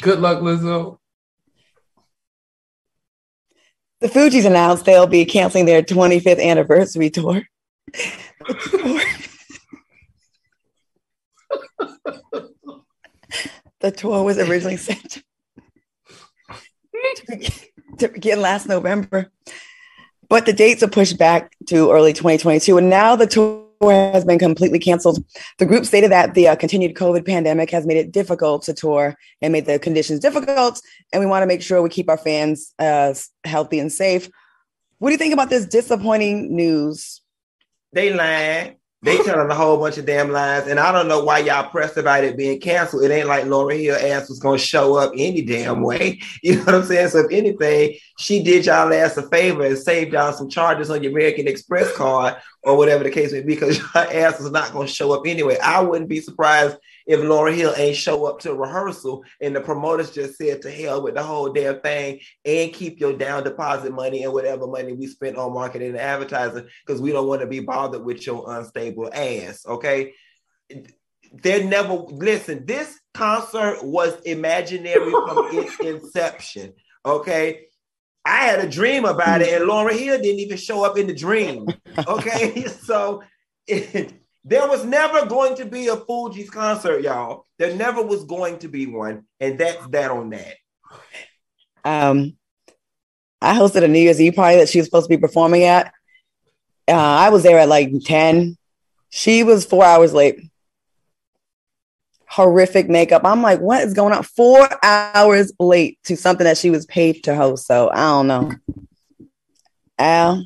Good 0.00 0.20
luck, 0.20 0.40
Lizzo. 0.40 0.98
The 4.00 4.08
Fugees 4.08 4.44
announced 4.44 4.84
they'll 4.84 5.06
be 5.06 5.24
canceling 5.24 5.64
their 5.66 5.82
25th 5.82 6.42
anniversary 6.42 7.10
tour. 7.10 7.42
the 13.80 13.90
tour 13.90 14.22
was 14.22 14.38
originally 14.38 14.76
set 14.76 15.22
to 17.14 17.24
begin, 17.28 17.50
to 17.98 18.08
begin 18.08 18.40
last 18.40 18.66
November, 18.66 19.30
but 20.28 20.46
the 20.46 20.52
dates 20.52 20.82
are 20.82 20.88
pushed 20.88 21.18
back 21.18 21.52
to 21.68 21.90
early 21.90 22.12
2022. 22.12 22.78
And 22.78 22.90
now 22.90 23.16
the 23.16 23.26
tour 23.26 23.62
has 23.82 24.24
been 24.24 24.38
completely 24.38 24.78
canceled. 24.78 25.24
The 25.58 25.66
group 25.66 25.84
stated 25.84 26.10
that 26.10 26.34
the 26.34 26.48
uh, 26.48 26.56
continued 26.56 26.94
COVID 26.94 27.26
pandemic 27.26 27.70
has 27.70 27.86
made 27.86 27.96
it 27.96 28.12
difficult 28.12 28.62
to 28.64 28.74
tour 28.74 29.16
and 29.42 29.52
made 29.52 29.66
the 29.66 29.78
conditions 29.78 30.20
difficult. 30.20 30.80
And 31.12 31.20
we 31.20 31.26
want 31.26 31.42
to 31.42 31.46
make 31.46 31.62
sure 31.62 31.82
we 31.82 31.88
keep 31.88 32.08
our 32.08 32.18
fans 32.18 32.72
uh, 32.78 33.14
healthy 33.44 33.78
and 33.78 33.92
safe. 33.92 34.28
What 34.98 35.10
do 35.10 35.12
you 35.12 35.18
think 35.18 35.34
about 35.34 35.50
this 35.50 35.66
disappointing 35.66 36.54
news? 36.54 37.20
They 37.94 38.12
lying. 38.12 38.76
They 39.02 39.18
telling 39.18 39.50
a 39.50 39.54
whole 39.54 39.76
bunch 39.76 39.98
of 39.98 40.06
damn 40.06 40.30
lies, 40.30 40.66
and 40.66 40.80
I 40.80 40.90
don't 40.90 41.08
know 41.08 41.22
why 41.22 41.40
y'all 41.40 41.68
pressed 41.68 41.98
about 41.98 42.24
it 42.24 42.38
being 42.38 42.58
canceled. 42.58 43.04
It 43.04 43.10
ain't 43.10 43.28
like 43.28 43.44
Lauryn 43.44 43.78
Hill 43.78 43.96
ass 43.96 44.30
was 44.30 44.38
gonna 44.38 44.56
show 44.56 44.96
up 44.96 45.12
any 45.14 45.42
damn 45.42 45.82
way. 45.82 46.20
You 46.42 46.56
know 46.56 46.64
what 46.64 46.74
I'm 46.74 46.84
saying? 46.84 47.08
So 47.08 47.18
if 47.18 47.30
anything, 47.30 47.98
she 48.18 48.42
did 48.42 48.64
y'all 48.64 48.92
ass 48.94 49.18
a 49.18 49.28
favor 49.28 49.64
and 49.64 49.76
saved 49.76 50.14
y'all 50.14 50.32
some 50.32 50.48
charges 50.48 50.90
on 50.90 51.02
your 51.02 51.12
American 51.12 51.46
Express 51.46 51.94
card 51.94 52.36
or 52.62 52.78
whatever 52.78 53.04
the 53.04 53.10
case 53.10 53.32
may 53.32 53.42
be, 53.42 53.54
because 53.54 53.78
your 53.94 53.96
ass 53.96 54.40
is 54.40 54.50
not 54.50 54.72
gonna 54.72 54.88
show 54.88 55.12
up 55.12 55.24
anyway. 55.26 55.58
I 55.62 55.82
wouldn't 55.82 56.08
be 56.08 56.20
surprised 56.20 56.78
if 57.06 57.20
Lauryn 57.20 57.54
Hill 57.54 57.74
ain't 57.76 57.96
show 57.96 58.24
up 58.26 58.40
to 58.40 58.54
rehearsal 58.54 59.24
and 59.40 59.54
the 59.54 59.60
promoters 59.60 60.10
just 60.10 60.36
said 60.36 60.62
to 60.62 60.70
hell 60.70 61.02
with 61.02 61.14
the 61.14 61.22
whole 61.22 61.52
damn 61.52 61.80
thing 61.80 62.20
and 62.44 62.72
keep 62.72 63.00
your 63.00 63.12
down 63.12 63.44
deposit 63.44 63.92
money 63.92 64.24
and 64.24 64.32
whatever 64.32 64.66
money 64.66 64.92
we 64.92 65.06
spent 65.06 65.36
on 65.36 65.52
marketing 65.52 65.90
and 65.90 65.98
advertising 65.98 66.66
because 66.86 67.00
we 67.00 67.12
don't 67.12 67.28
want 67.28 67.40
to 67.40 67.46
be 67.46 67.60
bothered 67.60 68.04
with 68.04 68.26
your 68.26 68.44
unstable 68.56 69.10
ass. 69.12 69.66
Okay. 69.66 70.14
They're 71.42 71.64
never 71.64 71.94
listen, 71.94 72.64
this 72.64 72.98
concert 73.12 73.84
was 73.84 74.18
imaginary 74.22 75.10
from 75.10 75.48
its 75.52 75.78
inception. 75.80 76.72
Okay. 77.04 77.66
I 78.26 78.46
had 78.46 78.60
a 78.60 78.68
dream 78.68 79.04
about 79.04 79.42
it, 79.42 79.52
and 79.52 79.68
Lauryn 79.68 79.98
Hill 79.98 80.16
didn't 80.16 80.40
even 80.40 80.56
show 80.56 80.82
up 80.82 80.96
in 80.96 81.06
the 81.06 81.14
dream. 81.14 81.66
Okay. 82.08 82.66
so 82.82 83.22
it, 83.66 84.14
there 84.44 84.68
was 84.68 84.84
never 84.84 85.26
going 85.26 85.56
to 85.56 85.64
be 85.64 85.88
a 85.88 85.96
Fugees 85.96 86.50
concert, 86.50 87.02
y'all. 87.02 87.46
There 87.58 87.74
never 87.74 88.02
was 88.02 88.24
going 88.24 88.58
to 88.58 88.68
be 88.68 88.86
one, 88.86 89.24
and 89.40 89.58
that's 89.58 89.86
that 89.88 90.10
on 90.10 90.30
that. 90.30 90.54
Um, 91.84 92.36
I 93.40 93.54
hosted 93.54 93.84
a 93.84 93.88
New 93.88 94.00
Year's 94.00 94.20
Eve 94.20 94.34
party 94.34 94.58
that 94.58 94.68
she 94.68 94.78
was 94.78 94.86
supposed 94.86 95.08
to 95.08 95.16
be 95.16 95.20
performing 95.20 95.64
at. 95.64 95.92
Uh, 96.88 96.92
I 96.92 97.30
was 97.30 97.42
there 97.42 97.58
at 97.58 97.68
like 97.68 97.90
10. 98.04 98.56
She 99.10 99.44
was 99.44 99.64
four 99.64 99.84
hours 99.84 100.12
late. 100.12 100.38
Horrific 102.26 102.88
makeup. 102.88 103.22
I'm 103.24 103.42
like, 103.42 103.60
what 103.60 103.82
is 103.82 103.94
going 103.94 104.12
on? 104.12 104.24
Four 104.24 104.68
hours 104.82 105.52
late 105.58 105.98
to 106.04 106.16
something 106.16 106.44
that 106.44 106.58
she 106.58 106.68
was 106.70 106.84
paid 106.86 107.24
to 107.24 107.34
host. 107.34 107.66
So 107.66 107.90
I 107.90 107.96
don't 107.96 108.26
know. 108.26 108.52
Al, 109.98 110.44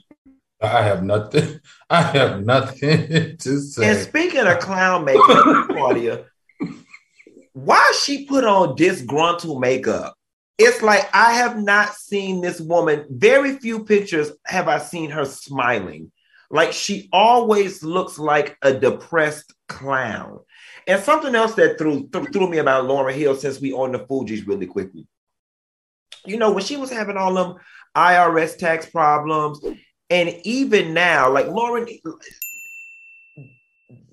I 0.60 0.82
have 0.82 1.04
nothing. 1.04 1.60
I 1.90 2.02
have 2.02 2.44
nothing 2.44 3.36
to 3.38 3.60
say. 3.60 3.90
And 3.90 3.98
speaking 3.98 4.46
of 4.46 4.58
clown 4.58 5.04
makeup, 5.04 5.68
Claudia, 5.68 6.24
why 7.52 7.92
she 8.00 8.26
put 8.26 8.44
on 8.44 8.76
disgruntled 8.76 9.60
makeup? 9.60 10.14
It's 10.58 10.82
like 10.82 11.08
I 11.14 11.34
have 11.34 11.56
not 11.56 11.94
seen 11.94 12.40
this 12.40 12.60
woman. 12.60 13.06
Very 13.10 13.58
few 13.58 13.84
pictures 13.84 14.32
have 14.44 14.66
I 14.66 14.78
seen 14.78 15.10
her 15.10 15.24
smiling. 15.24 16.10
Like 16.50 16.72
she 16.72 17.08
always 17.12 17.84
looks 17.84 18.18
like 18.18 18.56
a 18.62 18.74
depressed 18.74 19.54
clown. 19.68 20.40
And 20.86 21.02
something 21.02 21.34
else 21.34 21.54
that 21.54 21.78
threw 21.78 22.08
th- 22.08 22.30
threw 22.32 22.48
me 22.48 22.58
about 22.58 22.84
Lauryn 22.86 23.14
Hill 23.14 23.36
since 23.36 23.60
we 23.60 23.72
on 23.72 23.92
the 23.92 24.00
Fugees 24.00 24.46
really 24.46 24.66
quickly. 24.66 25.06
You 26.26 26.38
know, 26.38 26.50
when 26.50 26.64
she 26.64 26.76
was 26.76 26.90
having 26.90 27.16
all 27.16 27.34
them 27.34 27.56
IRS 27.94 28.56
tax 28.56 28.86
problems, 28.86 29.60
and 30.10 30.34
even 30.44 30.94
now, 30.94 31.30
like 31.30 31.46
Lauryn, 31.46 31.88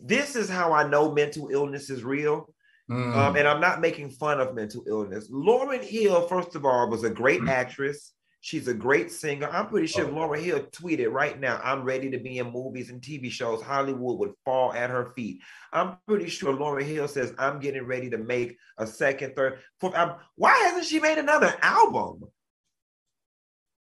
this 0.01 0.35
is 0.35 0.49
how 0.49 0.73
I 0.73 0.87
know 0.87 1.11
mental 1.11 1.49
illness 1.51 1.89
is 1.89 2.03
real. 2.03 2.53
Mm. 2.89 3.15
Um, 3.15 3.35
and 3.35 3.47
I'm 3.47 3.61
not 3.61 3.81
making 3.81 4.11
fun 4.11 4.39
of 4.39 4.53
mental 4.53 4.83
illness. 4.87 5.29
Lauryn 5.31 5.83
Hill, 5.83 6.27
first 6.27 6.55
of 6.55 6.65
all, 6.65 6.89
was 6.89 7.03
a 7.03 7.09
great 7.09 7.41
Mm. 7.41 7.49
actress. 7.49 8.13
She's 8.41 8.67
a 8.67 8.75
great 8.75 9.09
singer. 9.11 9.49
I'm 9.49 9.67
pretty 9.69 9.87
sure 9.87 10.05
Oh. 10.05 10.11
Lauryn 10.11 10.43
Hill 10.43 10.59
tweeted 10.67 11.11
right 11.11 11.39
now, 11.39 11.59
I'm 11.63 11.83
ready 11.83 12.11
to 12.11 12.19
be 12.19 12.37
in 12.37 12.51
movies 12.51 12.91
and 12.91 13.01
TV 13.01 13.31
shows, 13.31 13.63
Hollywood 13.63 14.19
would 14.19 14.33
fall 14.45 14.71
at 14.71 14.91
her 14.91 15.13
feet. 15.15 15.41
I'm 15.73 15.97
pretty 16.07 16.29
sure 16.29 16.53
Lauryn 16.53 16.83
Hill 16.83 17.07
says, 17.07 17.33
I'm 17.39 17.59
getting 17.59 17.87
ready 17.87 18.11
to 18.11 18.19
make 18.19 18.55
a 18.77 18.85
second, 18.85 19.35
third, 19.35 19.57
fourth 19.79 19.95
album. 19.95 20.17
Why 20.35 20.53
hasn't 20.55 20.85
she 20.85 20.99
made 20.99 21.17
another 21.17 21.55
album? 21.63 22.25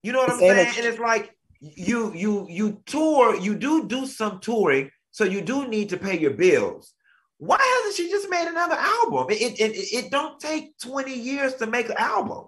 You 0.03 0.13
know 0.13 0.19
what 0.19 0.29
I'm 0.29 0.39
saying? 0.39 0.73
And 0.77 0.85
it's 0.85 0.99
like 0.99 1.34
you 1.59 2.13
you 2.13 2.47
you 2.49 2.81
tour, 2.85 3.35
you 3.35 3.55
do 3.55 3.87
do 3.87 4.05
some 4.05 4.39
touring, 4.39 4.91
so 5.11 5.23
you 5.23 5.41
do 5.41 5.67
need 5.67 5.89
to 5.89 5.97
pay 5.97 6.19
your 6.19 6.31
bills. 6.31 6.93
Why 7.37 7.57
hasn't 7.59 7.95
she 7.95 8.09
just 8.09 8.29
made 8.29 8.47
another 8.47 8.75
album? 8.75 9.27
It 9.29 9.59
it, 9.59 9.75
it, 9.75 10.05
it 10.05 10.11
don't 10.11 10.39
take 10.39 10.77
20 10.79 11.13
years 11.13 11.55
to 11.55 11.67
make 11.67 11.89
an 11.89 11.97
album. 11.97 12.45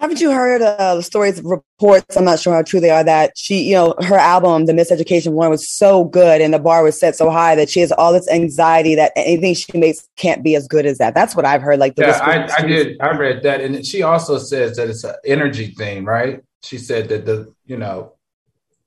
haven't 0.00 0.20
you 0.20 0.32
heard 0.32 0.60
uh, 0.60 0.96
the 0.96 1.02
stories, 1.02 1.40
reports? 1.42 2.16
I'm 2.16 2.24
not 2.24 2.40
sure 2.40 2.52
how 2.52 2.62
true 2.62 2.80
they 2.80 2.90
are. 2.90 3.04
That 3.04 3.32
she, 3.36 3.62
you 3.62 3.74
know, 3.74 3.94
her 4.00 4.16
album, 4.16 4.66
The 4.66 4.72
Miseducation 4.72 5.32
One, 5.32 5.50
was 5.50 5.68
so 5.68 6.04
good 6.04 6.40
and 6.40 6.52
the 6.52 6.58
bar 6.58 6.82
was 6.82 6.98
set 6.98 7.14
so 7.14 7.30
high 7.30 7.54
that 7.54 7.70
she 7.70 7.80
has 7.80 7.92
all 7.92 8.12
this 8.12 8.28
anxiety 8.28 8.96
that 8.96 9.12
anything 9.14 9.54
she 9.54 9.78
makes 9.78 10.08
can't 10.16 10.42
be 10.42 10.56
as 10.56 10.66
good 10.66 10.84
as 10.84 10.98
that. 10.98 11.14
That's 11.14 11.36
what 11.36 11.44
I've 11.44 11.62
heard. 11.62 11.78
Like 11.78 11.94
the 11.94 12.02
Yeah, 12.02 12.18
I. 12.22 12.62
I 12.62 12.66
did. 12.66 13.00
I 13.00 13.16
read 13.16 13.42
that, 13.44 13.60
and 13.60 13.86
she 13.86 14.02
also 14.02 14.38
says 14.38 14.76
that 14.76 14.88
it's 14.88 15.04
an 15.04 15.14
energy 15.24 15.68
thing, 15.68 16.04
right? 16.04 16.42
She 16.62 16.76
said 16.76 17.08
that 17.08 17.24
the 17.24 17.54
you 17.70 17.76
know, 17.76 18.14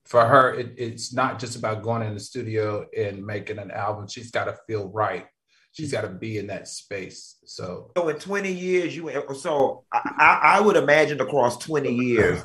for 0.03 0.25
her, 0.25 0.53
it, 0.55 0.73
it's 0.75 1.13
not 1.13 1.39
just 1.39 1.55
about 1.55 1.83
going 1.83 2.05
in 2.05 2.13
the 2.13 2.19
studio 2.19 2.85
and 2.95 3.25
making 3.25 3.57
an 3.57 3.71
album. 3.71 4.09
She's 4.09 4.29
got 4.29 4.45
to 4.45 4.57
feel 4.67 4.89
right. 4.89 5.25
She's 5.71 5.93
got 5.93 6.01
to 6.01 6.09
be 6.09 6.37
in 6.37 6.47
that 6.47 6.67
space. 6.67 7.37
So 7.45 7.91
So 7.95 8.09
in 8.09 8.17
20 8.17 8.51
years, 8.51 8.93
you 8.93 9.09
so 9.39 9.85
I, 9.93 10.39
I 10.43 10.59
would 10.59 10.75
imagine 10.75 11.21
across 11.21 11.57
20 11.59 11.93
years, 11.93 12.43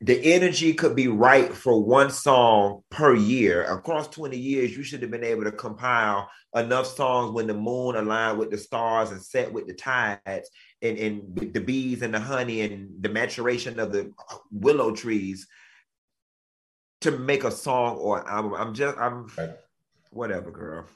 the 0.00 0.34
energy 0.34 0.72
could 0.72 0.94
be 0.94 1.08
right 1.08 1.52
for 1.52 1.82
one 1.82 2.10
song 2.10 2.82
per 2.88 3.16
year. 3.16 3.64
Across 3.64 4.08
20 4.08 4.38
years, 4.38 4.76
you 4.76 4.84
should 4.84 5.02
have 5.02 5.10
been 5.10 5.24
able 5.24 5.44
to 5.44 5.52
compile 5.52 6.30
enough 6.54 6.86
songs 6.86 7.32
when 7.32 7.48
the 7.48 7.54
moon 7.54 7.96
aligned 7.96 8.38
with 8.38 8.52
the 8.52 8.58
stars 8.58 9.10
and 9.10 9.20
set 9.20 9.52
with 9.52 9.66
the 9.66 9.74
tides 9.74 10.48
and, 10.82 10.98
and 10.98 11.52
the 11.54 11.60
bees 11.60 12.02
and 12.02 12.12
the 12.12 12.20
honey 12.20 12.60
and 12.62 13.02
the 13.02 13.08
maturation 13.08 13.78
of 13.80 13.92
the 13.92 14.12
willow 14.50 14.92
trees 14.92 15.46
to 17.00 17.10
make 17.10 17.44
a 17.44 17.50
song 17.50 17.96
or 17.96 18.20
an 18.20 18.26
album. 18.28 18.54
I'm 18.54 18.74
just 18.74 18.96
I'm 18.98 19.28
whatever, 20.10 20.50
girl. 20.50 20.86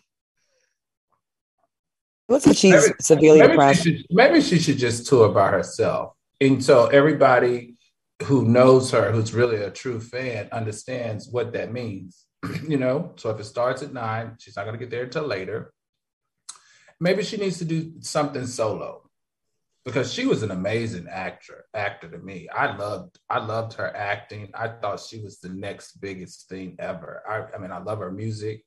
Looks 2.28 2.46
like 2.46 2.56
she's 2.56 2.72
Maybe- 2.72 2.94
severely 3.00 3.40
maybe 3.40 3.52
depressed. 3.52 3.82
she, 3.82 3.96
should, 3.96 4.06
maybe 4.10 4.40
she 4.40 4.58
should 4.58 4.78
just 4.78 5.06
tour 5.06 5.30
by 5.30 5.50
herself, 5.50 6.14
and 6.40 6.62
so 6.64 6.86
everybody 6.86 7.74
who 8.24 8.44
knows 8.44 8.90
her, 8.90 9.10
who's 9.10 9.32
really 9.34 9.56
a 9.56 9.70
true 9.70 9.98
fan, 9.98 10.48
understands 10.52 11.28
what 11.28 11.52
that 11.54 11.72
means. 11.72 12.26
you 12.68 12.76
know, 12.76 13.12
so 13.16 13.30
if 13.30 13.40
it 13.40 13.44
starts 13.44 13.82
at 13.82 13.92
nine, 13.92 14.36
she's 14.38 14.56
not 14.56 14.64
going 14.64 14.74
to 14.74 14.78
get 14.78 14.90
there 14.90 15.04
until 15.04 15.24
later. 15.24 15.72
Maybe 17.00 17.22
she 17.22 17.38
needs 17.38 17.58
to 17.58 17.64
do 17.64 17.94
something 18.00 18.46
solo 18.46 19.09
because 19.84 20.12
she 20.12 20.26
was 20.26 20.42
an 20.42 20.50
amazing 20.50 21.08
actor. 21.08 21.64
Actor 21.74 22.10
to 22.10 22.18
me, 22.18 22.48
I 22.48 22.76
loved. 22.76 23.18
I 23.28 23.38
loved 23.38 23.74
her 23.74 23.94
acting. 23.94 24.50
I 24.54 24.68
thought 24.68 25.00
she 25.00 25.20
was 25.20 25.40
the 25.40 25.48
next 25.48 26.00
biggest 26.00 26.48
thing 26.48 26.76
ever. 26.78 27.22
I, 27.28 27.56
I 27.56 27.58
mean, 27.58 27.72
I 27.72 27.78
love 27.78 27.98
her 27.98 28.12
music, 28.12 28.64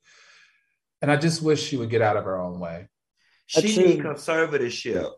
and 1.02 1.10
I 1.10 1.16
just 1.16 1.42
wish 1.42 1.62
she 1.62 1.76
would 1.76 1.90
get 1.90 2.02
out 2.02 2.16
of 2.16 2.24
her 2.24 2.38
own 2.38 2.58
way. 2.58 2.88
She 3.46 3.60
That's 3.60 3.76
need 3.76 4.00
true. 4.00 4.14
conservatorship 4.14 5.12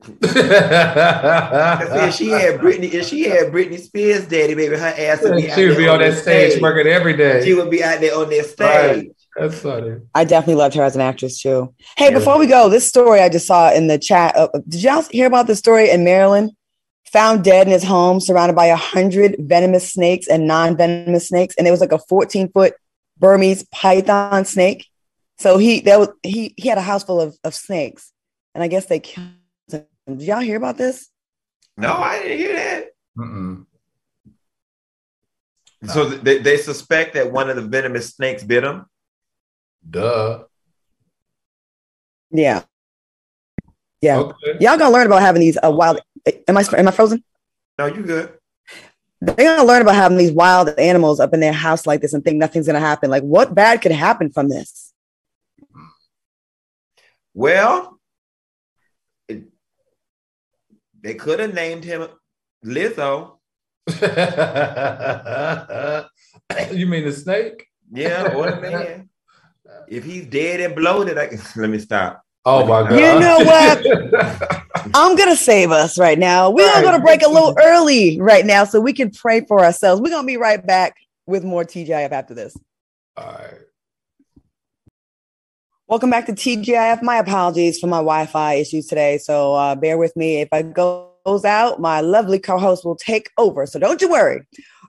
if 0.22 2.14
she 2.14 2.28
had 2.28 2.60
Britney, 2.60 2.92
if 2.92 3.06
she 3.06 3.22
had 3.22 3.52
Britney 3.52 3.78
Spears' 3.78 4.26
daddy, 4.26 4.54
baby, 4.54 4.76
her 4.76 4.94
ass 4.98 5.22
would 5.22 5.36
be. 5.36 5.50
she 5.50 5.66
would 5.66 5.78
be 5.78 5.88
on 5.88 6.00
that 6.00 6.18
stage, 6.18 6.60
working 6.60 6.90
every 6.90 7.16
day. 7.16 7.42
She 7.44 7.54
would 7.54 7.70
be 7.70 7.82
out 7.82 8.00
there 8.00 8.14
on 8.16 8.28
that 8.28 8.44
stage. 8.44 8.96
Right. 8.96 9.10
That's 9.36 9.58
funny. 9.58 9.96
I 10.14 10.24
definitely 10.24 10.56
loved 10.56 10.74
her 10.74 10.82
as 10.82 10.94
an 10.94 11.00
actress 11.00 11.40
too. 11.40 11.74
Hey, 11.96 12.10
yeah. 12.10 12.18
before 12.18 12.38
we 12.38 12.46
go, 12.46 12.68
this 12.68 12.86
story 12.86 13.20
I 13.20 13.28
just 13.28 13.46
saw 13.46 13.72
in 13.72 13.88
the 13.88 13.98
chat. 13.98 14.36
Uh, 14.36 14.48
did 14.68 14.82
y'all 14.82 15.02
hear 15.10 15.26
about 15.26 15.46
the 15.46 15.56
story 15.56 15.90
in 15.90 16.04
Maryland? 16.04 16.52
Found 17.12 17.44
dead 17.44 17.66
in 17.66 17.72
his 17.72 17.84
home, 17.84 18.20
surrounded 18.20 18.54
by 18.54 18.66
a 18.66 18.76
hundred 18.76 19.36
venomous 19.38 19.92
snakes 19.92 20.26
and 20.28 20.46
non-venomous 20.46 21.28
snakes, 21.28 21.54
and 21.56 21.66
it 21.66 21.70
was 21.70 21.80
like 21.80 21.92
a 21.92 21.98
14 21.98 22.50
foot 22.52 22.74
Burmese 23.18 23.64
python 23.72 24.44
snake. 24.44 24.86
So 25.38 25.58
he 25.58 25.80
that 25.80 25.98
was 25.98 26.08
he 26.22 26.54
he 26.56 26.68
had 26.68 26.78
a 26.78 26.82
house 26.82 27.04
full 27.04 27.20
of, 27.20 27.36
of 27.44 27.54
snakes, 27.54 28.12
and 28.54 28.62
I 28.62 28.68
guess 28.68 28.86
they 28.86 29.00
killed 29.00 29.28
him. 29.68 29.84
did 30.06 30.22
y'all 30.22 30.40
hear 30.40 30.56
about 30.56 30.76
this? 30.76 31.08
No, 31.76 31.92
I 31.92 32.22
didn't 32.22 32.38
hear 32.38 32.52
that. 32.54 32.86
No. 33.16 33.66
So 35.92 36.08
they, 36.08 36.38
they 36.38 36.56
suspect 36.56 37.14
that 37.14 37.30
one 37.30 37.50
of 37.50 37.56
the 37.56 37.62
venomous 37.62 38.14
snakes 38.14 38.42
bit 38.42 38.64
him. 38.64 38.86
Duh. 39.88 40.44
Yeah. 42.30 42.62
Yeah. 44.00 44.18
Okay. 44.18 44.56
Y'all 44.60 44.76
gonna 44.76 44.90
learn 44.90 45.06
about 45.06 45.22
having 45.22 45.40
these 45.40 45.56
uh, 45.62 45.70
wild. 45.70 46.00
Am 46.48 46.56
I 46.56 46.64
am 46.76 46.88
I 46.88 46.90
frozen? 46.90 47.22
No, 47.78 47.86
you 47.86 48.02
good. 48.02 48.32
They're 49.20 49.34
gonna 49.36 49.64
learn 49.64 49.82
about 49.82 49.94
having 49.94 50.18
these 50.18 50.32
wild 50.32 50.68
animals 50.78 51.20
up 51.20 51.32
in 51.32 51.40
their 51.40 51.52
house 51.52 51.86
like 51.86 52.00
this 52.00 52.12
and 52.12 52.22
think 52.22 52.36
nothing's 52.36 52.66
gonna 52.66 52.80
happen. 52.80 53.10
Like, 53.10 53.22
what 53.22 53.54
bad 53.54 53.80
could 53.80 53.92
happen 53.92 54.30
from 54.30 54.48
this? 54.48 54.92
Well, 57.32 57.98
they 61.04 61.14
could 61.14 61.38
have 61.40 61.54
named 61.54 61.84
him 61.84 62.06
Lizzo. 62.64 63.38
you 66.72 66.86
mean 66.86 67.04
the 67.04 67.12
snake? 67.12 67.66
Yeah, 67.92 68.34
or 68.34 68.50
the 68.50 68.60
man. 68.60 69.10
if 69.88 70.04
he's 70.04 70.26
dead 70.26 70.60
and 70.60 70.74
bloated, 70.74 71.18
I 71.18 71.26
can 71.26 71.40
let 71.56 71.70
me 71.70 71.78
stop. 71.78 72.22
Oh 72.46 72.66
my 72.66 72.88
god! 72.88 72.98
You 72.98 73.20
know 73.20 73.38
what? 73.44 74.62
I'm 74.94 75.16
gonna 75.16 75.36
save 75.36 75.70
us 75.70 75.98
right 75.98 76.18
now. 76.18 76.50
We're 76.50 76.66
right. 76.66 76.84
gonna 76.84 77.02
break 77.02 77.22
a 77.22 77.28
little 77.28 77.56
early 77.58 78.20
right 78.20 78.44
now 78.44 78.64
so 78.64 78.80
we 78.80 78.92
can 78.92 79.10
pray 79.10 79.44
for 79.46 79.64
ourselves. 79.64 80.00
We're 80.00 80.10
gonna 80.10 80.26
be 80.26 80.36
right 80.36 80.64
back 80.64 80.96
with 81.26 81.42
more 81.42 81.64
TGIF 81.64 82.12
after 82.12 82.34
this. 82.34 82.56
All 83.16 83.26
right. 83.26 83.60
Welcome 85.86 86.10
back 86.10 86.26
to 86.26 86.32
TGIF. 86.32 87.02
My 87.02 87.16
apologies 87.16 87.78
for 87.78 87.86
my 87.86 87.98
Wi-Fi 87.98 88.54
issues 88.54 88.86
today, 88.86 89.18
so 89.18 89.54
uh, 89.54 89.74
bear 89.74 89.96
with 89.96 90.14
me. 90.16 90.40
If 90.40 90.48
I 90.52 90.62
goes 90.62 91.44
out, 91.44 91.80
my 91.80 92.00
lovely 92.00 92.38
co-host 92.38 92.84
will 92.84 92.96
take 92.96 93.30
over. 93.38 93.66
So 93.66 93.78
don't 93.78 94.00
you 94.02 94.10
worry. 94.10 94.46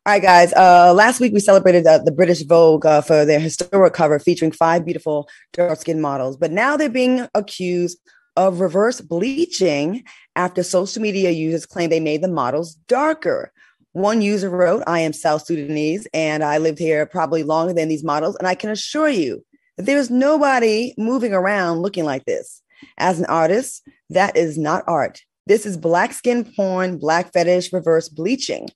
All 0.07 0.13
right, 0.13 0.21
guys. 0.21 0.53
Uh, 0.53 0.93
last 0.93 1.19
week 1.19 1.33
we 1.33 1.39
celebrated 1.39 1.87
uh, 1.87 1.97
the 1.97 2.11
British 2.11 2.43
Vogue 2.43 2.85
uh, 2.85 3.01
for 3.01 3.25
their 3.25 3.39
historic 3.39 3.93
cover 3.93 4.19
featuring 4.19 4.51
five 4.51 4.85
beautiful 4.85 5.27
dark-skinned 5.51 5.99
models, 5.99 6.37
but 6.37 6.51
now 6.51 6.77
they're 6.77 6.89
being 6.89 7.27
accused 7.33 7.97
of 8.35 8.59
reverse 8.59 9.01
bleaching 9.01 10.03
after 10.35 10.61
social 10.61 11.01
media 11.01 11.31
users 11.31 11.65
claim 11.65 11.89
they 11.89 11.99
made 11.99 12.21
the 12.21 12.27
models 12.27 12.75
darker. 12.87 13.51
One 13.93 14.21
user 14.21 14.47
wrote, 14.47 14.83
I 14.85 14.99
am 14.99 15.11
South 15.11 15.43
Sudanese 15.43 16.07
and 16.13 16.43
I 16.43 16.59
lived 16.59 16.77
here 16.77 17.07
probably 17.07 17.41
longer 17.41 17.73
than 17.73 17.89
these 17.89 18.03
models, 18.03 18.35
and 18.35 18.47
I 18.47 18.53
can 18.53 18.69
assure 18.69 19.09
you 19.09 19.43
that 19.77 19.87
there's 19.87 20.11
nobody 20.11 20.93
moving 20.99 21.33
around 21.33 21.79
looking 21.79 22.05
like 22.05 22.25
this. 22.25 22.61
As 22.99 23.17
an 23.17 23.25
artist, 23.25 23.81
that 24.11 24.37
is 24.37 24.55
not 24.55 24.83
art. 24.85 25.23
This 25.47 25.65
is 25.65 25.77
black 25.77 26.13
skin 26.13 26.45
porn, 26.55 26.99
black 26.99 27.33
fetish, 27.33 27.73
reverse 27.73 28.07
bleaching. 28.07 28.69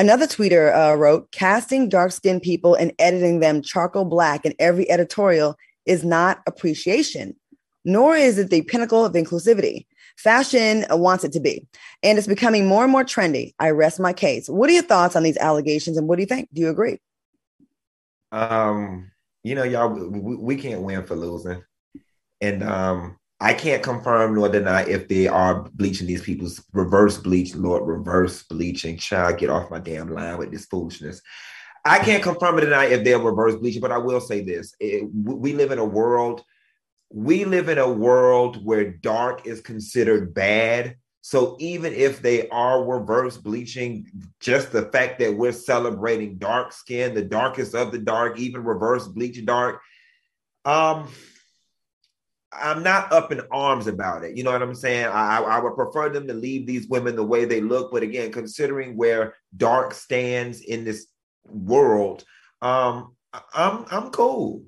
Another 0.00 0.26
tweeter 0.26 0.74
uh, 0.74 0.96
wrote, 0.96 1.30
casting 1.30 1.90
dark 1.90 2.10
skinned 2.10 2.40
people 2.40 2.74
and 2.74 2.90
editing 2.98 3.40
them 3.40 3.60
charcoal 3.60 4.06
black 4.06 4.46
in 4.46 4.54
every 4.58 4.90
editorial 4.90 5.56
is 5.84 6.04
not 6.04 6.40
appreciation, 6.46 7.36
nor 7.84 8.16
is 8.16 8.38
it 8.38 8.48
the 8.48 8.62
pinnacle 8.62 9.04
of 9.04 9.12
inclusivity. 9.12 9.84
Fashion 10.16 10.86
wants 10.88 11.22
it 11.22 11.32
to 11.32 11.40
be, 11.40 11.66
and 12.02 12.16
it's 12.16 12.26
becoming 12.26 12.66
more 12.66 12.82
and 12.82 12.90
more 12.90 13.04
trendy. 13.04 13.52
I 13.58 13.72
rest 13.72 14.00
my 14.00 14.14
case. 14.14 14.48
What 14.48 14.70
are 14.70 14.72
your 14.72 14.84
thoughts 14.84 15.16
on 15.16 15.22
these 15.22 15.36
allegations, 15.36 15.98
and 15.98 16.08
what 16.08 16.16
do 16.16 16.22
you 16.22 16.26
think? 16.26 16.48
Do 16.54 16.62
you 16.62 16.70
agree? 16.70 16.98
Um, 18.32 19.10
you 19.44 19.54
know, 19.54 19.64
y'all, 19.64 19.90
we, 19.90 20.36
we 20.36 20.56
can't 20.56 20.80
win 20.80 21.04
for 21.04 21.14
losing. 21.14 21.62
And 22.40 22.62
um, 22.62 23.18
I 23.40 23.54
can't 23.54 23.82
confirm 23.82 24.34
nor 24.34 24.50
deny 24.50 24.82
if 24.82 25.08
they 25.08 25.26
are 25.26 25.62
bleaching 25.74 26.06
these 26.06 26.22
people's 26.22 26.62
reverse 26.72 27.16
bleach, 27.16 27.54
Lord, 27.54 27.86
reverse 27.86 28.42
bleaching. 28.42 28.98
Child, 28.98 29.38
get 29.38 29.48
off 29.48 29.70
my 29.70 29.78
damn 29.78 30.12
line 30.12 30.36
with 30.36 30.50
this 30.50 30.66
foolishness. 30.66 31.22
I 31.84 32.00
can't 32.00 32.22
confirm 32.22 32.56
or 32.56 32.60
deny 32.60 32.86
if 32.86 33.02
they're 33.02 33.18
reverse 33.18 33.56
bleaching, 33.56 33.80
but 33.80 33.92
I 33.92 33.98
will 33.98 34.20
say 34.20 34.42
this: 34.42 34.74
it, 34.78 35.08
we 35.12 35.54
live 35.54 35.70
in 35.70 35.78
a 35.78 35.84
world, 35.84 36.44
we 37.10 37.46
live 37.46 37.70
in 37.70 37.78
a 37.78 37.90
world 37.90 38.64
where 38.64 38.92
dark 38.92 39.46
is 39.46 39.62
considered 39.62 40.34
bad. 40.34 40.96
So 41.22 41.56
even 41.60 41.92
if 41.94 42.22
they 42.22 42.48
are 42.48 42.84
reverse 42.84 43.36
bleaching, 43.36 44.06
just 44.40 44.72
the 44.72 44.86
fact 44.86 45.18
that 45.18 45.36
we're 45.36 45.52
celebrating 45.52 46.38
dark 46.38 46.72
skin, 46.72 47.14
the 47.14 47.22
darkest 47.22 47.74
of 47.74 47.92
the 47.92 47.98
dark, 47.98 48.38
even 48.38 48.64
reverse 48.64 49.06
bleach 49.06 49.42
dark, 49.44 49.80
um, 50.64 51.08
I'm 52.52 52.82
not 52.82 53.12
up 53.12 53.30
in 53.30 53.40
arms 53.52 53.86
about 53.86 54.24
it. 54.24 54.36
You 54.36 54.42
know 54.42 54.50
what 54.50 54.62
I'm 54.62 54.74
saying? 54.74 55.06
I, 55.06 55.38
I 55.38 55.60
would 55.60 55.76
prefer 55.76 56.08
them 56.08 56.26
to 56.26 56.34
leave 56.34 56.66
these 56.66 56.88
women 56.88 57.14
the 57.14 57.24
way 57.24 57.44
they 57.44 57.60
look. 57.60 57.92
But 57.92 58.02
again, 58.02 58.32
considering 58.32 58.96
where 58.96 59.34
dark 59.56 59.94
stands 59.94 60.60
in 60.60 60.84
this 60.84 61.06
world, 61.48 62.24
um, 62.60 63.14
I'm 63.54 63.84
I'm 63.90 64.10
cool. 64.10 64.64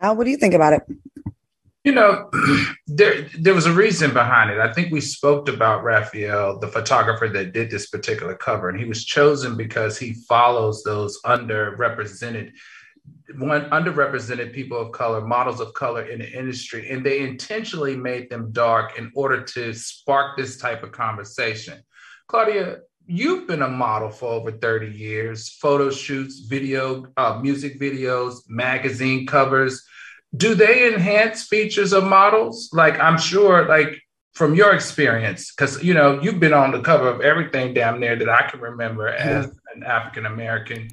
Al, 0.00 0.16
what 0.16 0.24
do 0.24 0.30
you 0.30 0.38
think 0.38 0.54
about 0.54 0.72
it? 0.72 0.82
You 1.84 1.92
know, 1.92 2.30
there 2.86 3.28
there 3.38 3.54
was 3.54 3.66
a 3.66 3.72
reason 3.72 4.12
behind 4.12 4.50
it. 4.50 4.58
I 4.58 4.72
think 4.72 4.92
we 4.92 5.00
spoke 5.00 5.48
about 5.48 5.84
Rafael, 5.84 6.58
the 6.58 6.68
photographer 6.68 7.28
that 7.28 7.52
did 7.52 7.70
this 7.70 7.88
particular 7.88 8.34
cover, 8.34 8.70
and 8.70 8.78
he 8.78 8.86
was 8.86 9.04
chosen 9.04 9.56
because 9.56 9.98
he 9.98 10.14
follows 10.14 10.82
those 10.82 11.20
underrepresented 11.22 12.52
one 13.38 13.70
underrepresented 13.70 14.52
people 14.52 14.78
of 14.78 14.92
color, 14.92 15.20
models 15.20 15.60
of 15.60 15.72
color 15.74 16.02
in 16.02 16.18
the 16.18 16.30
industry, 16.30 16.90
and 16.90 17.04
they 17.04 17.20
intentionally 17.20 17.96
made 17.96 18.28
them 18.28 18.52
dark 18.52 18.98
in 18.98 19.12
order 19.14 19.42
to 19.42 19.72
spark 19.72 20.36
this 20.36 20.56
type 20.56 20.82
of 20.82 20.92
conversation. 20.92 21.80
Claudia, 22.26 22.78
you've 23.06 23.46
been 23.46 23.62
a 23.62 23.68
model 23.68 24.10
for 24.10 24.32
over 24.32 24.52
30 24.52 24.88
years, 24.88 25.48
photo 25.48 25.90
shoots, 25.90 26.40
video, 26.40 27.06
uh, 27.16 27.38
music 27.40 27.80
videos, 27.80 28.38
magazine 28.48 29.26
covers 29.26 29.84
do 30.36 30.54
they 30.54 30.92
enhance 30.92 31.44
features 31.44 31.92
of 31.92 32.04
models? 32.04 32.70
Like 32.72 32.98
I'm 33.00 33.18
sure, 33.18 33.66
like 33.66 34.00
from 34.34 34.54
your 34.54 34.74
experience, 34.74 35.52
because 35.52 35.82
you 35.82 35.94
know 35.94 36.20
you've 36.22 36.40
been 36.40 36.52
on 36.52 36.70
the 36.70 36.80
cover 36.80 37.08
of 37.08 37.20
everything 37.20 37.74
down 37.74 38.00
there 38.00 38.16
that 38.16 38.28
I 38.28 38.48
can 38.48 38.60
remember 38.60 39.08
as 39.08 39.46
an 39.74 39.82
African 39.82 40.26
American, 40.26 40.88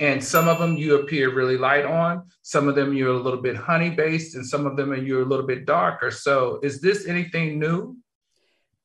and 0.00 0.22
some 0.22 0.48
of 0.48 0.58
them 0.58 0.76
you 0.76 1.00
appear 1.00 1.34
really 1.34 1.58
light 1.58 1.84
on, 1.84 2.24
some 2.42 2.68
of 2.68 2.74
them 2.74 2.92
you're 2.92 3.14
a 3.14 3.18
little 3.18 3.40
bit 3.40 3.56
honey 3.56 3.90
based, 3.90 4.34
and 4.34 4.46
some 4.46 4.66
of 4.66 4.76
them 4.76 4.94
you're 5.04 5.22
a 5.22 5.26
little 5.26 5.46
bit 5.46 5.66
darker. 5.66 6.10
So, 6.10 6.60
is 6.62 6.80
this 6.80 7.06
anything 7.06 7.58
new? 7.58 7.96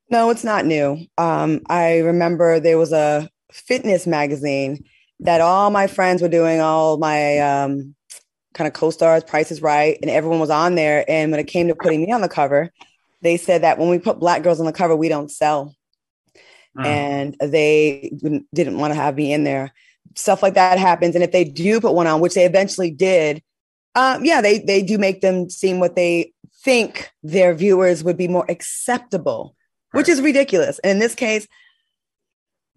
No, 0.10 0.30
it's 0.30 0.43
not 0.43 0.65
new. 0.65 1.06
Um, 1.17 1.62
I 1.69 2.00
remember 2.00 2.60
there 2.60 2.78
was 2.78 2.91
a 2.91 3.30
fitness 3.52 4.06
magazine 4.06 4.84
that 5.22 5.41
all 5.41 5.69
my 5.69 5.88
friends 5.88 6.22
were 6.22 6.28
doing, 6.28 6.60
all 6.60 6.98
my 6.98 7.39
um, 7.39 7.96
kind 8.54 8.67
of 8.67 8.74
co-stars, 8.74 9.24
Price 9.24 9.52
is 9.52 9.62
Right, 9.62 9.98
and 10.02 10.12
everyone 10.12 10.39
was 10.39 10.50
on 10.50 10.76
there. 10.76 11.10
And 11.10 11.32
when 11.32 11.39
it 11.39 11.48
came 11.48 11.67
to 11.67 11.76
putting 11.76 12.02
me 12.02 12.12
on 12.12 12.22
the 12.22 12.30
cover, 12.30 12.72
they 13.22 13.38
said 13.38 13.63
that 13.63 13.78
when 13.78 13.89
we 13.89 14.00
put 14.00 14.19
black 14.19 14.43
girls 14.43 14.60
on 14.60 14.65
the 14.65 14.74
cover, 14.74 14.96
we 14.96 15.10
don't 15.10 15.32
sell. 15.32 15.76
Mm. 16.78 16.86
And 16.86 17.52
they 17.52 18.12
didn't 18.54 18.78
want 18.78 18.91
to 18.91 19.00
have 19.00 19.15
me 19.15 19.32
in 19.32 19.43
there. 19.43 19.72
Stuff 20.15 20.43
like 20.43 20.54
that 20.54 20.80
happens. 20.80 21.15
And 21.15 21.23
if 21.23 21.32
they 21.32 21.43
do 21.43 21.82
put 21.82 21.93
one 21.93 22.08
on, 22.08 22.21
which 22.21 22.34
they 22.34 22.45
eventually 22.45 22.91
did, 22.91 23.41
um, 23.95 24.26
yeah, 24.26 24.41
they 24.41 24.60
they 24.60 24.82
do 24.82 24.97
make 24.97 25.21
them 25.21 25.49
seem 25.49 25.80
what 25.80 25.95
they 25.95 26.34
think 26.63 27.12
their 27.21 27.54
viewers 27.54 28.04
would 28.04 28.17
be 28.17 28.28
more 28.28 28.45
acceptable, 28.49 29.56
right. 29.93 29.99
which 29.99 30.10
is 30.10 30.21
ridiculous. 30.21 30.80
And 30.80 30.91
in 30.91 30.99
this 30.99 31.15
case, 31.15 31.47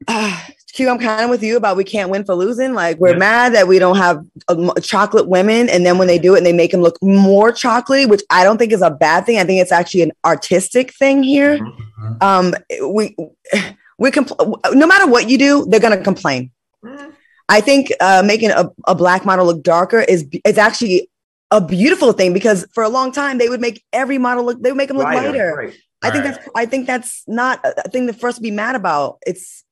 uh, 0.08 0.40
Q, 0.72 0.90
I'm 0.90 0.98
kind 0.98 1.24
of 1.24 1.30
with 1.30 1.42
you 1.42 1.56
about 1.56 1.78
we 1.78 1.84
can't 1.84 2.10
win 2.10 2.24
for 2.24 2.34
losing. 2.34 2.74
Like 2.74 2.98
we're 2.98 3.12
yeah. 3.12 3.18
mad 3.18 3.54
that 3.54 3.66
we 3.66 3.78
don't 3.78 3.96
have 3.96 4.22
uh, 4.48 4.74
chocolate 4.82 5.26
women, 5.26 5.70
and 5.70 5.86
then 5.86 5.96
when 5.96 6.06
they 6.06 6.18
do 6.18 6.34
it, 6.34 6.38
and 6.38 6.46
they 6.46 6.52
make 6.52 6.70
them 6.70 6.82
look 6.82 6.98
more 7.02 7.50
chocolatey, 7.50 8.08
which 8.08 8.22
I 8.30 8.44
don't 8.44 8.58
think 8.58 8.72
is 8.72 8.82
a 8.82 8.90
bad 8.90 9.24
thing. 9.24 9.38
I 9.38 9.44
think 9.44 9.62
it's 9.62 9.72
actually 9.72 10.02
an 10.02 10.12
artistic 10.24 10.92
thing 10.92 11.22
here. 11.22 11.58
Mm-hmm. 11.58 12.12
Um, 12.20 12.54
we 12.92 13.16
we 13.98 14.10
compl- 14.10 14.74
no 14.74 14.86
matter 14.86 15.06
what 15.06 15.30
you 15.30 15.38
do, 15.38 15.64
they're 15.66 15.80
gonna 15.80 16.02
complain. 16.02 16.50
Mm-hmm. 16.84 17.10
I 17.48 17.60
think 17.60 17.92
uh, 18.00 18.22
making 18.24 18.50
a, 18.50 18.70
a 18.86 18.94
black 18.94 19.24
model 19.24 19.46
look 19.46 19.62
darker 19.62 20.00
is 20.00 20.26
is 20.44 20.58
actually 20.58 21.08
a 21.50 21.60
beautiful 21.60 22.12
thing 22.12 22.32
because 22.32 22.66
for 22.74 22.82
a 22.82 22.88
long 22.88 23.12
time 23.12 23.38
they 23.38 23.48
would 23.48 23.60
make 23.60 23.84
every 23.92 24.18
model 24.18 24.44
look 24.44 24.60
they 24.60 24.70
would 24.70 24.78
make 24.78 24.88
them 24.88 24.96
look 24.96 25.06
lighter. 25.06 25.30
lighter. 25.30 25.54
Right. 25.56 25.76
I 26.02 26.10
think 26.10 26.24
right. 26.24 26.34
that's 26.34 26.48
I 26.54 26.66
think 26.66 26.86
that's 26.86 27.22
not 27.26 27.60
a 27.64 27.88
thing 27.88 28.06
that 28.06 28.20
for 28.20 28.28
us 28.28 28.36
to 28.36 28.42
be 28.42 28.50
mad 28.50 28.74
about. 28.74 29.18
It's 29.26 29.64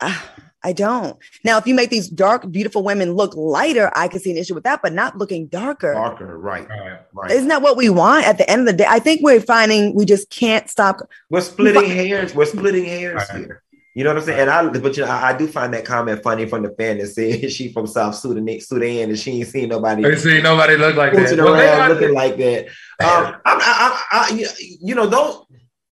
uh, 0.00 0.18
I 0.66 0.72
don't. 0.72 1.16
Now, 1.44 1.58
if 1.58 1.66
you 1.68 1.76
make 1.76 1.90
these 1.90 2.08
dark, 2.08 2.50
beautiful 2.50 2.82
women 2.82 3.12
look 3.12 3.36
lighter, 3.36 3.88
I 3.94 4.08
could 4.08 4.20
see 4.20 4.32
an 4.32 4.36
issue 4.36 4.54
with 4.54 4.64
that, 4.64 4.82
but 4.82 4.92
not 4.92 5.16
looking 5.16 5.46
darker. 5.46 5.92
Darker, 5.94 6.36
right. 6.36 6.66
right. 7.12 7.30
Isn't 7.30 7.48
that 7.48 7.62
what 7.62 7.76
we 7.76 7.88
want 7.88 8.26
at 8.26 8.36
the 8.36 8.50
end 8.50 8.62
of 8.62 8.66
the 8.66 8.72
day? 8.72 8.86
I 8.88 8.98
think 8.98 9.20
we're 9.22 9.40
finding 9.40 9.94
we 9.94 10.04
just 10.04 10.28
can't 10.28 10.68
stop. 10.68 11.08
We're 11.30 11.42
splitting 11.42 11.88
hairs. 11.88 12.34
We're 12.34 12.46
splitting 12.46 12.84
hairs 12.84 13.22
right. 13.30 13.38
here. 13.38 13.62
You 13.96 14.04
know 14.04 14.10
what 14.10 14.18
I'm 14.18 14.24
saying? 14.24 14.40
And 14.40 14.50
I, 14.50 14.68
but 14.68 14.94
you 14.98 15.06
know, 15.06 15.10
I, 15.10 15.30
I, 15.30 15.38
do 15.38 15.48
find 15.48 15.72
that 15.72 15.86
comment 15.86 16.22
funny 16.22 16.44
from 16.44 16.62
the 16.62 16.68
fan 16.68 16.98
that 16.98 17.06
said 17.06 17.50
she 17.50 17.72
from 17.72 17.86
South 17.86 18.14
Sudan, 18.14 18.60
Sudan, 18.60 19.08
and 19.08 19.18
she 19.18 19.38
ain't 19.38 19.48
seen 19.48 19.70
nobody. 19.70 20.04
Ain't 20.04 20.18
seen 20.18 20.42
nobody 20.42 20.76
look 20.76 20.96
like 20.96 21.14
that. 21.14 21.38
Around 21.38 21.88
looking 21.88 22.14
like 22.14 22.36
that. 22.36 22.66
Um, 22.98 23.36
I, 23.44 24.02
I, 24.10 24.30
I, 24.30 24.48
you 24.80 24.94
know, 24.94 25.06
those 25.06 25.44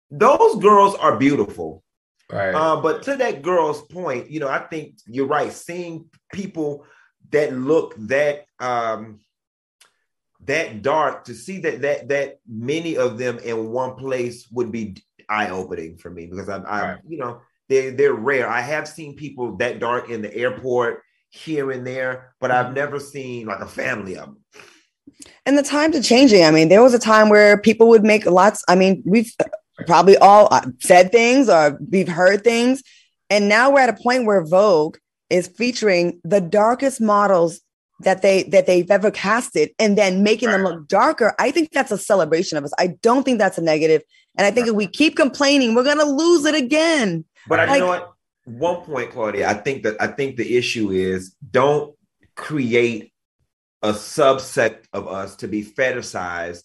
those 0.08 0.62
girls 0.62 0.94
are 0.94 1.16
beautiful. 1.16 1.82
Right. 2.30 2.54
Uh, 2.54 2.80
but 2.80 3.02
to 3.04 3.16
that 3.16 3.42
girl's 3.42 3.82
point, 3.82 4.30
you 4.30 4.38
know, 4.38 4.46
I 4.46 4.60
think 4.60 4.98
you're 5.06 5.26
right. 5.26 5.52
Seeing 5.52 6.08
people 6.32 6.86
that 7.30 7.52
look 7.52 7.96
that 8.06 8.44
um 8.60 9.18
that 10.44 10.82
dark 10.82 11.24
to 11.24 11.34
see 11.34 11.58
that 11.60 11.82
that 11.82 12.08
that 12.08 12.38
many 12.48 12.96
of 12.96 13.18
them 13.18 13.38
in 13.38 13.70
one 13.70 13.96
place 13.96 14.46
would 14.52 14.70
be 14.70 14.96
eye 15.28 15.50
opening 15.50 15.96
for 15.96 16.10
me 16.10 16.26
because 16.26 16.48
I'm, 16.48 16.64
I'm 16.66 16.84
right. 16.84 16.98
you 17.08 17.18
know 17.18 17.40
they 17.68 17.90
they're 17.90 18.14
rare. 18.14 18.48
I 18.48 18.60
have 18.60 18.88
seen 18.88 19.16
people 19.16 19.56
that 19.56 19.78
dark 19.78 20.10
in 20.10 20.22
the 20.22 20.34
airport 20.34 21.02
here 21.30 21.70
and 21.70 21.86
there, 21.86 22.34
but 22.40 22.50
I've 22.50 22.66
mm-hmm. 22.66 22.74
never 22.74 23.00
seen 23.00 23.46
like 23.46 23.60
a 23.60 23.66
family 23.66 24.16
of 24.16 24.26
them. 24.26 24.38
And 25.46 25.58
the 25.58 25.62
times 25.62 25.96
are 25.96 26.02
changing. 26.02 26.44
I 26.44 26.50
mean, 26.50 26.68
there 26.68 26.82
was 26.82 26.94
a 26.94 26.98
time 26.98 27.28
where 27.28 27.58
people 27.58 27.88
would 27.88 28.04
make 28.04 28.26
lots. 28.26 28.64
I 28.68 28.74
mean, 28.74 29.02
we've 29.04 29.32
probably 29.86 30.16
all 30.18 30.48
uh, 30.50 30.66
said 30.80 31.12
things 31.12 31.48
or 31.48 31.78
we've 31.90 32.08
heard 32.08 32.44
things. 32.44 32.82
And 33.30 33.48
now 33.48 33.70
we're 33.70 33.80
at 33.80 33.88
a 33.88 34.02
point 34.02 34.26
where 34.26 34.44
Vogue 34.44 34.98
is 35.30 35.48
featuring 35.48 36.20
the 36.24 36.40
darkest 36.40 37.00
models 37.00 37.60
that 38.00 38.20
they 38.20 38.42
that 38.44 38.66
they've 38.66 38.90
ever 38.90 39.10
casted 39.10 39.70
and 39.78 39.96
then 39.96 40.22
making 40.22 40.50
them 40.50 40.62
look 40.62 40.86
darker. 40.88 41.34
I 41.38 41.50
think 41.50 41.70
that's 41.72 41.92
a 41.92 41.98
celebration 41.98 42.58
of 42.58 42.64
us. 42.64 42.72
I 42.78 42.88
don't 43.00 43.22
think 43.22 43.38
that's 43.38 43.58
a 43.58 43.62
negative. 43.62 44.02
And 44.36 44.46
I 44.46 44.50
think 44.50 44.68
if 44.68 44.74
we 44.74 44.86
keep 44.86 45.16
complaining, 45.16 45.74
we're 45.74 45.84
gonna 45.84 46.04
lose 46.04 46.44
it 46.44 46.54
again. 46.54 47.24
But 47.48 47.58
like, 47.58 47.68
I 47.68 47.78
know 47.78 47.88
what 47.88 48.12
one 48.44 48.82
point, 48.82 49.10
Claudia, 49.10 49.48
I 49.48 49.54
think 49.54 49.84
that 49.84 50.00
I 50.00 50.08
think 50.08 50.36
the 50.36 50.56
issue 50.56 50.90
is 50.90 51.34
don't 51.50 51.94
create 52.34 53.12
a 53.82 53.92
subset 53.92 54.84
of 54.92 55.08
us 55.08 55.36
to 55.36 55.48
be 55.48 55.64
fetishized 55.64 56.62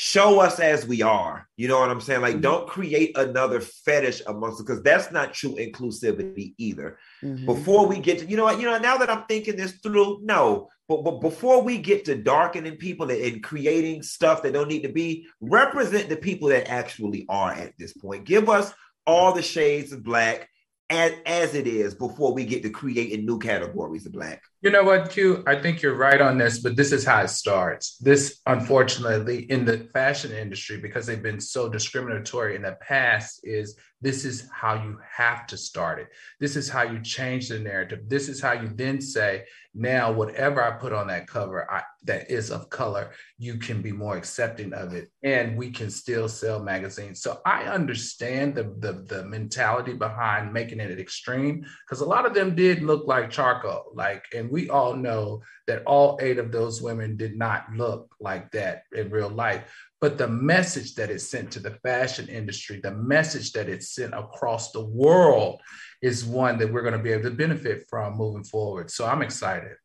show 0.00 0.38
us 0.38 0.60
as 0.60 0.86
we 0.86 1.02
are. 1.02 1.48
You 1.56 1.66
know 1.66 1.80
what 1.80 1.90
I'm 1.90 2.00
saying? 2.00 2.20
Like, 2.20 2.34
mm-hmm. 2.34 2.42
don't 2.42 2.68
create 2.68 3.18
another 3.18 3.60
fetish 3.60 4.22
amongst 4.28 4.60
us 4.60 4.62
because 4.64 4.82
that's 4.84 5.10
not 5.10 5.34
true 5.34 5.56
inclusivity 5.56 6.54
either. 6.56 7.00
Mm-hmm. 7.20 7.46
Before 7.46 7.84
we 7.84 7.98
get 7.98 8.20
to, 8.20 8.26
you 8.26 8.36
know 8.36 8.44
what, 8.44 8.60
you 8.60 8.66
know, 8.66 8.78
now 8.78 8.96
that 8.98 9.10
I'm 9.10 9.24
thinking 9.24 9.56
this 9.56 9.72
through, 9.82 10.20
no, 10.22 10.68
but, 10.86 11.02
but 11.02 11.20
before 11.20 11.64
we 11.64 11.78
get 11.78 12.04
to 12.04 12.14
darkening 12.14 12.76
people 12.76 13.10
and, 13.10 13.20
and 13.20 13.42
creating 13.42 14.04
stuff 14.04 14.44
that 14.44 14.52
don't 14.52 14.68
need 14.68 14.84
to 14.84 14.88
be, 14.88 15.26
represent 15.40 16.08
the 16.08 16.16
people 16.16 16.48
that 16.50 16.70
actually 16.70 17.26
are 17.28 17.50
at 17.50 17.76
this 17.76 17.92
point. 17.92 18.24
Give 18.24 18.48
us 18.48 18.72
all 19.08 19.32
the 19.32 19.42
shades 19.42 19.90
of 19.92 20.04
black 20.04 20.48
as, 20.90 21.12
as 21.26 21.54
it 21.54 21.66
is 21.66 21.94
before 21.94 22.32
we 22.32 22.44
get 22.44 22.62
to 22.62 22.70
creating 22.70 23.26
new 23.26 23.38
categories 23.38 24.06
of 24.06 24.12
black. 24.12 24.42
You 24.60 24.70
know 24.70 24.84
what, 24.84 25.10
Q? 25.10 25.44
I 25.46 25.60
think 25.60 25.82
you're 25.82 25.94
right 25.94 26.20
on 26.20 26.38
this, 26.38 26.58
but 26.58 26.76
this 26.76 26.92
is 26.92 27.04
how 27.04 27.22
it 27.22 27.28
starts. 27.28 27.96
This, 27.98 28.40
unfortunately, 28.46 29.50
in 29.50 29.64
the 29.64 29.88
fashion 29.92 30.32
industry, 30.32 30.78
because 30.78 31.06
they've 31.06 31.22
been 31.22 31.40
so 31.40 31.68
discriminatory 31.68 32.56
in 32.56 32.62
the 32.62 32.76
past, 32.80 33.40
is 33.44 33.76
this 34.00 34.24
is 34.24 34.48
how 34.52 34.74
you 34.82 34.98
have 35.16 35.46
to 35.48 35.56
start 35.56 36.00
it. 36.00 36.08
This 36.40 36.56
is 36.56 36.68
how 36.68 36.82
you 36.82 37.00
change 37.02 37.48
the 37.48 37.58
narrative. 37.58 38.08
This 38.08 38.28
is 38.28 38.40
how 38.40 38.52
you 38.52 38.68
then 38.68 39.00
say, 39.00 39.44
now 39.78 40.10
whatever 40.10 40.62
I 40.62 40.72
put 40.72 40.92
on 40.92 41.06
that 41.06 41.26
cover 41.26 41.70
I, 41.70 41.82
that 42.04 42.30
is 42.30 42.50
of 42.50 42.68
color, 42.68 43.12
you 43.38 43.56
can 43.58 43.80
be 43.80 43.92
more 43.92 44.16
accepting 44.16 44.72
of 44.72 44.92
it, 44.92 45.08
and 45.22 45.56
we 45.56 45.70
can 45.70 45.90
still 45.90 46.28
sell 46.28 46.60
magazines. 46.60 47.22
So 47.22 47.40
I 47.46 47.64
understand 47.64 48.54
the 48.54 48.74
the, 48.78 49.04
the 49.06 49.24
mentality 49.24 49.92
behind 49.92 50.52
making 50.52 50.80
it 50.80 50.98
extreme 50.98 51.64
because 51.86 52.00
a 52.00 52.08
lot 52.08 52.26
of 52.26 52.34
them 52.34 52.54
did 52.54 52.82
look 52.82 53.06
like 53.06 53.30
charcoal, 53.30 53.92
like, 53.94 54.24
and 54.34 54.50
we 54.50 54.68
all 54.68 54.94
know 54.94 55.42
that 55.66 55.84
all 55.84 56.18
eight 56.20 56.38
of 56.38 56.50
those 56.50 56.82
women 56.82 57.16
did 57.16 57.36
not 57.36 57.66
look 57.74 58.14
like 58.20 58.50
that 58.52 58.82
in 58.92 59.10
real 59.10 59.28
life 59.28 59.70
but 60.00 60.16
the 60.18 60.28
message 60.28 60.94
that 60.94 61.10
it 61.10 61.20
sent 61.20 61.50
to 61.52 61.60
the 61.60 61.72
fashion 61.82 62.28
industry, 62.28 62.80
the 62.80 62.92
message 62.92 63.52
that 63.52 63.68
it 63.68 63.82
sent 63.82 64.14
across 64.14 64.70
the 64.70 64.84
world 64.84 65.60
is 66.02 66.24
one 66.24 66.58
that 66.58 66.72
we're 66.72 66.82
going 66.82 66.96
to 66.96 67.02
be 67.02 67.12
able 67.12 67.24
to 67.24 67.30
benefit 67.30 67.84
from 67.88 68.16
moving 68.16 68.44
forward. 68.44 68.90
So 68.90 69.06
I'm 69.06 69.22
excited. 69.22 69.76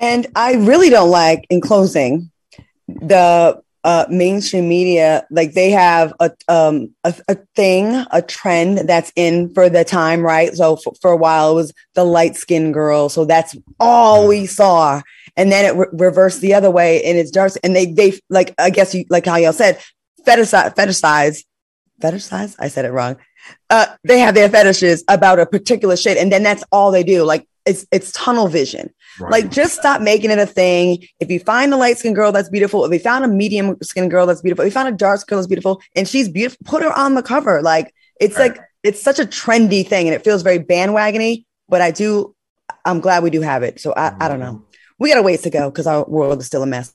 And 0.00 0.26
I 0.34 0.54
really 0.54 0.90
don't 0.90 1.10
like, 1.10 1.46
in 1.50 1.60
closing, 1.60 2.32
the 2.88 3.62
uh, 3.84 4.06
mainstream 4.08 4.66
media, 4.66 5.26
like 5.30 5.52
they 5.52 5.70
have 5.70 6.12
a, 6.18 6.30
um, 6.48 6.94
a, 7.04 7.14
a 7.28 7.34
thing, 7.54 8.04
a 8.10 8.22
trend 8.22 8.88
that's 8.88 9.12
in 9.14 9.52
for 9.52 9.68
the 9.68 9.84
time, 9.84 10.22
right? 10.22 10.54
So 10.54 10.76
for, 10.76 10.94
for 11.02 11.10
a 11.12 11.16
while, 11.16 11.52
it 11.52 11.54
was 11.54 11.72
the 11.94 12.04
light 12.04 12.34
skinned 12.34 12.72
girl. 12.72 13.10
So 13.10 13.26
that's 13.26 13.54
all 13.78 14.26
we 14.26 14.46
saw. 14.46 15.02
And 15.36 15.52
then 15.52 15.66
it 15.66 15.78
re- 15.78 15.86
reversed 15.92 16.40
the 16.40 16.54
other 16.54 16.70
way 16.70 17.04
and 17.04 17.18
it's 17.18 17.30
dark. 17.30 17.52
And 17.62 17.76
they 17.76 17.86
they 17.86 18.18
like 18.30 18.54
i 18.58 18.70
guess 18.70 18.94
you 18.94 19.04
like 19.10 19.26
how 19.26 19.36
y'all 19.36 19.52
said 19.52 19.78
fetishize 20.26 20.74
fetishize 20.74 21.44
fetishize? 22.00 22.56
I 22.58 22.68
said 22.68 22.84
it 22.84 22.92
wrong. 22.92 23.16
Uh 23.68 23.86
they 24.04 24.18
have 24.20 24.34
their 24.34 24.48
fetishes 24.48 25.04
about 25.08 25.38
a 25.38 25.46
particular 25.46 25.96
shade 25.96 26.16
and 26.16 26.32
then 26.32 26.42
that's 26.42 26.64
all 26.72 26.90
they 26.90 27.02
do. 27.02 27.24
Like 27.24 27.46
it's 27.66 27.86
it's 27.92 28.12
tunnel 28.12 28.48
vision 28.48 28.90
right. 29.20 29.30
like 29.30 29.50
just 29.50 29.74
stop 29.74 30.00
making 30.00 30.30
it 30.30 30.38
a 30.38 30.46
thing 30.46 31.06
if 31.20 31.30
you 31.30 31.40
find 31.40 31.72
a 31.72 31.76
light 31.76 31.98
skinned 31.98 32.14
girl 32.14 32.32
that's 32.32 32.48
beautiful 32.48 32.84
if 32.84 32.92
you 32.92 32.98
found 32.98 33.24
a 33.24 33.28
medium 33.28 33.76
skinned 33.82 34.10
girl 34.10 34.26
that's 34.26 34.42
beautiful 34.42 34.64
if 34.64 34.70
you 34.70 34.72
found 34.72 34.88
a 34.88 34.92
dark 34.92 35.20
skin 35.20 35.34
girl 35.34 35.38
that's 35.38 35.48
beautiful 35.48 35.80
and 35.94 36.08
she's 36.08 36.28
beautiful 36.28 36.58
put 36.64 36.82
her 36.82 36.92
on 36.92 37.14
the 37.14 37.22
cover 37.22 37.62
like 37.62 37.94
it's 38.20 38.36
right. 38.38 38.56
like 38.56 38.60
it's 38.82 39.02
such 39.02 39.18
a 39.18 39.24
trendy 39.24 39.86
thing 39.86 40.06
and 40.06 40.14
it 40.14 40.24
feels 40.24 40.42
very 40.42 40.58
bandwagony 40.58 41.44
but 41.68 41.80
i 41.80 41.90
do 41.90 42.34
i'm 42.84 43.00
glad 43.00 43.22
we 43.22 43.30
do 43.30 43.40
have 43.40 43.62
it 43.62 43.80
so 43.80 43.92
i, 43.96 44.14
I 44.20 44.28
don't 44.28 44.40
know 44.40 44.54
mm-hmm. 44.54 44.94
we 44.98 45.10
got 45.10 45.18
a 45.18 45.22
ways 45.22 45.42
to 45.42 45.50
go 45.50 45.70
because 45.70 45.86
our 45.86 46.04
world 46.04 46.40
is 46.40 46.46
still 46.46 46.62
a 46.62 46.66
mess. 46.66 46.92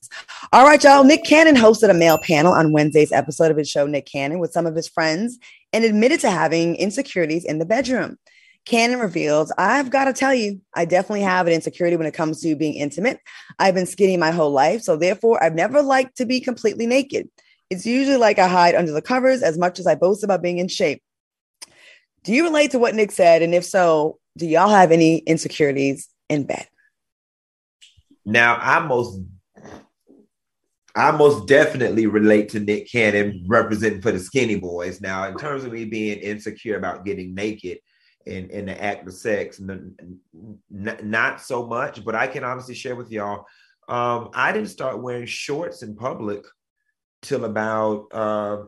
All 0.52 0.66
right, 0.66 0.84
y'all. 0.84 1.04
Nick 1.04 1.26
Cannon 1.26 1.56
hosted 1.56 1.90
a 1.90 1.94
male 1.94 2.18
panel 2.18 2.54
on 2.54 2.72
Wednesday's 2.72 3.12
episode 3.12 3.52
of 3.52 3.58
his 3.58 3.70
show, 3.70 3.86
Nick 3.86 4.08
Cannon, 4.08 4.40
with 4.40 4.52
some 4.52 4.66
of 4.66 4.76
his 4.76 4.88
friends 4.88 5.38
and 5.74 5.84
admitted 5.84 6.20
to 6.22 6.30
having 6.32 6.76
insecurities 6.76 7.46
in 7.46 7.60
the 7.60 7.66
bedroom. 7.66 8.18
Cannon 8.66 9.00
reveals, 9.00 9.52
I've 9.58 9.90
got 9.90 10.06
to 10.06 10.14
tell 10.14 10.34
you, 10.34 10.62
I 10.76 10.86
definitely 10.86 11.22
have 11.22 11.48
an 11.48 11.54
insecurity 11.54 11.98
when 11.98 12.06
it 12.06 12.14
comes 12.14 12.42
to 12.42 12.56
being 12.56 12.76
intimate. 12.76 13.20
I've 13.58 13.74
been 13.74 13.86
skinny 13.86 14.18
my 14.18 14.32
whole 14.32 14.52
life, 14.52 14.82
so 14.82 14.96
therefore, 14.96 15.44
I've 15.44 15.56
never 15.56 15.82
liked 15.82 16.18
to 16.18 16.26
be 16.26 16.40
completely 16.40 16.86
naked. 16.86 17.30
It's 17.70 17.86
usually 17.86 18.18
like 18.18 18.40
I 18.40 18.48
hide 18.48 18.76
under 18.76 18.92
the 18.92 19.02
covers 19.02 19.42
as 19.42 19.58
much 19.58 19.80
as 19.80 19.88
I 19.88 19.96
boast 19.96 20.24
about 20.24 20.42
being 20.42 20.58
in 20.58 20.68
shape. 20.68 21.02
Do 22.24 22.34
you 22.34 22.44
relate 22.44 22.72
to 22.72 22.80
what 22.80 22.96
Nick 22.96 23.12
said? 23.12 23.42
And 23.42 23.56
if 23.56 23.64
so, 23.64 24.20
do 24.38 24.46
y'all 24.46 24.70
have 24.70 24.92
any 24.92 25.18
insecurities 25.20 26.10
in 26.30 26.44
bed? 26.44 26.68
Now, 28.26 28.58
I 28.58 28.80
most 28.80 29.22
I 30.96 31.12
most 31.12 31.48
definitely 31.48 32.08
relate 32.08 32.50
to 32.50 32.60
Nick 32.60 32.92
Cannon 32.92 33.46
representing 33.48 34.02
for 34.02 34.12
the 34.12 34.20
skinny 34.20 34.60
boys. 34.60 35.00
Now, 35.00 35.28
in 35.28 35.38
terms 35.38 35.64
of 35.64 35.72
me 35.72 35.86
being 35.86 36.20
insecure 36.20 36.78
about 36.78 37.06
getting 37.06 37.34
naked 37.34 37.80
in, 38.30 38.50
in 38.50 38.66
the 38.68 38.82
act 38.82 39.08
of 39.08 39.14
sex, 39.14 39.60
n- 39.60 39.96
n- 40.34 41.00
not 41.04 41.42
so 41.42 41.66
much, 41.66 42.04
but 42.06 42.16
I 42.16 42.28
can 42.28 42.44
honestly 42.44 42.76
share 42.76 42.96
with 42.96 43.12
y'all. 43.12 43.46
Um, 43.88 44.30
I 44.34 44.52
didn't 44.52 44.70
start 44.70 45.02
wearing 45.02 45.26
shorts 45.26 45.82
in 45.82 45.96
public 45.96 46.46
till 47.22 47.46
about 47.46 48.06
uh, 48.14 48.64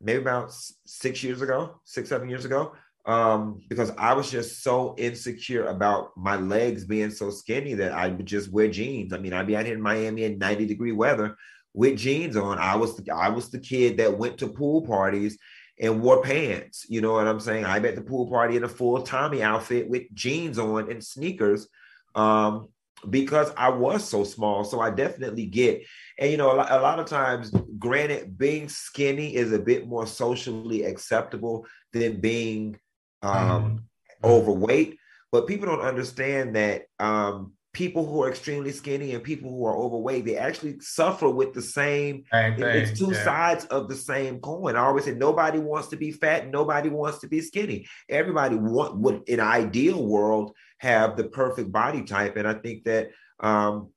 maybe 0.00 0.22
about 0.22 0.52
six 0.86 1.22
years 1.22 1.42
ago, 1.42 1.80
six, 1.84 2.08
seven 2.08 2.28
years 2.28 2.44
ago 2.44 2.72
um, 3.04 3.60
because 3.68 3.90
I 3.98 4.12
was 4.14 4.30
just 4.30 4.62
so 4.62 4.94
insecure 4.96 5.66
about 5.66 6.16
my 6.16 6.36
legs 6.36 6.84
being 6.84 7.10
so 7.10 7.30
skinny 7.30 7.74
that 7.74 7.92
I 7.92 8.08
would 8.08 8.26
just 8.26 8.52
wear 8.52 8.68
jeans. 8.68 9.12
I 9.12 9.18
mean, 9.18 9.32
I'd 9.32 9.46
be 9.46 9.56
out 9.56 9.66
here 9.66 9.74
in 9.74 9.82
Miami 9.82 10.24
in 10.24 10.38
90 10.38 10.66
degree 10.66 10.92
weather 10.92 11.36
with 11.74 11.98
jeans 11.98 12.36
on. 12.36 12.58
I 12.58 12.76
was 12.76 12.96
the, 12.96 13.12
I 13.12 13.28
was 13.28 13.50
the 13.50 13.58
kid 13.58 13.96
that 13.96 14.18
went 14.18 14.38
to 14.38 14.48
pool 14.48 14.86
parties 14.86 15.36
and 15.80 16.02
wore 16.02 16.22
pants. 16.22 16.86
You 16.88 17.00
know 17.00 17.12
what 17.12 17.26
I'm 17.26 17.40
saying? 17.40 17.64
I'm 17.64 17.84
at 17.84 17.94
the 17.94 18.02
pool 18.02 18.28
party 18.28 18.56
in 18.56 18.64
a 18.64 18.68
full 18.68 19.02
Tommy 19.02 19.42
outfit 19.42 19.88
with 19.88 20.12
jeans 20.14 20.58
on 20.58 20.90
and 20.90 21.02
sneakers. 21.02 21.68
Um, 22.14 22.68
because 23.08 23.52
I 23.56 23.68
was 23.68 24.08
so 24.08 24.24
small. 24.24 24.64
So 24.64 24.80
I 24.80 24.90
definitely 24.90 25.46
get, 25.46 25.82
and 26.18 26.30
you 26.30 26.36
know, 26.36 26.52
a 26.52 26.54
lot, 26.54 26.70
a 26.70 26.80
lot, 26.80 26.98
of 27.00 27.06
times, 27.06 27.52
granted, 27.78 28.38
being 28.38 28.68
skinny 28.68 29.34
is 29.34 29.52
a 29.52 29.58
bit 29.58 29.88
more 29.88 30.06
socially 30.06 30.84
acceptable 30.84 31.66
than 31.92 32.20
being 32.20 32.78
um, 33.22 33.34
mm-hmm. 33.36 33.76
overweight. 34.24 34.98
But 35.32 35.46
people 35.46 35.66
don't 35.66 35.80
understand 35.80 36.56
that 36.56 36.82
um, 36.98 37.54
people 37.72 38.06
who 38.06 38.22
are 38.22 38.28
extremely 38.28 38.70
skinny 38.70 39.14
and 39.14 39.24
people 39.24 39.50
who 39.50 39.64
are 39.64 39.76
overweight, 39.76 40.24
they 40.24 40.36
actually 40.36 40.78
suffer 40.80 41.28
with 41.28 41.54
the 41.54 41.62
same. 41.62 42.24
Same 42.30 42.56
thing, 42.56 42.64
It's 42.64 42.98
two 42.98 43.12
yeah. 43.12 43.24
sides 43.24 43.64
of 43.66 43.88
the 43.88 43.94
same 43.94 44.40
coin. 44.40 44.76
I 44.76 44.80
always 44.80 45.04
say 45.04 45.14
nobody 45.14 45.58
wants 45.58 45.88
to 45.88 45.96
be 45.96 46.12
fat, 46.12 46.48
nobody 46.48 46.90
wants 46.90 47.18
to 47.20 47.28
be 47.28 47.40
skinny. 47.40 47.86
Everybody 48.08 48.56
want 48.56 48.96
would 48.98 49.22
in 49.26 49.40
an 49.40 49.46
ideal 49.46 50.04
world 50.04 50.54
have 50.78 51.16
the 51.16 51.24
perfect 51.24 51.72
body 51.72 52.02
type, 52.02 52.36
and 52.36 52.46
I 52.46 52.54
think 52.54 52.84
that 52.84 53.10
um, 53.40 53.88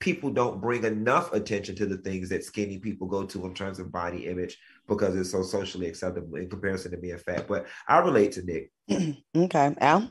people 0.00 0.30
don't 0.30 0.60
bring 0.60 0.84
enough 0.84 1.32
attention 1.32 1.74
to 1.76 1.86
the 1.86 1.98
things 1.98 2.30
that 2.30 2.44
skinny 2.44 2.78
people 2.78 3.06
go 3.06 3.24
to 3.26 3.44
in 3.44 3.52
terms 3.52 3.78
of 3.78 3.92
body 3.92 4.26
image 4.26 4.56
because 4.86 5.14
it's 5.14 5.30
so 5.30 5.42
socially 5.42 5.88
acceptable 5.88 6.36
in 6.36 6.48
comparison 6.48 6.92
to 6.92 6.96
being 6.96 7.18
fat. 7.18 7.46
But 7.46 7.66
I 7.86 7.98
relate 7.98 8.32
to 8.32 8.42
Nick. 8.42 8.72
okay, 9.36 9.74
Al. 9.80 10.10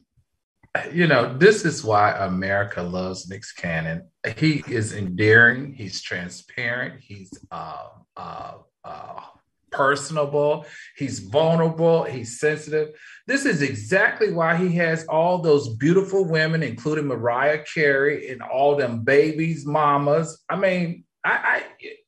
You 0.91 1.07
know, 1.07 1.38
this 1.38 1.65
is 1.65 1.84
why 1.84 2.11
America 2.11 2.82
loves 2.82 3.30
Nick 3.30 3.43
Cannon. 3.57 4.09
He 4.38 4.63
is 4.67 4.93
endearing. 4.93 5.73
He's 5.73 6.01
transparent. 6.01 7.01
He's 7.01 7.32
uh, 7.51 7.88
uh, 8.15 8.53
uh, 8.84 9.21
personable. 9.71 10.65
He's 10.97 11.19
vulnerable. 11.19 12.03
He's 12.03 12.39
sensitive. 12.39 12.89
This 13.28 13.45
is 13.45 13.61
exactly 13.61 14.32
why 14.32 14.57
he 14.57 14.75
has 14.75 15.05
all 15.05 15.39
those 15.39 15.75
beautiful 15.78 16.25
women, 16.25 16.63
including 16.63 17.05
Mariah 17.05 17.63
Carey 17.63 18.30
and 18.30 18.41
all 18.41 18.75
them 18.75 19.03
babies, 19.03 19.65
mamas. 19.65 20.43
I 20.49 20.55
mean, 20.55 21.03
I, 21.23 21.63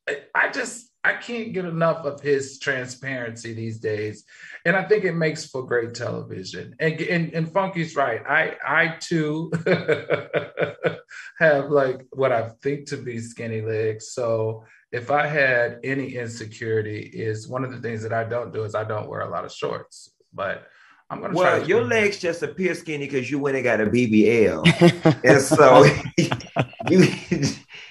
I, 0.08 0.16
I 0.34 0.50
just. 0.50 0.89
I 1.02 1.14
can't 1.14 1.52
get 1.52 1.64
enough 1.64 2.04
of 2.04 2.20
his 2.20 2.58
transparency 2.58 3.54
these 3.54 3.78
days, 3.78 4.24
and 4.66 4.76
I 4.76 4.84
think 4.84 5.04
it 5.04 5.14
makes 5.14 5.46
for 5.46 5.64
great 5.64 5.94
television. 5.94 6.74
And 6.78 7.00
and, 7.00 7.32
and 7.32 7.50
Funky's 7.50 7.96
right. 7.96 8.20
I 8.28 8.56
I 8.66 8.96
too 9.00 9.50
have 11.38 11.70
like 11.70 12.06
what 12.10 12.32
I 12.32 12.50
think 12.62 12.86
to 12.88 12.98
be 12.98 13.18
skinny 13.18 13.62
legs. 13.62 14.12
So 14.12 14.64
if 14.92 15.10
I 15.10 15.26
had 15.26 15.80
any 15.84 16.16
insecurity, 16.16 17.00
is 17.00 17.48
one 17.48 17.64
of 17.64 17.72
the 17.72 17.78
things 17.78 18.02
that 18.02 18.12
I 18.12 18.24
don't 18.24 18.52
do 18.52 18.64
is 18.64 18.74
I 18.74 18.84
don't 18.84 19.08
wear 19.08 19.20
a 19.20 19.30
lot 19.30 19.46
of 19.46 19.52
shorts. 19.52 20.10
But 20.34 20.66
I'm 21.10 21.20
gonna 21.20 21.34
try. 21.34 21.58
Well, 21.58 21.68
your 21.68 21.84
legs 21.84 22.18
just 22.18 22.42
appear 22.42 22.74
skinny 22.74 23.06
because 23.06 23.30
you 23.30 23.38
went 23.38 23.56
and 23.56 23.64
got 23.64 23.80
a 23.80 23.86
BBL, 23.86 25.20
and 25.24 25.40
so 25.40 25.84
you 26.90 27.06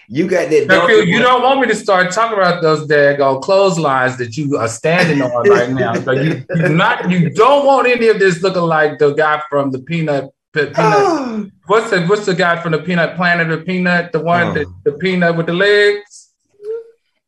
you 0.08 0.28
got 0.28 0.50
that. 0.50 0.66
Now, 0.68 0.88
Phil, 0.88 1.06
you 1.06 1.20
don't 1.20 1.42
want 1.44 1.62
me 1.62 1.68
to 1.68 1.76
start 1.76 2.12
talking 2.12 2.38
about 2.38 2.62
those 2.62 2.88
daggone 2.88 3.42
clotheslines 3.42 4.18
that 4.18 4.36
you 4.38 4.58
are 4.58 4.68
standing 4.68 5.22
on 5.22 5.50
right 5.50 5.70
now. 5.70 5.94
So 5.94 6.12
you, 6.12 6.44
you 6.56 6.70
not 6.70 7.10
you 7.10 7.30
don't 7.30 7.66
want 7.66 7.88
any 7.88 8.08
of 8.08 8.20
this 8.20 8.42
looking 8.42 8.64
like 8.64 8.98
the 9.00 9.14
guy 9.14 9.42
from 9.50 9.72
the 9.72 9.80
peanut 9.80 10.30
pe- 10.54 10.66
peanut. 10.66 10.76
Ah. 10.78 11.44
what's 11.68 11.90
the 11.92 12.06
what's 12.08 12.26
the 12.26 12.34
guy 12.34 12.62
from 12.62 12.72
the 12.72 12.80
Peanut 12.80 13.16
Planet 13.16 13.52
of 13.52 13.66
Peanut? 13.66 14.12
The 14.12 14.20
one 14.20 14.48
Oh. 14.48 14.54
that 14.54 14.68
the 14.86 14.94
peanut 14.94 15.38
with 15.38 15.46
the 15.46 15.54
legs. 15.54 16.29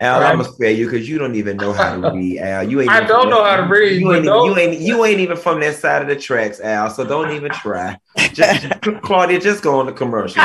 Al, 0.01 0.19
Right. 0.19 0.31
I'm 0.31 0.39
gonna 0.39 0.51
spare 0.51 0.71
you 0.71 0.89
because 0.89 1.07
you 1.07 1.19
don't 1.19 1.35
even 1.35 1.57
know 1.57 1.73
how 1.73 1.95
to 1.95 2.11
read, 2.13 2.39
Al. 2.39 2.63
You 2.67 2.81
ain't. 2.81 2.89
I 2.89 3.01
don't 3.05 3.29
know 3.29 3.43
that- 3.43 3.59
how 3.59 3.65
to 3.67 3.71
read, 3.71 4.01
You 4.01 4.11
ain't, 4.13 4.25
don't- 4.25 4.47
you 4.49 4.57
ain't. 4.57 4.79
You 4.79 5.05
ain't 5.05 5.19
even 5.19 5.37
from 5.37 5.59
that 5.59 5.75
side 5.75 6.01
of 6.01 6.07
the 6.07 6.15
tracks, 6.15 6.59
Al. 6.59 6.89
So 6.89 7.05
don't 7.05 7.31
even 7.31 7.51
try. 7.51 7.97
Just, 8.33 8.67
Claudia, 9.03 9.39
just 9.39 9.61
go 9.61 9.79
on 9.79 9.85
the 9.85 9.91
commercial. 9.93 10.43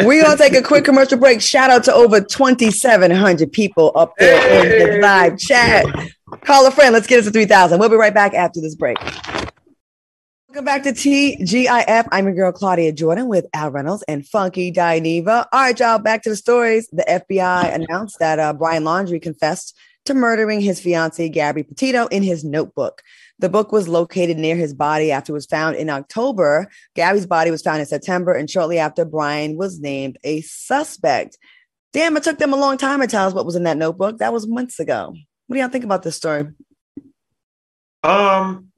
We're 0.00 0.24
gonna 0.24 0.36
take 0.36 0.54
a 0.54 0.62
quick 0.62 0.84
commercial 0.84 1.18
break. 1.18 1.40
Shout 1.40 1.70
out 1.70 1.84
to 1.84 1.94
over 1.94 2.20
2,700 2.20 3.52
people 3.52 3.92
up 3.94 4.12
there 4.18 4.94
in 4.94 5.00
the 5.00 5.06
live 5.06 5.38
chat. 5.38 5.86
Call 6.44 6.66
a 6.66 6.72
friend. 6.72 6.92
Let's 6.92 7.06
get 7.06 7.20
us 7.20 7.26
to 7.26 7.30
3,000. 7.30 7.78
We'll 7.78 7.88
be 7.88 7.94
right 7.96 8.12
back 8.12 8.34
after 8.34 8.60
this 8.60 8.74
break. 8.74 8.96
Welcome 10.56 10.64
back 10.64 10.84
to 10.84 10.92
TGIF. 10.92 12.08
I'm 12.10 12.24
your 12.24 12.34
girl 12.34 12.50
Claudia 12.50 12.90
Jordan 12.90 13.28
with 13.28 13.44
Al 13.52 13.70
Reynolds 13.70 14.02
and 14.08 14.26
Funky 14.26 14.72
Dineva. 14.72 15.46
All 15.52 15.60
right, 15.60 15.78
y'all. 15.78 15.98
Back 15.98 16.22
to 16.22 16.30
the 16.30 16.36
stories. 16.36 16.88
The 16.90 17.04
FBI 17.06 17.74
announced 17.74 18.18
that 18.20 18.38
uh, 18.38 18.54
Brian 18.54 18.82
Laundrie 18.82 19.20
confessed 19.20 19.76
to 20.06 20.14
murdering 20.14 20.62
his 20.62 20.80
fiancee 20.80 21.28
Gabby 21.28 21.62
Petito 21.62 22.06
in 22.06 22.22
his 22.22 22.42
notebook. 22.42 23.02
The 23.38 23.50
book 23.50 23.70
was 23.70 23.86
located 23.86 24.38
near 24.38 24.56
his 24.56 24.72
body 24.72 25.12
after 25.12 25.32
it 25.32 25.34
was 25.34 25.44
found 25.44 25.76
in 25.76 25.90
October. 25.90 26.70
Gabby's 26.94 27.26
body 27.26 27.50
was 27.50 27.60
found 27.60 27.80
in 27.80 27.86
September, 27.86 28.32
and 28.32 28.48
shortly 28.48 28.78
after, 28.78 29.04
Brian 29.04 29.58
was 29.58 29.78
named 29.78 30.16
a 30.24 30.40
suspect. 30.40 31.36
Damn, 31.92 32.16
it 32.16 32.22
took 32.22 32.38
them 32.38 32.54
a 32.54 32.56
long 32.56 32.78
time 32.78 33.02
to 33.02 33.06
tell 33.06 33.26
us 33.26 33.34
what 33.34 33.44
was 33.44 33.56
in 33.56 33.64
that 33.64 33.76
notebook. 33.76 34.16
That 34.20 34.32
was 34.32 34.46
months 34.46 34.80
ago. 34.80 35.14
What 35.48 35.54
do 35.54 35.60
y'all 35.60 35.68
think 35.68 35.84
about 35.84 36.02
this 36.02 36.16
story? 36.16 36.46
Um, 38.02 38.70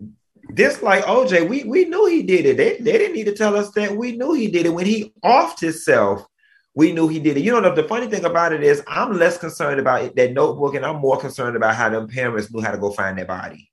this 0.48 0.82
like 0.82 1.04
OJ, 1.04 1.48
we 1.48 1.64
we 1.64 1.84
knew 1.84 2.06
he 2.06 2.22
did 2.22 2.46
it. 2.46 2.56
They, 2.56 2.78
they 2.78 2.98
didn't 2.98 3.14
need 3.14 3.26
to 3.26 3.34
tell 3.34 3.56
us 3.56 3.70
that. 3.72 3.96
We 3.96 4.16
knew 4.16 4.32
he 4.32 4.48
did 4.48 4.66
it 4.66 4.70
when 4.70 4.86
he 4.86 5.12
offed 5.24 5.60
himself. 5.60 6.26
We 6.74 6.92
knew 6.92 7.08
he 7.08 7.18
did 7.18 7.36
it. 7.36 7.40
You 7.42 7.52
know, 7.52 7.60
the, 7.60 7.82
the 7.82 7.88
funny 7.88 8.06
thing 8.06 8.24
about 8.24 8.52
it 8.52 8.62
is, 8.62 8.82
I'm 8.86 9.18
less 9.18 9.36
concerned 9.36 9.80
about 9.80 10.04
it, 10.04 10.16
that 10.16 10.32
notebook, 10.32 10.74
and 10.74 10.86
I'm 10.86 11.00
more 11.00 11.18
concerned 11.18 11.56
about 11.56 11.74
how 11.74 11.88
them 11.88 12.08
parents 12.08 12.52
knew 12.52 12.60
how 12.60 12.70
to 12.70 12.78
go 12.78 12.90
find 12.90 13.18
their 13.18 13.24
body. 13.24 13.70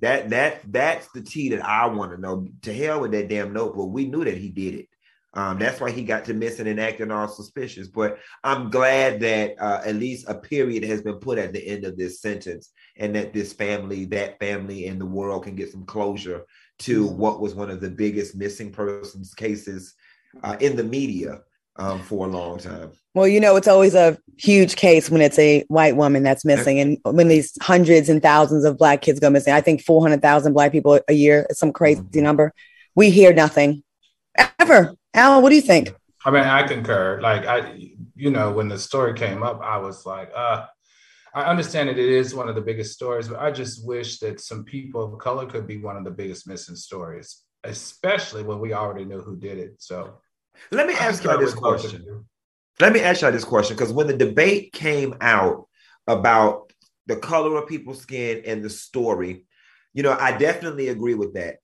That 0.00 0.30
that 0.30 0.60
that's 0.66 1.06
the 1.12 1.22
tea 1.22 1.50
that 1.50 1.64
I 1.64 1.86
want 1.86 2.12
to 2.12 2.20
know. 2.20 2.48
To 2.62 2.74
hell 2.74 3.00
with 3.00 3.12
that 3.12 3.28
damn 3.28 3.52
notebook. 3.52 3.90
We 3.90 4.06
knew 4.06 4.24
that 4.24 4.36
he 4.36 4.48
did 4.48 4.74
it. 4.74 4.88
Um, 5.34 5.58
that's 5.58 5.80
why 5.80 5.90
he 5.90 6.04
got 6.04 6.26
to 6.26 6.34
missing 6.34 6.66
and 6.66 6.80
acting 6.80 7.10
all 7.10 7.28
suspicious. 7.28 7.88
But 7.88 8.18
I'm 8.44 8.70
glad 8.70 9.20
that 9.20 9.54
uh, 9.58 9.80
at 9.84 9.96
least 9.96 10.28
a 10.28 10.34
period 10.34 10.84
has 10.84 11.02
been 11.02 11.16
put 11.16 11.38
at 11.38 11.52
the 11.52 11.66
end 11.66 11.84
of 11.84 11.96
this 11.96 12.20
sentence, 12.20 12.70
and 12.96 13.14
that 13.14 13.32
this 13.32 13.52
family, 13.52 14.04
that 14.06 14.38
family, 14.38 14.86
and 14.86 15.00
the 15.00 15.06
world 15.06 15.44
can 15.44 15.54
get 15.54 15.70
some 15.70 15.84
closure 15.84 16.44
to 16.80 17.06
what 17.06 17.40
was 17.40 17.54
one 17.54 17.70
of 17.70 17.80
the 17.80 17.90
biggest 17.90 18.34
missing 18.34 18.72
persons 18.72 19.34
cases 19.34 19.94
uh, 20.42 20.56
in 20.60 20.76
the 20.76 20.84
media 20.84 21.40
um, 21.76 22.00
for 22.02 22.26
a 22.26 22.30
long 22.30 22.58
time. 22.58 22.92
Well, 23.14 23.28
you 23.28 23.40
know, 23.40 23.56
it's 23.56 23.68
always 23.68 23.94
a 23.94 24.18
huge 24.38 24.76
case 24.76 25.10
when 25.10 25.20
it's 25.20 25.38
a 25.38 25.64
white 25.68 25.96
woman 25.96 26.22
that's 26.22 26.44
missing, 26.44 26.80
and 26.80 26.98
when 27.04 27.28
these 27.28 27.56
hundreds 27.60 28.08
and 28.08 28.22
thousands 28.22 28.64
of 28.64 28.78
black 28.78 29.02
kids 29.02 29.20
go 29.20 29.30
missing. 29.30 29.52
I 29.52 29.60
think 29.60 29.82
400,000 29.82 30.52
black 30.52 30.72
people 30.72 31.00
a 31.08 31.12
year 31.12 31.46
is 31.50 31.58
some 31.58 31.72
crazy 31.72 32.02
number. 32.14 32.52
We 32.94 33.10
hear 33.10 33.32
nothing 33.32 33.82
ever. 34.58 34.94
Alan, 35.14 35.42
what 35.42 35.50
do 35.50 35.56
you 35.56 35.62
think? 35.62 35.94
I 36.24 36.30
mean, 36.30 36.44
I 36.44 36.66
concur. 36.66 37.20
Like 37.20 37.46
I, 37.46 37.90
you 38.14 38.30
know, 38.30 38.52
when 38.52 38.68
the 38.68 38.78
story 38.78 39.14
came 39.14 39.42
up, 39.42 39.60
I 39.62 39.78
was 39.78 40.06
like, 40.06 40.30
uh, 40.34 40.66
I 41.34 41.44
understand 41.44 41.88
that 41.88 41.98
it 41.98 42.08
is 42.08 42.34
one 42.34 42.48
of 42.48 42.54
the 42.54 42.60
biggest 42.60 42.92
stories, 42.92 43.28
but 43.28 43.40
I 43.40 43.50
just 43.50 43.86
wish 43.86 44.18
that 44.18 44.40
some 44.40 44.64
people 44.64 45.02
of 45.02 45.18
color 45.18 45.46
could 45.46 45.66
be 45.66 45.78
one 45.78 45.96
of 45.96 46.04
the 46.04 46.10
biggest 46.10 46.46
missing 46.46 46.76
stories, 46.76 47.42
especially 47.64 48.42
when 48.42 48.60
we 48.60 48.74
already 48.74 49.06
knew 49.06 49.20
who 49.20 49.36
did 49.36 49.58
it. 49.58 49.76
So 49.78 50.18
Let 50.70 50.86
me 50.86 50.94
ask 50.94 51.22
you 51.22 51.30
concur 51.30 51.44
this 51.44 51.54
question. 51.54 52.26
Let 52.80 52.92
me 52.92 53.00
ask 53.00 53.22
you 53.22 53.30
this 53.30 53.44
question 53.44 53.76
because 53.76 53.92
when 53.92 54.08
the 54.08 54.16
debate 54.16 54.72
came 54.72 55.14
out 55.20 55.68
about 56.06 56.72
the 57.06 57.16
color 57.16 57.56
of 57.56 57.68
people's 57.68 58.02
skin 58.02 58.42
and 58.44 58.62
the 58.62 58.70
story, 58.70 59.46
you 59.94 60.02
know, 60.02 60.16
I 60.18 60.36
definitely 60.36 60.88
agree 60.88 61.14
with 61.14 61.34
that. 61.34 61.56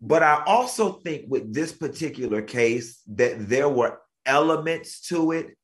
But 0.00 0.22
I 0.22 0.42
also 0.46 0.92
think 0.92 1.24
with 1.28 1.52
this 1.52 1.72
particular 1.72 2.42
case 2.42 3.00
that 3.08 3.48
there 3.48 3.68
were 3.68 3.98
elements 4.24 5.00
to 5.08 5.32
it 5.32 5.56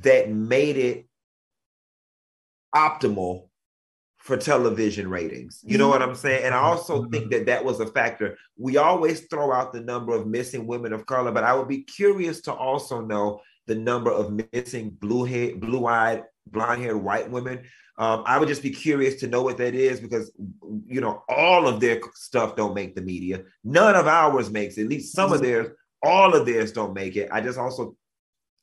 that 0.00 0.30
made 0.30 0.76
it 0.76 1.06
optimal 2.74 3.48
for 4.22 4.36
television 4.36 5.10
ratings. 5.10 5.60
You 5.64 5.78
know 5.78 5.88
what 5.88 6.00
I'm 6.00 6.10
mm-hmm. 6.10 6.18
saying? 6.18 6.44
And 6.44 6.54
I 6.54 6.58
mm-hmm. 6.58 6.66
also 6.66 7.02
mm-hmm. 7.02 7.10
think 7.10 7.30
that 7.32 7.46
that 7.46 7.64
was 7.64 7.80
a 7.80 7.86
factor. 7.86 8.38
We 8.56 8.76
always 8.76 9.26
throw 9.26 9.52
out 9.52 9.72
the 9.72 9.80
number 9.80 10.14
of 10.14 10.28
missing 10.28 10.66
women 10.66 10.92
of 10.92 11.06
color, 11.06 11.32
but 11.32 11.42
I 11.42 11.54
would 11.54 11.66
be 11.66 11.82
curious 11.82 12.40
to 12.42 12.52
also 12.52 13.00
know 13.00 13.40
the 13.66 13.74
number 13.74 14.12
of 14.12 14.32
missing 14.52 14.90
blue 14.90 15.24
hair, 15.24 15.56
blue-eyed, 15.56 16.22
blonde-haired 16.46 16.96
white 16.96 17.30
women. 17.30 17.64
Um, 17.98 18.22
I 18.24 18.38
would 18.38 18.48
just 18.48 18.62
be 18.62 18.70
curious 18.70 19.20
to 19.20 19.26
know 19.26 19.42
what 19.42 19.58
that 19.58 19.74
is 19.74 20.00
because 20.00 20.32
you 20.86 21.00
know 21.00 21.24
all 21.28 21.68
of 21.68 21.78
their 21.80 22.00
stuff 22.14 22.56
don't 22.56 22.74
make 22.74 22.94
the 22.94 23.02
media. 23.02 23.42
None 23.64 23.94
of 23.94 24.06
ours 24.06 24.50
makes 24.50 24.78
it. 24.78 24.82
At 24.82 24.88
least 24.88 25.14
some 25.14 25.32
of 25.32 25.42
theirs. 25.42 25.68
All 26.02 26.34
of 26.34 26.46
theirs 26.46 26.72
don't 26.72 26.94
make 26.94 27.16
it. 27.16 27.28
I 27.30 27.40
just 27.40 27.58
also 27.58 27.96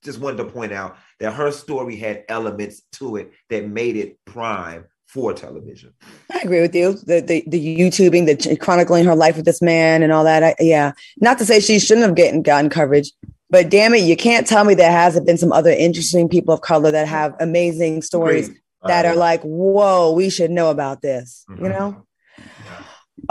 just 0.04 0.20
wanted 0.20 0.38
to 0.38 0.46
point 0.46 0.72
out 0.72 0.98
that 1.20 1.34
her 1.34 1.52
story 1.52 1.96
had 1.96 2.24
elements 2.30 2.82
to 2.94 3.18
it 3.18 3.32
that 3.50 3.68
made 3.68 3.96
it 3.98 4.18
prime 4.26 4.86
for 5.08 5.34
television. 5.34 5.92
I 6.32 6.40
agree 6.44 6.62
with 6.62 6.76
you. 6.76 6.94
The 6.94 7.20
the, 7.22 7.44
the 7.48 7.78
YouTubing, 7.80 8.26
the 8.28 8.56
chronicling 8.58 9.06
her 9.06 9.16
life 9.16 9.36
with 9.38 9.46
this 9.46 9.62
man 9.62 10.04
and 10.04 10.12
all 10.14 10.24
that. 10.24 10.44
I, 10.44 10.56
yeah, 10.60 10.92
not 11.18 11.38
to 11.40 11.46
say 11.46 11.60
she 11.60 11.80
shouldn't 11.80 12.06
have 12.06 12.16
gotten 12.16 12.42
gotten 12.44 12.70
coverage, 12.70 13.12
but 13.50 13.70
damn 13.70 13.94
it, 13.96 14.04
you 14.04 14.16
can't 14.16 14.46
tell 14.46 14.64
me 14.66 14.76
there 14.76 14.92
hasn't 14.92 15.26
been 15.26 15.38
some 15.38 15.52
other 15.52 15.72
interesting 15.72 16.30
people 16.30 16.54
of 16.54 16.62
color 16.62 16.92
that 16.92 17.08
have 17.08 17.36
amazing 17.40 18.04
stories 18.04 18.52
that 18.86 19.06
Uh, 19.06 19.10
are 19.10 19.16
like, 19.16 19.42
whoa, 19.42 20.14
we 20.14 20.30
should 20.30 20.52
know 20.52 20.70
about 20.70 21.02
this. 21.02 21.44
You 21.50 21.56
Mhm. 21.56 21.70
know. 21.72 22.04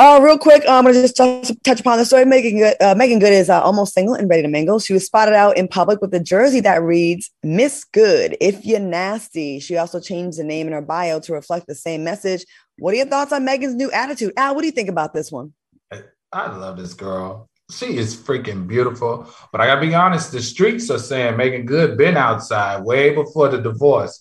Oh, 0.00 0.22
real 0.22 0.38
quick, 0.38 0.64
um, 0.68 0.86
I'm 0.86 0.92
gonna 0.92 1.02
just 1.02 1.16
touch, 1.16 1.50
touch 1.64 1.80
upon 1.80 1.98
the 1.98 2.04
story. 2.04 2.24
Meagan 2.24 2.56
Good, 2.56 2.76
uh, 2.80 2.94
Meagan 2.94 3.18
Good 3.18 3.32
is 3.32 3.50
uh, 3.50 3.60
almost 3.60 3.94
single 3.94 4.14
and 4.14 4.30
ready 4.30 4.42
to 4.42 4.48
mingle. 4.48 4.78
She 4.78 4.92
was 4.92 5.04
spotted 5.04 5.34
out 5.34 5.56
in 5.56 5.66
public 5.66 6.00
with 6.00 6.14
a 6.14 6.20
jersey 6.20 6.60
that 6.60 6.80
reads 6.82 7.30
"Miss 7.42 7.84
Good 7.84 8.36
if 8.40 8.64
you're 8.64 8.78
nasty." 8.78 9.58
She 9.58 9.76
also 9.76 9.98
changed 9.98 10.38
the 10.38 10.44
name 10.44 10.68
in 10.68 10.72
her 10.72 10.80
bio 10.80 11.18
to 11.18 11.32
reflect 11.32 11.66
the 11.66 11.74
same 11.74 12.04
message. 12.04 12.44
What 12.78 12.94
are 12.94 12.96
your 12.96 13.06
thoughts 13.06 13.32
on 13.32 13.44
Meagan's 13.44 13.74
new 13.74 13.90
attitude? 13.90 14.34
Al, 14.36 14.54
what 14.54 14.60
do 14.60 14.66
you 14.68 14.72
think 14.72 14.88
about 14.88 15.14
this 15.14 15.32
one? 15.32 15.52
I 15.90 16.56
love 16.56 16.76
this 16.76 16.94
girl. 16.94 17.48
She 17.72 17.96
is 17.96 18.14
freaking 18.14 18.68
beautiful. 18.68 19.28
But 19.50 19.60
I 19.60 19.66
gotta 19.66 19.80
be 19.80 19.96
honest, 19.96 20.30
the 20.30 20.40
streets 20.40 20.90
are 20.90 20.98
saying 21.00 21.36
Meagan 21.36 21.66
Good 21.66 21.98
been 21.98 22.16
outside 22.16 22.84
way 22.84 23.16
before 23.16 23.48
the 23.48 23.60
divorce. 23.60 24.20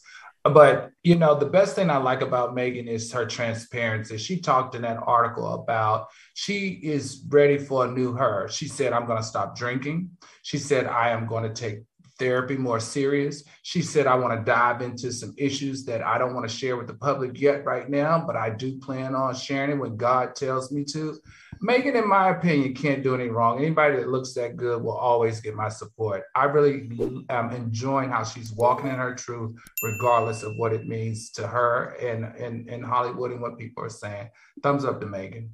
But 0.50 0.91
you 1.04 1.16
know, 1.16 1.36
the 1.38 1.45
best 1.45 1.76
thing 1.76 1.89
I 1.89 1.98
like 1.98 2.22
about 2.22 2.54
Meagan 2.54 2.88
is 2.88 3.12
her 3.14 3.26
transparency. 3.26 4.18
She 4.18 4.39
talked 4.39 4.76
in 4.76 4.82
that 4.82 5.00
article 5.06 5.54
about 5.54 6.08
she 6.34 6.80
is 6.84 7.24
ready 7.30 7.58
for 7.58 7.86
a 7.86 7.91
new 7.91 8.14
her. 8.14 8.48
She 8.50 8.68
said, 8.68 8.93
I'm 8.93 9.08
gonna 9.08 9.24
stop 9.24 9.56
drinking. 9.56 10.12
She 10.41 10.58
said, 10.58 10.86
I 10.88 11.10
am 11.10 11.28
going 11.28 11.43
to 11.43 11.54
take 11.54 11.82
therapy 12.20 12.58
more 12.58 12.80
serious. 12.80 13.43
She 13.64 13.82
said, 13.82 14.08
I 14.08 14.16
want 14.16 14.38
to 14.39 14.50
dive 14.50 14.82
into 14.82 15.12
some 15.12 15.34
issues 15.38 15.86
that 15.86 16.02
I 16.02 16.18
don't 16.18 16.34
want 16.34 16.50
to 16.50 16.56
share 16.56 16.78
with 16.78 16.88
the 16.88 16.93
public 16.93 17.39
yet 17.39 17.66
right 17.66 17.89
now, 17.89 18.24
but 18.26 18.36
I 18.36 18.50
do 18.50 18.80
plan 18.80 19.16
on 19.16 19.36
sharing 19.36 19.72
it 19.72 19.80
when 19.80 19.98
God 19.98 20.36
tells 20.36 20.72
me 20.72 20.84
to. 20.86 21.20
Meagan, 21.62 21.95
in 21.95 22.08
my 22.08 22.30
opinion, 22.30 22.74
can't 22.74 23.03
do 23.03 23.16
any 23.16 23.30
wrong. 23.30 23.60
Anybody 23.60 23.97
that 23.97 24.10
looks 24.10 24.34
that 24.34 24.58
good 24.58 24.82
will 24.82 24.97
always 24.97 25.39
get 25.39 25.55
my 25.55 25.70
support. 25.70 26.24
I 26.36 26.45
really 26.45 26.89
um, 26.99 27.26
am 27.30 27.51
enjoying 27.51 28.10
how 28.10 28.24
she's 28.24 28.51
walking 28.51 28.88
in 28.88 28.95
her 28.95 29.16
truth, 29.16 29.55
regardless 29.84 30.43
of 30.43 30.55
what 30.58 30.74
it 30.74 30.88
means 30.88 31.32
to 31.32 31.47
her 31.47 31.95
and, 32.01 32.26
and 32.70 32.86
Hollywood 32.86 33.32
and 33.32 33.41
what 33.41 33.58
people 33.58 33.84
are 33.84 33.89
saying. 33.89 34.30
Thumbs 34.62 34.86
up 34.86 34.99
to 35.01 35.08
Meagan. 35.08 35.51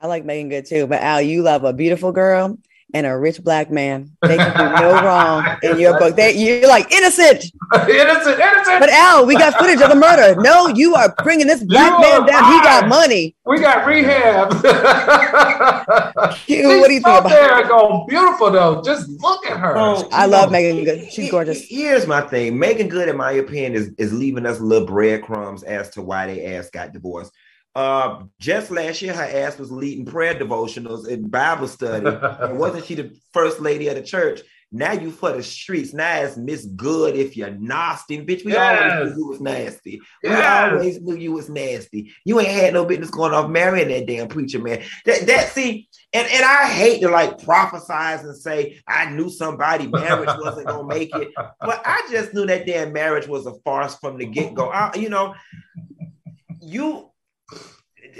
I 0.00 0.06
like 0.06 0.24
Meagan 0.24 0.48
Good 0.48 0.66
too, 0.66 0.86
but 0.86 1.02
Al, 1.02 1.20
you 1.20 1.42
love 1.42 1.64
a 1.64 1.72
beautiful 1.72 2.12
girl 2.12 2.58
and 2.94 3.06
a 3.06 3.18
rich 3.18 3.42
black 3.42 3.70
man. 3.70 4.16
They 4.22 4.36
can 4.36 4.56
do 4.56 4.82
no 4.82 5.02
wrong 5.02 5.44
in 5.62 5.78
your 5.78 5.98
book. 5.98 6.16
They, 6.16 6.32
you're 6.32 6.68
like 6.68 6.90
innocent, 6.92 7.44
innocent, 7.74 8.38
innocent. 8.38 8.80
But 8.80 8.88
Al, 8.90 9.26
we 9.26 9.34
got 9.34 9.54
footage 9.54 9.80
of 9.80 9.90
the 9.90 9.96
murder. 9.96 10.40
No, 10.40 10.68
you 10.68 10.94
are 10.94 11.14
bringing 11.22 11.46
this 11.46 11.62
black 11.62 11.92
you 11.92 12.00
man 12.00 12.26
down. 12.26 12.40
Fine. 12.40 12.52
He 12.52 12.60
got 12.60 12.88
money. 12.88 13.36
We 13.44 13.60
got 13.60 13.86
rehab. 13.86 14.50
Q, 16.34 16.68
what 16.80 16.88
do 16.88 16.94
you 16.94 17.00
think 17.00 17.20
about 17.20 17.28
there 17.28 17.66
Go 17.66 18.06
beautiful 18.08 18.50
though. 18.50 18.82
Just 18.82 19.08
look 19.20 19.44
at 19.46 19.58
her. 19.58 19.76
Oh, 19.76 20.08
I 20.12 20.26
love 20.26 20.50
Meagan 20.50 20.84
Good. 20.84 21.12
She's 21.12 21.30
gorgeous. 21.30 21.62
Here's 21.68 22.06
my 22.06 22.22
thing. 22.22 22.58
Meagan 22.58 22.88
Good, 22.88 23.08
in 23.08 23.16
my 23.16 23.32
opinion, 23.32 23.74
is, 23.74 23.92
is 23.98 24.12
leaving 24.12 24.46
us 24.46 24.60
little 24.60 24.86
breadcrumbs 24.86 25.62
as 25.62 25.90
to 25.90 26.02
why 26.02 26.26
they 26.26 26.56
ass 26.56 26.70
got 26.70 26.92
divorced. 26.92 27.32
Uh, 27.74 28.24
just 28.40 28.70
last 28.70 29.02
year, 29.02 29.12
her 29.12 29.22
ass 29.22 29.58
was 29.58 29.70
leading 29.70 30.04
prayer 30.04 30.34
devotionals 30.34 31.06
and 31.06 31.30
Bible 31.30 31.68
study. 31.68 32.06
and 32.40 32.58
wasn't 32.58 32.84
she 32.86 32.94
the 32.94 33.14
first 33.32 33.60
lady 33.60 33.88
of 33.88 33.94
the 33.94 34.02
church? 34.02 34.40
Now 34.70 34.92
you 34.92 35.10
for 35.10 35.32
the 35.32 35.42
streets. 35.42 35.94
Now 35.94 36.20
it's 36.20 36.36
Miss 36.36 36.66
Good 36.66 37.16
if 37.16 37.36
you're 37.38 37.50
nasty. 37.50 38.18
Bitch, 38.18 38.44
we 38.44 38.52
yes. 38.52 38.92
always 38.92 39.16
knew 39.16 39.22
you 39.22 39.28
was 39.28 39.40
nasty. 39.40 40.00
Yes. 40.22 40.70
We 40.70 40.76
always 40.76 41.00
knew 41.00 41.16
you 41.16 41.32
was 41.32 41.48
nasty. 41.48 42.12
You 42.26 42.38
ain't 42.38 42.50
had 42.50 42.74
no 42.74 42.84
business 42.84 43.10
going 43.10 43.32
off 43.32 43.48
marrying 43.48 43.88
that 43.88 44.06
damn 44.06 44.28
preacher, 44.28 44.58
man. 44.58 44.82
That 45.06 45.26
that 45.26 45.48
see, 45.48 45.88
and, 46.12 46.28
and 46.30 46.44
I 46.44 46.68
hate 46.68 47.00
to 47.00 47.08
like 47.08 47.38
prophesize 47.38 48.24
and 48.24 48.36
say 48.36 48.78
I 48.86 49.10
knew 49.10 49.30
somebody 49.30 49.86
marriage 49.86 50.28
wasn't 50.38 50.66
gonna 50.66 50.86
make 50.86 51.14
it. 51.14 51.28
But 51.60 51.82
I 51.84 52.06
just 52.10 52.34
knew 52.34 52.46
that 52.46 52.66
damn 52.66 52.92
marriage 52.92 53.26
was 53.26 53.46
a 53.46 53.54
farce 53.64 53.94
from 53.96 54.16
the 54.18 54.26
get-go. 54.26 54.68
I, 54.68 54.94
you 54.94 55.08
know, 55.08 55.34
you 56.60 57.10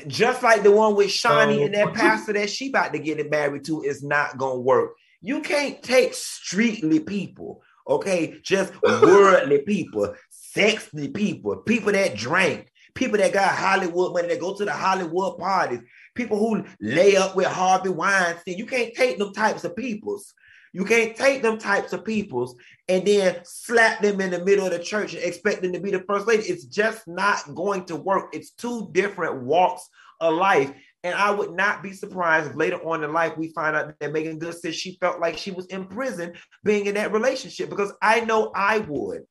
just 0.06 0.42
like 0.42 0.62
the 0.62 0.70
one 0.70 0.94
with 0.94 1.08
Shaunie 1.08 1.64
and 1.64 1.74
that 1.74 1.94
pastor 1.94 2.32
that 2.34 2.50
she 2.50 2.68
about 2.68 2.92
to 2.92 2.98
get 2.98 3.18
it 3.18 3.30
married 3.30 3.64
to 3.64 3.82
is 3.82 4.02
not 4.02 4.38
gonna 4.38 4.60
work. 4.60 4.92
You 5.20 5.40
can't 5.40 5.82
take 5.82 6.12
streetly 6.12 7.04
people, 7.04 7.62
okay, 7.88 8.38
just 8.42 8.72
worldly 8.82 9.62
people, 9.62 10.14
sexy 10.30 11.08
people, 11.08 11.56
people 11.56 11.92
that 11.92 12.16
drank, 12.16 12.70
people 12.94 13.18
that 13.18 13.32
got 13.32 13.54
Hollywood 13.54 14.12
money 14.12 14.28
that 14.28 14.40
go 14.40 14.54
to 14.54 14.64
the 14.64 14.72
Hollywood 14.72 15.38
parties, 15.38 15.80
people 16.14 16.38
who 16.38 16.64
lay 16.80 17.16
up 17.16 17.34
with 17.34 17.46
Harvey 17.46 17.90
Weinstein. 17.90 18.58
You 18.58 18.66
can't 18.66 18.94
take 18.94 19.18
them 19.18 19.32
types 19.32 19.64
of 19.64 19.74
peoples. 19.74 20.34
You 20.72 20.84
can't 20.84 21.16
take 21.16 21.42
them 21.42 21.58
types 21.58 21.92
of 21.92 22.04
peoples 22.04 22.54
and 22.88 23.06
then 23.06 23.40
slap 23.44 24.02
them 24.02 24.20
in 24.20 24.30
the 24.30 24.44
middle 24.44 24.66
of 24.66 24.72
the 24.72 24.78
church 24.78 25.14
and 25.14 25.22
expect 25.22 25.62
them 25.62 25.72
to 25.72 25.80
be 25.80 25.90
the 25.90 26.04
first 26.06 26.26
lady. 26.26 26.44
It's 26.44 26.66
just 26.66 27.08
not 27.08 27.54
going 27.54 27.86
to 27.86 27.96
work. 27.96 28.30
It's 28.32 28.50
two 28.50 28.90
different 28.92 29.42
walks 29.42 29.88
of 30.20 30.34
life. 30.34 30.72
And 31.04 31.14
I 31.14 31.30
would 31.30 31.52
not 31.52 31.82
be 31.82 31.92
surprised 31.92 32.50
if 32.50 32.56
later 32.56 32.76
on 32.84 33.04
in 33.04 33.12
life 33.12 33.36
we 33.36 33.52
find 33.52 33.76
out 33.76 33.94
that 34.00 34.12
Meagan 34.12 34.38
Good 34.38 34.54
says 34.54 34.74
she 34.74 34.98
felt 35.00 35.20
like 35.20 35.38
she 35.38 35.52
was 35.52 35.66
in 35.66 35.86
prison 35.86 36.34
being 36.64 36.86
in 36.86 36.94
that 36.94 37.12
relationship 37.12 37.70
because 37.70 37.92
I 38.02 38.20
know 38.20 38.50
I 38.54 38.78
would. 38.80 39.22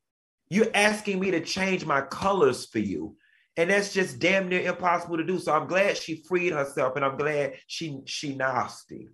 You're 0.50 0.72
asking 0.74 1.20
me 1.20 1.32
to 1.32 1.42
change 1.42 1.86
my 1.86 2.02
colors 2.02 2.68
for 2.68 2.80
you. 2.80 3.18
And 3.58 3.70
that's 3.70 3.92
just 3.92 4.20
damn 4.20 4.48
near 4.48 4.62
impossible 4.62 5.18
to 5.18 5.26
do. 5.26 5.40
So 5.40 5.52
I'm 5.52 5.68
glad 5.68 5.98
she 5.98 6.24
freed 6.28 6.54
herself 6.54 6.96
and 6.96 7.04
I'm 7.04 7.18
glad 7.18 7.54
she 7.66 8.00
she 8.06 8.36
nasty. 8.36 9.10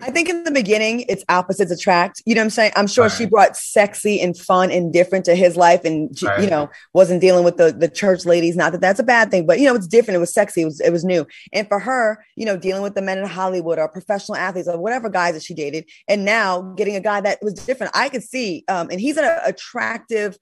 I 0.00 0.10
think 0.10 0.28
in 0.28 0.44
the 0.44 0.50
beginning, 0.50 1.04
it's 1.08 1.24
opposites 1.28 1.70
attract. 1.70 2.22
You 2.24 2.34
know 2.34 2.40
what 2.40 2.46
I'm 2.46 2.50
saying? 2.50 2.72
I'm 2.76 2.86
sure 2.86 3.04
right. 3.04 3.12
she 3.12 3.26
brought 3.26 3.56
sexy 3.56 4.20
and 4.20 4.36
fun 4.36 4.70
and 4.70 4.92
different 4.92 5.24
to 5.26 5.34
his 5.34 5.56
life, 5.56 5.84
and 5.84 6.16
right. 6.22 6.42
you 6.42 6.48
know 6.48 6.70
wasn't 6.94 7.20
dealing 7.20 7.44
with 7.44 7.56
the 7.56 7.72
the 7.72 7.88
church 7.88 8.24
ladies. 8.24 8.56
Not 8.56 8.72
that 8.72 8.80
that's 8.80 9.00
a 9.00 9.04
bad 9.04 9.30
thing, 9.30 9.46
but 9.46 9.58
you 9.58 9.66
know 9.66 9.74
it's 9.74 9.86
different. 9.86 10.16
It 10.16 10.20
was 10.20 10.32
sexy. 10.32 10.62
It 10.62 10.66
was 10.66 10.80
it 10.80 10.90
was 10.90 11.04
new. 11.04 11.26
And 11.52 11.68
for 11.68 11.78
her, 11.78 12.24
you 12.36 12.46
know, 12.46 12.56
dealing 12.56 12.82
with 12.82 12.94
the 12.94 13.02
men 13.02 13.18
in 13.18 13.26
Hollywood 13.26 13.78
or 13.78 13.88
professional 13.88 14.36
athletes 14.36 14.68
or 14.68 14.78
whatever 14.78 15.08
guys 15.08 15.34
that 15.34 15.42
she 15.42 15.54
dated, 15.54 15.88
and 16.08 16.24
now 16.24 16.62
getting 16.76 16.96
a 16.96 17.00
guy 17.00 17.20
that 17.20 17.38
was 17.42 17.54
different. 17.54 17.92
I 17.94 18.08
could 18.08 18.22
see, 18.22 18.64
um, 18.68 18.88
and 18.90 19.00
he's 19.00 19.16
an 19.16 19.38
attractive 19.44 20.38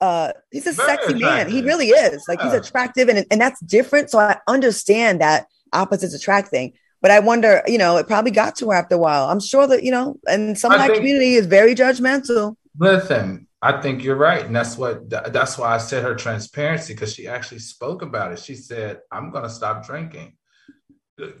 uh 0.00 0.32
he's 0.50 0.66
a 0.66 0.72
Very 0.72 0.88
sexy 0.88 1.14
attractive. 1.14 1.20
man 1.20 1.50
he 1.50 1.62
really 1.62 1.88
is 1.88 2.24
like 2.26 2.40
yeah. 2.40 2.46
he's 2.46 2.54
attractive 2.54 3.08
and 3.08 3.24
and 3.30 3.40
that's 3.40 3.60
different 3.60 4.10
so 4.10 4.18
i 4.18 4.38
understand 4.48 5.20
that 5.20 5.46
opposites 5.72 6.14
attract 6.14 6.48
thing 6.48 6.72
but 7.04 7.10
I 7.10 7.20
wonder, 7.20 7.62
you 7.66 7.76
know, 7.76 7.98
it 7.98 8.06
probably 8.06 8.30
got 8.30 8.56
to 8.56 8.70
her 8.70 8.76
after 8.76 8.94
a 8.94 8.98
while. 8.98 9.28
I'm 9.28 9.38
sure 9.38 9.66
that, 9.66 9.82
you 9.84 9.90
know, 9.90 10.18
and 10.26 10.58
some 10.58 10.72
of 10.72 10.78
that 10.78 10.94
community 10.94 11.34
is 11.34 11.44
very 11.44 11.74
judgmental. 11.74 12.56
Listen, 12.78 13.46
I 13.60 13.82
think 13.82 14.02
you're 14.02 14.16
right. 14.16 14.42
And 14.42 14.56
that's 14.56 14.78
what 14.78 15.10
that's 15.10 15.58
why 15.58 15.74
I 15.74 15.76
said 15.76 16.02
her 16.02 16.14
transparency, 16.14 16.94
because 16.94 17.12
she 17.14 17.28
actually 17.28 17.58
spoke 17.58 18.00
about 18.00 18.32
it. 18.32 18.38
She 18.38 18.54
said, 18.54 19.00
I'm 19.12 19.30
gonna 19.30 19.50
stop 19.50 19.84
drinking 19.86 20.32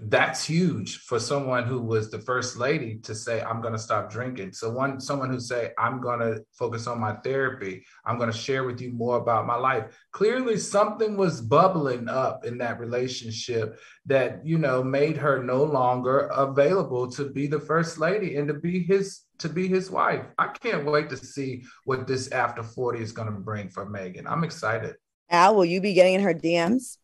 that's 0.02 0.44
huge 0.44 0.98
for 0.98 1.18
someone 1.18 1.64
who 1.64 1.80
was 1.80 2.08
the 2.08 2.20
first 2.20 2.56
lady 2.56 2.98
to 2.98 3.12
say 3.12 3.42
i'm 3.42 3.60
going 3.60 3.72
to 3.72 3.78
stop 3.78 4.08
drinking. 4.08 4.52
So 4.52 4.70
one 4.70 5.00
someone 5.00 5.30
who 5.30 5.40
say 5.40 5.72
i'm 5.78 6.00
going 6.00 6.20
to 6.20 6.44
focus 6.52 6.86
on 6.86 7.00
my 7.00 7.14
therapy. 7.24 7.84
I'm 8.06 8.16
going 8.16 8.30
to 8.30 8.36
share 8.36 8.64
with 8.64 8.80
you 8.80 8.92
more 8.92 9.16
about 9.16 9.46
my 9.46 9.56
life. 9.56 9.86
Clearly 10.12 10.58
something 10.58 11.16
was 11.16 11.40
bubbling 11.40 12.08
up 12.08 12.44
in 12.44 12.58
that 12.58 12.78
relationship 12.78 13.80
that 14.06 14.46
you 14.46 14.58
know 14.58 14.84
made 14.84 15.16
her 15.16 15.42
no 15.42 15.64
longer 15.64 16.30
available 16.32 17.10
to 17.12 17.30
be 17.30 17.48
the 17.48 17.60
first 17.60 17.98
lady 17.98 18.36
and 18.36 18.46
to 18.48 18.54
be 18.54 18.84
his 18.84 19.22
to 19.38 19.48
be 19.48 19.66
his 19.66 19.90
wife. 19.90 20.24
I 20.38 20.48
can't 20.48 20.86
wait 20.86 21.10
to 21.10 21.16
see 21.16 21.64
what 21.84 22.06
this 22.06 22.30
after 22.30 22.62
40 22.62 23.00
is 23.00 23.10
going 23.10 23.32
to 23.32 23.40
bring 23.40 23.70
for 23.70 23.88
megan. 23.88 24.28
I'm 24.28 24.44
excited. 24.44 24.94
Al 25.30 25.56
will 25.56 25.64
you 25.64 25.80
be 25.80 25.94
getting 25.94 26.14
in 26.14 26.20
her 26.20 26.34
dms 26.34 26.98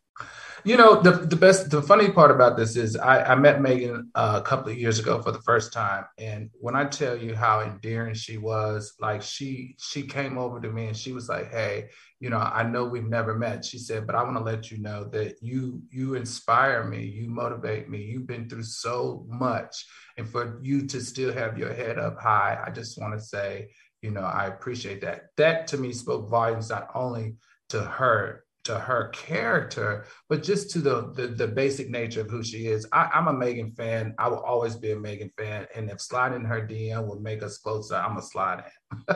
you 0.63 0.77
know, 0.77 1.01
the, 1.01 1.11
the 1.11 1.35
best, 1.35 1.69
the 1.69 1.81
funny 1.81 2.11
part 2.11 2.31
about 2.31 2.57
this 2.57 2.75
is 2.75 2.95
I, 2.95 3.23
I 3.23 3.35
met 3.35 3.61
Meagan 3.61 4.11
uh, 4.15 4.39
a 4.43 4.45
couple 4.45 4.71
of 4.71 4.77
years 4.77 4.99
ago 4.99 5.21
for 5.21 5.31
the 5.31 5.41
first 5.41 5.73
time. 5.73 6.05
And 6.17 6.49
when 6.59 6.75
I 6.75 6.85
tell 6.85 7.17
you 7.17 7.35
how 7.35 7.61
endearing 7.61 8.13
she 8.13 8.37
was, 8.37 8.93
like 8.99 9.21
she, 9.21 9.75
she 9.79 10.03
came 10.03 10.37
over 10.37 10.59
to 10.59 10.69
me 10.69 10.87
and 10.87 10.97
she 10.97 11.11
was 11.11 11.29
like, 11.29 11.51
Hey, 11.51 11.89
you 12.19 12.29
know, 12.29 12.37
I 12.37 12.63
know 12.63 12.85
we've 12.85 13.09
never 13.09 13.35
met. 13.35 13.65
She 13.65 13.79
said, 13.79 14.05
but 14.05 14.15
I 14.15 14.23
want 14.23 14.37
to 14.37 14.43
let 14.43 14.69
you 14.69 14.77
know 14.77 15.05
that 15.05 15.37
you, 15.41 15.81
you 15.89 16.13
inspire 16.13 16.83
me. 16.83 17.03
You 17.03 17.29
motivate 17.29 17.89
me. 17.89 18.03
You've 18.03 18.27
been 18.27 18.47
through 18.47 18.63
so 18.63 19.25
much. 19.27 19.85
And 20.17 20.29
for 20.29 20.59
you 20.61 20.85
to 20.87 21.01
still 21.01 21.33
have 21.33 21.57
your 21.57 21.73
head 21.73 21.97
up 21.97 22.19
high, 22.19 22.61
I 22.63 22.69
just 22.69 23.01
want 23.01 23.13
to 23.15 23.19
say, 23.19 23.69
you 24.01 24.11
know, 24.11 24.21
I 24.21 24.47
appreciate 24.47 25.01
that. 25.01 25.27
That 25.37 25.67
to 25.67 25.77
me 25.77 25.93
spoke 25.93 26.29
volumes, 26.29 26.69
not 26.69 26.89
only 26.93 27.35
to 27.69 27.81
her 27.81 28.43
to 28.63 28.77
her 28.77 29.09
character, 29.09 30.05
but 30.29 30.43
just 30.43 30.69
to 30.71 30.79
the, 30.79 31.11
the, 31.13 31.27
the 31.27 31.47
basic 31.47 31.89
nature 31.89 32.21
of 32.21 32.29
who 32.29 32.43
she 32.43 32.67
is. 32.67 32.87
I, 32.91 33.09
am 33.13 33.27
a 33.27 33.33
Meagan 33.33 33.71
fan. 33.71 34.13
I 34.17 34.27
will 34.27 34.41
always 34.41 34.75
be 34.75 34.91
a 34.91 34.99
Meagan 34.99 35.31
fan. 35.37 35.67
And 35.75 35.89
if 35.89 35.99
sliding 35.99 36.45
her 36.45 36.65
DM 36.65 37.07
will 37.07 37.19
make 37.19 37.41
us 37.43 37.57
closer, 37.57 37.95
I'm 37.95 38.17
a 38.17 38.21
slide 38.21 38.63
in. 39.07 39.15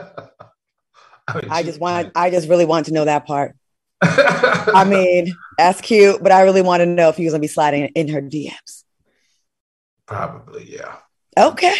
I, 1.28 1.40
mean, 1.40 1.50
I 1.50 1.62
just 1.62 1.80
want 1.80 2.12
I 2.14 2.30
just 2.30 2.48
really 2.48 2.64
want 2.64 2.86
to 2.86 2.92
know 2.92 3.04
that 3.04 3.26
part. 3.26 3.56
I 4.00 4.84
mean, 4.88 5.34
that's 5.58 5.80
cute, 5.80 6.22
but 6.22 6.30
I 6.30 6.42
really 6.42 6.62
want 6.62 6.80
to 6.80 6.86
know 6.86 7.08
if 7.08 7.16
he 7.16 7.24
was 7.24 7.32
gonna 7.32 7.40
be 7.40 7.48
sliding 7.48 7.86
in 7.94 8.08
her 8.08 8.22
DMs. 8.22 8.84
Probably, 10.06 10.72
yeah. 10.72 10.96
Okay. 11.36 11.74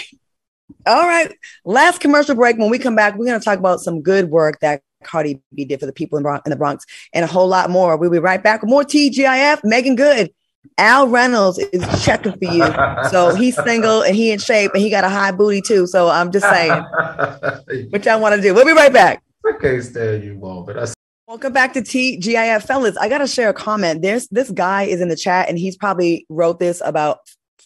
All 0.86 1.06
right. 1.06 1.32
Last 1.64 2.00
commercial 2.00 2.34
break. 2.34 2.58
When 2.58 2.70
we 2.70 2.78
come 2.78 2.96
back, 2.96 3.16
we're 3.16 3.26
going 3.26 3.38
to 3.38 3.44
talk 3.44 3.58
about 3.58 3.80
some 3.80 4.02
good 4.02 4.30
work 4.30 4.60
that 4.60 4.82
Cardi 5.04 5.40
B 5.54 5.64
did 5.64 5.80
for 5.80 5.86
the 5.86 5.92
people 5.92 6.16
in, 6.18 6.22
Bron- 6.22 6.42
in 6.44 6.50
the 6.50 6.56
Bronx, 6.56 6.84
and 7.12 7.24
a 7.24 7.28
whole 7.28 7.48
lot 7.48 7.70
more. 7.70 7.96
We'll 7.96 8.10
be 8.10 8.18
right 8.18 8.42
back 8.42 8.62
with 8.62 8.70
more 8.70 8.82
TGIF. 8.82 9.60
Meagan 9.64 9.96
Good. 9.96 10.32
Al 10.78 11.08
Reynolds 11.08 11.58
is 11.58 12.04
checking 12.04 12.32
for 12.32 12.44
you. 12.44 12.64
So 13.10 13.34
he's 13.34 13.54
single 13.62 14.02
and 14.02 14.16
he 14.16 14.32
in 14.32 14.38
shape 14.38 14.72
and 14.74 14.82
he 14.82 14.90
got 14.90 15.04
a 15.04 15.08
high 15.08 15.30
booty 15.30 15.62
too. 15.62 15.86
So 15.86 16.08
I'm 16.08 16.32
just 16.32 16.48
saying 16.48 16.72
what 17.90 18.04
y'all 18.04 18.20
want 18.20 18.34
to 18.34 18.42
do. 18.42 18.52
We'll 18.52 18.64
be 18.64 18.72
right 18.72 18.92
back. 18.92 19.22
I 19.46 19.52
can't 19.60 19.82
stand 19.82 20.24
you, 20.24 20.34
Mom, 20.34 20.64
but 20.64 20.78
I 20.78 20.86
Welcome 21.28 21.52
back 21.52 21.72
to 21.72 21.82
TGIF, 21.82 22.62
fellas. 22.62 22.96
I 22.98 23.08
gotta 23.08 23.26
share 23.26 23.48
a 23.48 23.52
comment. 23.52 24.00
There's 24.00 24.28
this 24.28 24.48
guy 24.48 24.84
is 24.84 25.00
in 25.00 25.08
the 25.08 25.16
chat 25.16 25.48
and 25.48 25.58
he's 25.58 25.76
probably 25.76 26.24
wrote 26.28 26.60
this 26.60 26.80
about 26.84 27.18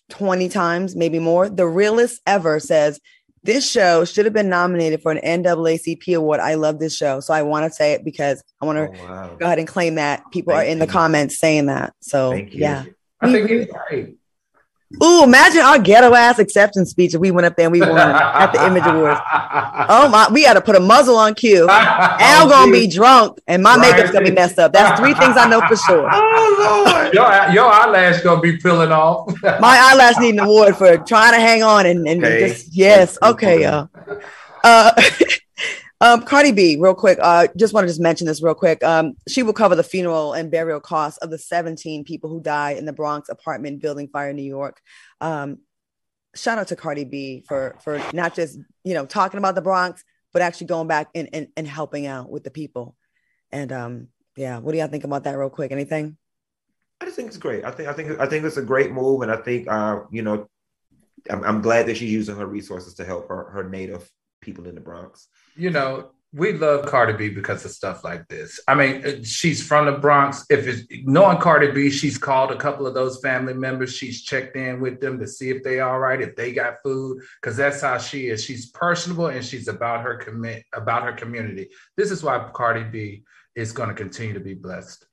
20 0.09 0.49
times, 0.49 0.97
maybe 0.97 1.19
more. 1.19 1.51
The 1.51 1.67
realest 1.67 2.23
ever 2.27 2.59
says 2.59 3.01
this 3.43 3.69
show 3.71 4.05
should 4.05 4.27
have 4.27 4.35
been 4.35 4.49
nominated 4.49 5.01
for 5.03 5.13
an 5.13 5.43
NAACP 5.43 6.17
award. 6.17 6.41
I 6.41 6.55
love 6.55 6.79
this 6.79 6.95
show. 6.95 7.21
So 7.21 7.33
I 7.33 7.43
want 7.43 7.65
to 7.71 7.75
say 7.75 7.93
it 7.93 8.05
because 8.05 8.43
I 8.61 8.67
want 8.67 8.77
to 8.79 9.01
Oh, 9.01 9.05
wow. 9.07 9.37
go 9.39 9.47
ahead 9.47 9.59
and 9.59 9.67
claim 9.69 9.95
that. 9.95 10.23
People 10.31 10.53
Thank 10.53 10.67
are 10.69 10.71
in 10.71 10.79
the 10.79 10.87
comments 10.87 11.39
saying 11.39 11.67
that. 11.67 11.95
So 12.01 12.33
Thank 12.33 12.53
you. 12.55 12.61
yeah. 12.61 12.85
I 13.21 13.33
think 13.33 13.49
he's 13.51 13.67
right. 13.91 14.15
Ooh, 15.03 15.23
imagine 15.23 15.61
our 15.61 15.79
ghetto 15.79 16.15
ass 16.15 16.39
acceptance 16.41 16.91
speech 16.91 17.15
if 17.15 17.21
we 17.21 17.31
went 17.31 17.47
up 17.47 17.57
there 17.57 17.67
and 17.67 17.73
we 17.73 17.81
won 17.81 17.99
at 17.99 18.53
the 18.53 18.67
Image 18.67 18.85
Awards. 18.87 19.21
Oh 19.89 20.09
my, 20.11 20.29
we 20.33 20.43
got 20.43 20.55
to 20.55 20.61
put 20.61 20.75
a 20.75 20.81
muzzle 20.81 21.17
on 21.17 21.35
Q. 21.35 21.69
Al 21.71 22.49
gonna 22.49 22.73
be 22.73 22.87
drunk 22.89 23.39
and 23.47 23.63
my 23.63 23.77
Right. 23.77 23.93
makeup's 23.95 24.11
gonna 24.11 24.25
be 24.25 24.33
messed 24.33 24.59
up. 24.59 24.73
That's 24.73 24.99
three 25.01 25.15
things 25.15 25.37
I 25.37 25.49
know 25.49 25.61
for 25.67 25.77
sure. 25.77 26.09
Oh 26.63 26.85
Lord. 26.85 27.15
Your, 27.15 27.25
your 27.55 27.65
eyelash 27.73 28.21
gonna 28.23 28.41
be 28.41 28.57
peeling 28.59 28.93
off. 28.93 29.33
My 29.61 29.79
eyelash 29.79 30.19
need 30.19 30.35
an 30.35 30.41
award 30.41 30.77
for 30.77 30.97
trying 30.99 31.33
to 31.35 31.41
hang 31.41 31.63
on 31.63 31.87
and, 31.87 32.07
and 32.07 32.23
Okay. 32.25 32.39
just 32.49 32.75
yes, 32.75 33.19
okay, 33.23 33.63
y'all. 33.63 33.89
Uh, 34.63 34.93
um, 36.01 36.23
Cardi 36.23 36.53
B, 36.53 36.77
real 36.81 36.95
quick. 36.95 37.19
Uh, 37.21 37.49
just 37.57 37.75
want 37.75 37.85
to 37.85 37.89
just 37.89 38.01
mention 38.01 38.27
this 38.27 38.43
real 38.43 38.55
quick. 38.55 38.83
Um, 38.83 39.15
she 39.29 39.43
will 39.43 39.53
cover 39.53 39.77
the 39.77 39.83
funeral 39.83 40.33
and 40.33 40.51
burial 40.51 40.81
costs 40.81 41.19
of 41.19 41.31
the 41.31 41.39
17 41.39 42.05
people 42.05 42.31
who 42.31 42.41
died 42.41 42.79
in 42.79 42.87
the 42.87 42.93
Bronx 42.93 43.29
apartment 43.29 43.83
building 43.83 44.09
fire 44.09 44.31
in 44.31 44.37
New 44.37 44.43
York. 44.43 44.81
Um, 45.21 45.59
shout 46.35 46.59
out 46.59 46.69
to 46.69 46.77
Cardi 46.77 47.05
B 47.05 47.45
for 47.47 47.77
for 47.83 48.01
not 48.13 48.35
just 48.35 48.59
you 48.85 48.95
know 48.95 49.05
talking 49.05 49.39
about 49.39 49.55
the 49.55 49.63
Bronx, 49.63 50.03
but 50.33 50.43
actually 50.43 50.69
going 50.69 50.89
back 50.89 51.09
and 51.15 51.29
and, 51.33 51.49
and 51.57 51.67
helping 51.67 52.07
out 52.07 52.31
with 52.31 52.45
the 52.45 52.51
people. 52.51 52.97
And 53.53 53.71
um, 53.73 54.09
yeah, 54.37 54.59
what 54.59 54.73
do 54.73 54.79
y'all 54.79 54.89
think 54.89 55.05
about 55.05 55.25
that, 55.25 55.37
real 55.37 55.51
quick? 55.51 55.73
Anything? 55.73 56.17
I 57.01 57.07
just 57.07 57.17
think 57.17 57.29
it's 57.29 57.37
great. 57.37 57.65
I 57.65 57.71
think 57.71 57.89
I 57.89 57.93
think 57.93 58.19
I 58.21 58.27
think 58.27 58.45
it's 58.45 58.57
a 58.57 58.63
great 58.63 58.93
move, 58.93 59.23
and 59.23 59.31
I 59.31 59.37
think 59.37 59.69
uh, 59.69 60.01
you 60.11 60.23
know, 60.23 60.49
I'm, 61.29 61.45
I'm 61.45 61.61
glad 61.61 61.87
that 61.87 61.97
she's 61.97 62.13
using 62.13 62.37
her 62.37 62.47
resources 62.47 62.95
to 62.95 63.05
help 63.05 63.29
her 63.29 63.51
her 63.51 63.69
native 63.69 64.11
people 64.41 64.67
in 64.67 64.75
the 64.75 64.81
Bronx. 64.81 65.29
you 65.57 65.71
know, 65.71 66.11
we 66.33 66.53
love 66.53 66.87
Cardi 66.87 67.15
B 67.15 67.35
because 67.35 67.65
of 67.65 67.73
stuff 67.73 68.05
like 68.05 68.29
this. 68.29 68.61
I 68.69 68.75
mean, 68.77 69.05
uh, 69.05 69.25
she's 69.25 69.67
from 69.67 69.87
the 69.87 69.99
Bronx. 69.99 70.47
If 70.49 70.69
it's 70.69 70.83
knowing 71.05 71.39
Cardi 71.39 71.73
B, 71.73 71.91
she's 71.91 72.19
called 72.19 72.53
a 72.53 72.57
couple 72.57 72.87
of 72.87 72.95
those 72.95 73.21
family 73.21 73.53
members. 73.53 73.97
She's 73.97 74.23
checked 74.23 74.55
in 74.55 74.81
with 74.81 75.01
them 75.01 75.19
to 75.19 75.27
see 75.27 75.51
if 75.51 75.65
they 75.65 75.81
all 75.81 75.99
right, 75.99 76.21
if 76.21 76.37
they 76.37 76.53
got 76.53 76.83
food, 76.85 77.21
because 77.41 77.57
that's 77.57 77.81
how 77.81 77.99
she 77.99 78.29
is. 78.29 78.45
She's 78.45 78.71
personable 78.71 79.27
and 79.27 79.45
she's 79.45 79.67
about 79.67 80.03
her 80.03 80.17
commit 80.17 80.65
about 80.73 81.03
her 81.03 81.13
community. 81.13 81.69
This 81.97 82.13
is 82.13 82.23
why 82.23 82.49
Cardi 82.55 82.85
B 82.85 83.25
is 83.57 83.73
going 83.73 83.89
to 83.89 83.95
continue 83.95 84.35
to 84.35 84.41
be 84.41 84.55
blessed. 84.55 85.05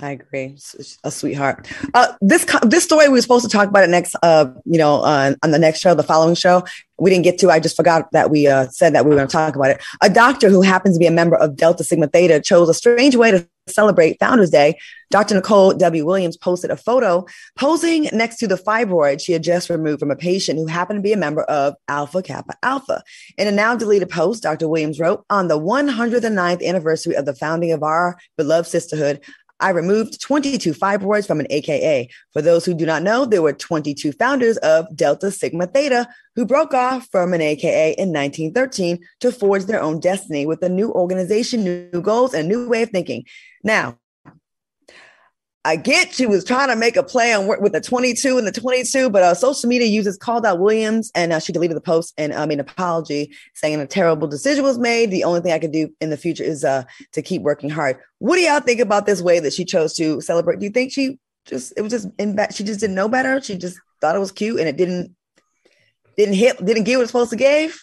I 0.00 0.10
agree. 0.12 0.56
a 1.04 1.10
sweetheart. 1.10 1.68
Uh, 1.94 2.14
this 2.20 2.44
this 2.62 2.84
story 2.84 3.08
we 3.08 3.14
were 3.14 3.22
supposed 3.22 3.44
to 3.44 3.50
talk 3.50 3.68
about 3.68 3.84
it 3.84 3.90
next. 3.90 4.16
Uh, 4.22 4.46
you 4.64 4.78
know, 4.78 5.02
uh, 5.02 5.34
on 5.42 5.50
the 5.52 5.58
next 5.58 5.80
show, 5.80 5.94
the 5.94 6.02
following 6.02 6.34
show, 6.34 6.64
we 6.98 7.10
didn't 7.10 7.24
get 7.24 7.38
to. 7.38 7.50
I 7.50 7.60
just 7.60 7.76
forgot 7.76 8.10
that 8.12 8.30
we 8.30 8.46
uh, 8.46 8.66
said 8.68 8.94
that 8.94 9.04
we 9.04 9.10
were 9.10 9.16
going 9.16 9.28
to 9.28 9.32
talk 9.32 9.54
about 9.54 9.70
it. 9.70 9.82
A 10.02 10.10
doctor 10.10 10.48
who 10.48 10.62
happens 10.62 10.96
to 10.96 10.98
be 10.98 11.06
a 11.06 11.12
member 11.12 11.36
of 11.36 11.56
Delta 11.56 11.84
Sigma 11.84 12.08
Theta 12.08 12.40
chose 12.40 12.68
a 12.68 12.74
strange 12.74 13.14
way 13.14 13.30
to 13.30 13.48
celebrate 13.66 14.18
Founders 14.20 14.50
Day. 14.50 14.78
Dr. 15.10 15.34
Nicole 15.34 15.72
W. 15.72 16.04
Williams 16.04 16.36
posted 16.36 16.70
a 16.70 16.76
photo 16.76 17.24
posing 17.56 18.08
next 18.12 18.36
to 18.38 18.46
the 18.46 18.56
fibroid 18.56 19.22
she 19.22 19.32
had 19.32 19.42
just 19.42 19.70
removed 19.70 20.00
from 20.00 20.10
a 20.10 20.16
patient 20.16 20.58
who 20.58 20.66
happened 20.66 20.98
to 20.98 21.02
be 21.02 21.12
a 21.12 21.16
member 21.16 21.42
of 21.42 21.74
Alpha 21.88 22.22
Kappa 22.22 22.54
Alpha. 22.62 23.02
In 23.38 23.46
a 23.46 23.52
now 23.52 23.76
deleted 23.76 24.10
post, 24.10 24.42
Dr. 24.42 24.68
Williams 24.68 25.00
wrote, 25.00 25.24
"On 25.30 25.48
the 25.48 25.58
109th 25.58 26.62
anniversary 26.62 27.14
of 27.14 27.26
the 27.26 27.34
founding 27.34 27.72
of 27.72 27.82
our 27.82 28.18
beloved 28.36 28.68
sisterhood." 28.68 29.20
I 29.64 29.70
removed 29.70 30.20
22 30.20 30.74
fibroids 30.74 31.26
from 31.26 31.40
an 31.40 31.46
AKA. 31.48 32.10
For 32.34 32.42
those 32.42 32.66
who 32.66 32.74
do 32.74 32.84
not 32.84 33.02
know, 33.02 33.24
there 33.24 33.40
were 33.40 33.54
22 33.54 34.12
founders 34.12 34.58
of 34.58 34.94
Delta 34.94 35.30
Sigma 35.30 35.66
Theta 35.66 36.06
who 36.36 36.44
broke 36.44 36.74
off 36.74 37.08
from 37.10 37.32
an 37.32 37.40
AKA 37.40 37.92
in 37.92 38.12
1913 38.12 38.98
to 39.20 39.32
forge 39.32 39.64
their 39.64 39.80
own 39.80 40.00
destiny 40.00 40.44
with 40.44 40.62
a 40.62 40.68
new 40.68 40.92
organization, 40.92 41.64
new 41.64 42.02
goals, 42.02 42.34
and 42.34 42.46
new 42.46 42.68
way 42.68 42.82
of 42.82 42.90
thinking. 42.90 43.24
Now, 43.62 43.96
I 45.66 45.76
get 45.76 46.12
she 46.12 46.26
was 46.26 46.44
trying 46.44 46.68
to 46.68 46.76
make 46.76 46.96
a 46.96 47.02
play 47.02 47.32
on 47.32 47.46
with 47.46 47.72
the 47.72 47.80
22 47.80 48.36
and 48.36 48.46
the 48.46 48.52
22, 48.52 49.08
but 49.08 49.22
uh, 49.22 49.34
social 49.34 49.68
media 49.68 49.88
users 49.88 50.16
called 50.18 50.44
out 50.44 50.58
Williams 50.58 51.10
and 51.14 51.32
uh, 51.32 51.40
she 51.40 51.52
deleted 51.52 51.76
the 51.76 51.80
post 51.80 52.12
and 52.18 52.34
I 52.34 52.44
mean 52.44 52.60
apology, 52.60 53.34
saying 53.54 53.80
a 53.80 53.86
terrible 53.86 54.28
decision 54.28 54.62
was 54.62 54.78
made. 54.78 55.10
The 55.10 55.24
only 55.24 55.40
thing 55.40 55.52
I 55.52 55.58
could 55.58 55.72
do 55.72 55.88
in 56.02 56.10
the 56.10 56.18
future 56.18 56.44
is 56.44 56.64
uh, 56.64 56.84
to 57.12 57.22
keep 57.22 57.40
working 57.40 57.70
hard. 57.70 57.98
What 58.18 58.36
do 58.36 58.42
y'all 58.42 58.60
think 58.60 58.80
about 58.80 59.06
this 59.06 59.22
way 59.22 59.40
that 59.40 59.54
she 59.54 59.64
chose 59.64 59.94
to 59.94 60.20
celebrate? 60.20 60.58
Do 60.58 60.66
you 60.66 60.72
think 60.72 60.92
she 60.92 61.18
just 61.46 61.72
it 61.76 61.82
was 61.82 61.92
just 61.92 62.08
in? 62.18 62.38
She 62.52 62.64
just 62.64 62.80
didn't 62.80 62.96
know 62.96 63.08
better. 63.08 63.40
She 63.40 63.56
just 63.56 63.78
thought 64.02 64.16
it 64.16 64.20
was 64.20 64.32
cute 64.32 64.58
and 64.58 64.68
it 64.68 64.76
didn't 64.76 65.16
didn't 66.18 66.34
hit 66.34 66.62
didn't 66.62 66.84
give 66.84 66.98
what 66.98 67.04
it's 67.04 67.10
supposed 67.10 67.30
to 67.30 67.36
give. 67.36 67.82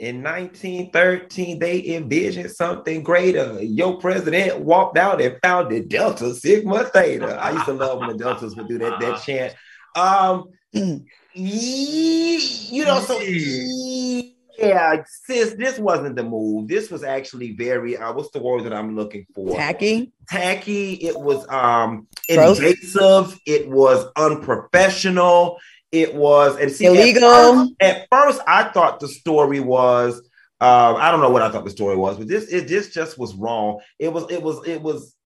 In 0.00 0.22
1913, 0.22 1.58
they 1.58 1.86
envisioned 1.88 2.50
something 2.52 3.02
greater. 3.02 3.62
Your 3.62 3.98
president 3.98 4.60
walked 4.60 4.96
out 4.96 5.20
and 5.20 5.36
founded 5.42 5.90
Delta 5.90 6.34
Sigma 6.34 6.84
Theta. 6.84 7.36
I 7.38 7.50
used 7.50 7.66
to 7.66 7.74
love 7.74 7.98
when 7.98 8.08
the 8.08 8.14
Deltas 8.14 8.56
would 8.56 8.66
do 8.66 8.78
that, 8.78 8.98
that 8.98 9.22
chant. 9.26 9.54
Um, 9.94 10.46
ye- 10.72 12.38
you 12.70 12.86
know, 12.86 13.00
so 13.00 13.20
yeah, 13.20 15.02
sis, 15.06 15.52
this 15.58 15.78
wasn't 15.78 16.16
the 16.16 16.24
move. 16.24 16.68
This 16.68 16.90
was 16.90 17.04
actually 17.04 17.52
very 17.52 17.98
uh, 17.98 18.14
what's 18.14 18.30
the 18.30 18.40
word 18.40 18.64
that 18.64 18.72
I'm 18.72 18.96
looking 18.96 19.26
for? 19.34 19.54
Tacky. 19.54 20.12
Tacky. 20.30 20.94
It 20.94 21.20
was 21.20 21.46
um 21.50 22.08
Gross. 22.26 22.58
invasive. 22.58 23.38
It 23.44 23.68
was 23.68 24.06
unprofessional. 24.16 25.58
It 25.92 26.14
was 26.14 26.56
and 26.56 26.70
see, 26.70 26.86
at 26.86 26.92
Illegal. 26.94 27.20
first- 27.22 27.72
At 27.80 28.06
first, 28.10 28.40
I 28.46 28.64
thought 28.64 29.00
the 29.00 29.08
story 29.08 29.60
was. 29.60 30.18
Um, 30.62 30.96
I 30.96 31.10
don't 31.10 31.20
know 31.20 31.30
what 31.30 31.42
I 31.42 31.50
thought 31.50 31.64
the 31.64 31.70
story 31.70 31.96
was, 31.96 32.18
but 32.18 32.28
this 32.28 32.44
it 32.52 32.68
this 32.68 32.90
just 32.90 33.18
was 33.18 33.34
wrong. 33.34 33.80
It 33.98 34.12
was 34.12 34.30
it 34.30 34.42
was 34.42 34.66
it 34.68 34.80
was 34.82 35.16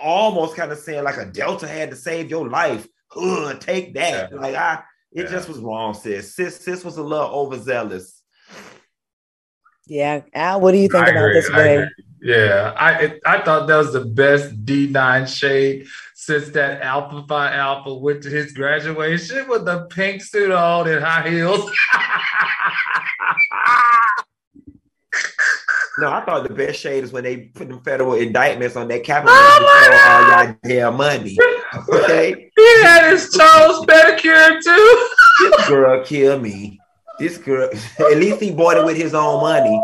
almost 0.00 0.56
kind 0.56 0.72
of 0.72 0.78
saying 0.78 1.04
like 1.04 1.16
a 1.18 1.26
Delta 1.26 1.68
had 1.68 1.90
to 1.90 1.96
save 1.96 2.30
your 2.30 2.48
life. 2.48 2.86
Ugh, 3.16 3.58
take 3.60 3.94
that. 3.94 4.30
Yeah. 4.32 4.38
Like 4.38 4.54
I, 4.56 4.82
it 5.12 5.24
Yeah. 5.24 5.30
just 5.30 5.48
was 5.48 5.58
wrong, 5.58 5.94
sis. 5.94 6.34
Sis 6.34 6.56
sis 6.56 6.84
was 6.84 6.96
a 6.96 7.02
little 7.02 7.28
overzealous. 7.28 8.22
Yeah. 9.86 10.22
Al, 10.34 10.60
what 10.60 10.72
do 10.72 10.78
you 10.78 10.88
think 10.88 11.06
I 11.06 11.10
about 11.10 11.24
agree, 11.26 11.34
this 11.34 11.50
I 11.50 11.56
way? 11.58 11.88
Yeah, 12.22 12.74
I 12.76 12.92
it, 13.00 13.20
I 13.24 13.40
thought 13.42 13.66
that 13.66 13.76
was 13.76 13.92
the 13.94 14.04
best 14.04 14.64
D9 14.66 15.26
shade 15.26 15.86
since 16.20 16.50
that 16.50 16.82
Alpha 16.82 17.24
Phi 17.26 17.54
Alpha 17.54 17.94
went 17.94 18.22
to 18.24 18.28
his 18.28 18.52
graduation 18.52 19.48
with 19.48 19.64
the 19.64 19.86
pink 19.86 20.22
suit 20.22 20.50
on 20.50 20.86
and 20.86 21.02
high 21.02 21.26
heels. 21.26 21.60
No, 25.98 26.12
I 26.12 26.22
thought 26.22 26.46
the 26.46 26.54
best 26.54 26.78
shade 26.78 27.04
is 27.04 27.10
when 27.10 27.24
they 27.24 27.46
put 27.54 27.68
them 27.68 27.80
federal 27.80 28.12
indictments 28.14 28.76
on 28.76 28.88
that 28.88 29.02
capital 29.02 29.34
oh 29.34 30.36
all 30.36 30.44
y'all 30.44 30.56
damn 30.62 30.96
money. 30.96 31.38
Okay, 31.88 32.50
he 32.56 32.82
had 32.82 33.12
his 33.12 33.30
toes 33.30 33.86
manicured 33.86 34.60
too. 34.62 35.08
this 35.40 35.68
girl 35.68 36.04
kill 36.04 36.38
me. 36.38 36.80
This 37.18 37.38
girl, 37.38 37.70
at 37.98 38.16
least 38.18 38.40
he 38.40 38.50
bought 38.50 38.76
it 38.76 38.84
with 38.84 38.96
his 38.96 39.14
own 39.14 39.40
money. 39.40 39.80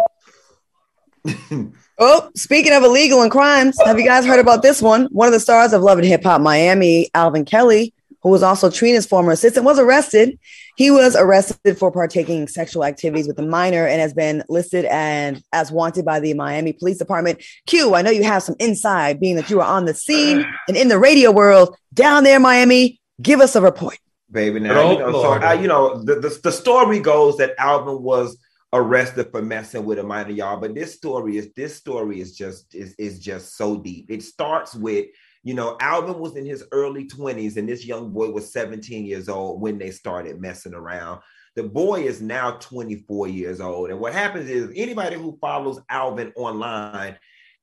Oh, 1.98 2.30
speaking 2.34 2.72
of 2.74 2.82
illegal 2.82 3.22
and 3.22 3.30
crimes, 3.30 3.78
have 3.84 3.98
you 3.98 4.04
guys 4.04 4.26
heard 4.26 4.38
about 4.38 4.62
this 4.62 4.82
one? 4.82 5.06
One 5.06 5.28
of 5.28 5.32
the 5.32 5.40
stars 5.40 5.72
of 5.72 5.82
Love 5.82 5.98
and 5.98 6.06
Hip 6.06 6.22
Hop 6.24 6.42
Miami, 6.42 7.08
Alvin 7.14 7.46
Kelly, 7.46 7.94
who 8.22 8.28
was 8.28 8.42
also 8.42 8.70
Trina's 8.70 9.06
former 9.06 9.32
assistant, 9.32 9.64
was 9.64 9.78
arrested. 9.78 10.38
He 10.76 10.90
was 10.90 11.16
arrested 11.16 11.78
for 11.78 11.90
partaking 11.90 12.42
in 12.42 12.48
sexual 12.48 12.84
activities 12.84 13.26
with 13.26 13.38
a 13.38 13.42
minor 13.42 13.86
and 13.86 13.98
has 13.98 14.12
been 14.12 14.42
listed 14.50 14.84
and 14.86 15.42
as 15.54 15.72
wanted 15.72 16.04
by 16.04 16.20
the 16.20 16.34
Miami 16.34 16.74
Police 16.74 16.98
Department. 16.98 17.42
Q, 17.66 17.94
I 17.94 18.02
know 18.02 18.10
you 18.10 18.24
have 18.24 18.42
some 18.42 18.56
inside, 18.60 19.18
being 19.18 19.36
that 19.36 19.48
you 19.48 19.62
are 19.62 19.66
on 19.66 19.86
the 19.86 19.94
scene 19.94 20.44
and 20.68 20.76
in 20.76 20.88
the 20.88 20.98
radio 20.98 21.30
world 21.30 21.74
down 21.94 22.24
there, 22.24 22.38
Miami. 22.38 23.00
Give 23.22 23.40
us 23.40 23.56
a 23.56 23.62
report. 23.62 23.96
baby. 24.30 24.60
Now, 24.60 24.78
Oh, 24.80 24.92
you 24.92 24.98
know, 24.98 25.12
so 25.12 25.30
I, 25.32 25.54
you 25.54 25.66
know, 25.68 26.02
the, 26.02 26.16
the 26.16 26.38
the 26.42 26.52
story 26.52 27.00
goes 27.00 27.38
that 27.38 27.54
Alvin 27.58 28.02
was 28.02 28.36
arrested 28.72 29.30
for 29.30 29.42
messing 29.42 29.84
with 29.84 29.98
a 29.98 30.02
minor, 30.02 30.30
y'all. 30.30 30.60
But 30.60 30.74
this 30.74 30.94
story 30.94 31.36
is 31.36 31.52
this 31.54 31.76
story 31.76 32.20
is 32.20 32.36
just 32.36 32.74
is 32.74 32.94
is 32.98 33.18
just 33.18 33.56
so 33.56 33.78
deep. 33.78 34.10
It 34.10 34.22
starts 34.22 34.74
with 34.74 35.06
you 35.46 35.54
know, 35.54 35.76
Alvin 35.80 36.18
was 36.18 36.34
in 36.34 36.44
his 36.44 36.64
early 36.72 37.06
20s, 37.06 37.56
and 37.56 37.68
this 37.68 37.86
young 37.86 38.10
boy 38.10 38.30
was 38.30 38.52
17 38.52 39.06
years 39.06 39.28
old 39.28 39.60
when 39.60 39.78
they 39.78 39.92
started 39.92 40.40
messing 40.40 40.74
around. 40.74 41.20
The 41.54 41.62
boy 41.62 42.02
is 42.02 42.20
now 42.20 42.56
24 42.58 43.28
years 43.28 43.60
old. 43.60 43.90
And 43.90 44.00
what 44.00 44.12
happens 44.12 44.50
is 44.50 44.72
anybody 44.74 45.14
who 45.14 45.38
follows 45.40 45.78
Alvin 45.88 46.32
online, 46.34 47.16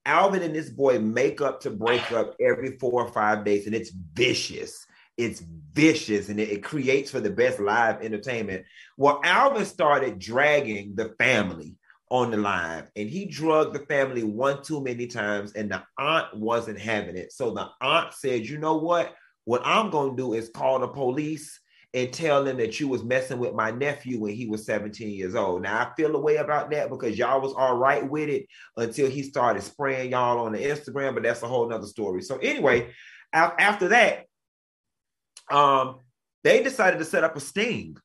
Alvin 0.05 0.43
and 0.43 0.55
this 0.55 0.69
boy 0.69 0.97
make 0.99 1.41
up 1.41 1.59
to 1.59 1.71
break 1.71 2.09
up 2.13 2.35
every 2.39 2.77
four 2.77 3.05
or 3.05 3.11
five 3.11 3.43
days, 3.43 3.65
and 3.65 3.75
it's 3.75 3.91
vicious. 4.13 4.87
It's 5.17 5.41
vicious 5.73 6.29
and 6.29 6.39
it, 6.39 6.49
it 6.49 6.63
creates 6.63 7.11
for 7.11 7.19
the 7.19 7.29
best 7.29 7.59
live 7.59 8.01
entertainment. 8.01 8.65
Well, 8.97 9.21
Alvin 9.23 9.65
started 9.65 10.19
dragging 10.19 10.95
the 10.95 11.09
family 11.19 11.75
on 12.09 12.31
the 12.31 12.37
line 12.37 12.87
and 12.95 13.09
he 13.09 13.25
drugged 13.25 13.73
the 13.73 13.85
family 13.87 14.23
one 14.23 14.61
too 14.61 14.83
many 14.83 15.07
times, 15.07 15.53
and 15.53 15.71
the 15.71 15.83
aunt 15.97 16.35
wasn't 16.35 16.79
having 16.79 17.17
it. 17.17 17.31
So 17.31 17.51
the 17.51 17.69
aunt 17.81 18.13
said, 18.13 18.45
You 18.45 18.59
know 18.59 18.77
what? 18.77 19.13
What 19.45 19.61
I'm 19.65 19.89
going 19.89 20.11
to 20.11 20.15
do 20.15 20.33
is 20.33 20.49
call 20.49 20.79
the 20.79 20.87
police 20.87 21.59
and 21.95 22.11
tell 22.11 22.43
them 22.43 22.57
that 22.57 22.79
you 22.79 22.87
was 22.87 23.03
messing 23.03 23.37
with 23.37 23.53
my 23.53 23.69
nephew 23.69 24.19
when 24.19 24.33
he 24.33 24.47
was 24.47 24.65
17 24.65 25.09
years 25.09 25.35
old. 25.35 25.61
Now 25.61 25.79
I 25.79 25.93
feel 25.95 26.15
a 26.15 26.19
way 26.19 26.37
about 26.37 26.71
that 26.71 26.89
because 26.89 27.17
y'all 27.17 27.41
was 27.41 27.53
all 27.53 27.77
right 27.77 28.07
with 28.07 28.29
it 28.29 28.47
until 28.77 29.09
he 29.09 29.21
started 29.21 29.61
spraying 29.61 30.11
y'all 30.11 30.39
on 30.39 30.53
the 30.53 30.59
Instagram, 30.59 31.13
but 31.13 31.23
that's 31.23 31.43
a 31.43 31.47
whole 31.47 31.69
nother 31.69 31.85
story. 31.85 32.21
So 32.21 32.37
anyway, 32.37 32.91
after 33.31 33.89
that, 33.89 34.25
um, 35.51 35.99
they 36.43 36.61
decided 36.61 36.99
to 36.99 37.05
set 37.05 37.23
up 37.23 37.35
a 37.35 37.39
sting. 37.39 37.97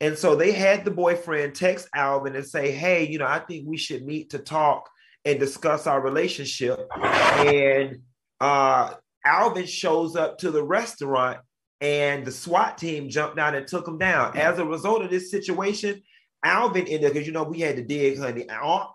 And 0.00 0.18
so 0.18 0.34
they 0.34 0.52
had 0.52 0.84
the 0.84 0.90
boyfriend 0.90 1.54
text 1.54 1.88
Alvin 1.94 2.34
and 2.34 2.44
say, 2.44 2.72
Hey, 2.72 3.06
you 3.06 3.18
know, 3.18 3.26
I 3.26 3.38
think 3.38 3.66
we 3.68 3.76
should 3.76 4.04
meet 4.04 4.30
to 4.30 4.38
talk 4.38 4.88
and 5.24 5.38
discuss 5.38 5.86
our 5.86 6.00
relationship. 6.00 6.88
And 7.00 8.00
uh, 8.40 8.94
Alvin 9.24 9.66
shows 9.66 10.16
up 10.16 10.38
to 10.38 10.50
the 10.50 10.62
restaurant 10.62 11.38
and 11.80 12.24
the 12.24 12.32
SWAT 12.32 12.78
team 12.78 13.08
jumped 13.08 13.38
out 13.38 13.54
and 13.54 13.66
took 13.66 13.86
him 13.86 13.98
down. 13.98 14.36
As 14.36 14.58
a 14.58 14.64
result 14.64 15.02
of 15.02 15.10
this 15.10 15.30
situation, 15.30 16.02
Alvin 16.44 16.86
ended 16.88 17.04
up, 17.04 17.12
because 17.12 17.26
you 17.26 17.32
know 17.32 17.44
we 17.44 17.60
had 17.60 17.76
to 17.76 17.84
dig, 17.84 18.18
honey. 18.18 18.46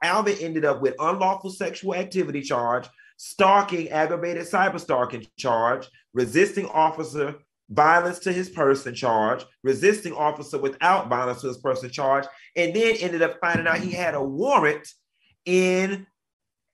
Alvin 0.03 0.37
ended 0.41 0.65
up 0.65 0.81
with 0.81 0.95
unlawful 0.99 1.49
sexual 1.49 1.95
activity 1.95 2.41
charge, 2.41 2.87
stalking, 3.17 3.89
aggravated 3.89 4.43
cyber 4.43 4.79
stalking 4.79 5.25
charge, 5.37 5.87
resisting 6.13 6.65
officer 6.67 7.35
violence 7.69 8.19
to 8.19 8.31
his 8.31 8.49
person 8.49 8.95
charge, 8.95 9.45
resisting 9.63 10.13
officer 10.13 10.57
without 10.57 11.09
violence 11.09 11.41
to 11.41 11.47
his 11.47 11.57
person 11.57 11.89
charge, 11.89 12.25
and 12.55 12.73
then 12.73 12.95
ended 12.97 13.21
up 13.21 13.37
finding 13.41 13.67
out 13.67 13.79
he 13.79 13.91
had 13.91 14.15
a 14.15 14.23
warrant 14.23 14.87
in 15.45 16.07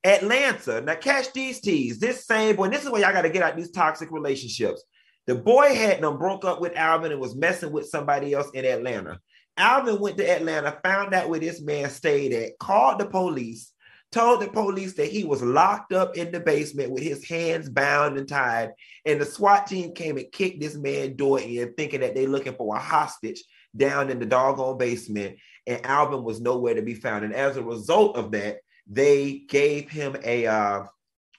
Atlanta. 0.04 0.82
Now, 0.82 0.96
catch 0.96 1.34
these 1.34 1.62
teas. 1.62 2.00
This 2.00 2.26
same 2.26 2.56
boy, 2.56 2.70
this 2.70 2.84
is 2.84 2.90
where 2.90 3.02
y'all 3.02 3.14
got 3.14 3.22
to 3.24 3.30
get 3.30 3.44
out 3.44 3.56
these 3.56 3.72
toxic 3.72 4.12
relationships. 4.12 4.84
The 5.26 5.36
boy 5.36 5.74
had 5.74 6.02
them 6.02 6.18
broke 6.18 6.44
up 6.44 6.60
with 6.60 6.76
Alvin 6.76 7.12
and 7.12 7.22
was 7.22 7.36
messing 7.36 7.72
with 7.72 7.88
somebody 7.88 8.34
else 8.34 8.50
in 8.54 8.66
Atlanta. 8.66 9.20
Alvin 9.56 10.00
went 10.00 10.18
to 10.18 10.30
Atlanta, 10.30 10.80
found 10.84 11.14
out 11.14 11.30
where 11.30 11.40
this 11.40 11.62
man 11.62 11.90
stayed 11.90 12.34
at, 12.34 12.58
called 12.60 13.00
the 13.00 13.06
police, 13.06 13.73
told 14.14 14.42
the 14.42 14.48
police 14.48 14.94
that 14.94 15.10
he 15.10 15.24
was 15.24 15.42
locked 15.42 15.92
up 15.92 16.16
in 16.16 16.32
the 16.32 16.40
basement 16.40 16.92
with 16.92 17.04
his 17.04 17.28
hands 17.28 17.70
bound 17.70 18.18
and 18.18 18.28
tied. 18.28 18.72
And 19.06 19.20
the 19.20 19.26
SWAT 19.26 19.68
team 19.68 19.94
came 19.94 20.18
and 20.18 20.32
kicked 20.32 20.62
this 20.62 20.76
man 20.76 21.16
door 21.16 21.40
in, 21.40 21.74
thinking 21.74 22.02
that 22.02 22.16
they're 22.16 22.28
looking 22.28 22.54
for 22.54 22.76
a 22.76 22.80
hostage 22.80 23.44
down 23.76 24.10
in 24.10 24.20
the 24.20 24.26
doggone 24.26 24.78
basement. 24.78 25.38
And 25.66 25.86
Alvin 25.86 26.24
was 26.24 26.40
nowhere 26.40 26.76
to 26.76 26.82
be 26.82 26.94
found. 26.94 27.26
And 27.26 27.34
as 27.34 27.58
a 27.58 27.64
result 27.64 28.16
of 28.16 28.32
that, 28.32 28.58
they 28.88 29.44
gave 29.50 29.90
him 29.90 30.16
a 30.24 30.46
uh, 30.46 30.84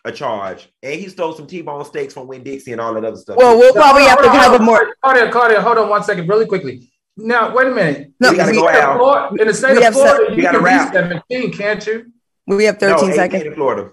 a 0.06 0.12
charge, 0.12 0.68
and 0.82 1.00
he 1.00 1.08
stole 1.08 1.32
some 1.32 1.46
T-bone 1.46 1.84
steaks 1.84 2.12
from 2.12 2.26
Winn 2.26 2.42
Dixie 2.42 2.72
and 2.72 2.80
all 2.80 2.92
that 2.94 3.04
other 3.04 3.16
stuff. 3.16 3.36
Well, 3.36 3.58
we'll 3.58 3.72
probably 3.72 4.02
no, 4.02 4.08
have 4.08 4.22
to 4.22 4.30
have 4.30 4.60
a 4.60 4.62
more. 4.62 4.94
Claudia, 5.02 5.30
Claudia, 5.30 5.62
hold 5.62 5.78
on 5.78 5.88
one 5.88 6.02
second, 6.02 6.28
really 6.28 6.46
quickly. 6.46 6.90
Now, 7.16 7.54
wait 7.54 7.68
a 7.68 7.70
minute. 7.70 8.12
No, 8.20 8.30
we 8.30 8.36
gotta 8.36 8.52
go 8.52 8.68
out. 8.68 9.40
In 9.40 9.46
the 9.46 9.54
state 9.54 9.82
of 9.82 9.94
Florida, 9.94 10.26
se- 10.28 10.36
you 10.36 10.42
can 10.42 10.62
be 10.62 10.92
17, 11.30 11.52
can't 11.52 11.86
you? 11.86 12.12
We 12.46 12.64
have 12.64 12.78
13 12.78 13.08
no, 13.08 13.14
seconds. 13.14 13.42
In 13.44 13.54
Florida. 13.54 13.90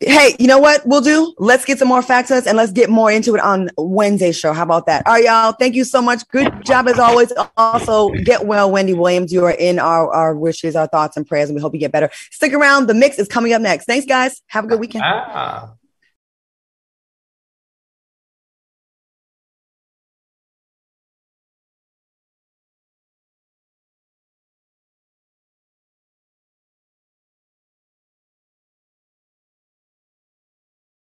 Hey, 0.00 0.36
you 0.38 0.46
know 0.46 0.58
what 0.58 0.86
we'll 0.86 1.00
do? 1.00 1.34
Let's 1.38 1.64
get 1.64 1.78
some 1.78 1.88
more 1.88 2.02
facts 2.02 2.30
and 2.30 2.56
let's 2.56 2.70
get 2.70 2.88
more 2.88 3.10
into 3.10 3.34
it 3.34 3.40
on 3.40 3.70
Wednesday's 3.76 4.38
show. 4.38 4.52
How 4.52 4.62
about 4.62 4.86
that? 4.86 5.04
All 5.06 5.14
right, 5.14 5.24
y'all. 5.24 5.52
Thank 5.52 5.74
you 5.74 5.84
so 5.84 6.00
much. 6.00 6.26
Good 6.28 6.64
job 6.64 6.86
as 6.86 6.98
always. 6.98 7.32
Also, 7.56 8.10
get 8.10 8.46
well, 8.46 8.70
Wendy 8.70 8.94
Williams. 8.94 9.32
You 9.32 9.44
are 9.44 9.50
in 9.50 9.78
our, 9.80 10.12
our 10.12 10.36
wishes, 10.36 10.76
our 10.76 10.86
thoughts, 10.86 11.16
and 11.16 11.26
prayers, 11.26 11.48
and 11.48 11.56
we 11.56 11.60
hope 11.60 11.74
you 11.74 11.80
get 11.80 11.90
better. 11.90 12.10
Stick 12.30 12.52
around. 12.52 12.86
The 12.86 12.94
mix 12.94 13.18
is 13.18 13.26
coming 13.26 13.52
up 13.52 13.60
next. 13.60 13.86
Thanks, 13.86 14.06
guys. 14.06 14.40
Have 14.46 14.64
a 14.64 14.68
good 14.68 14.80
weekend. 14.80 15.04
Ah. 15.04 15.74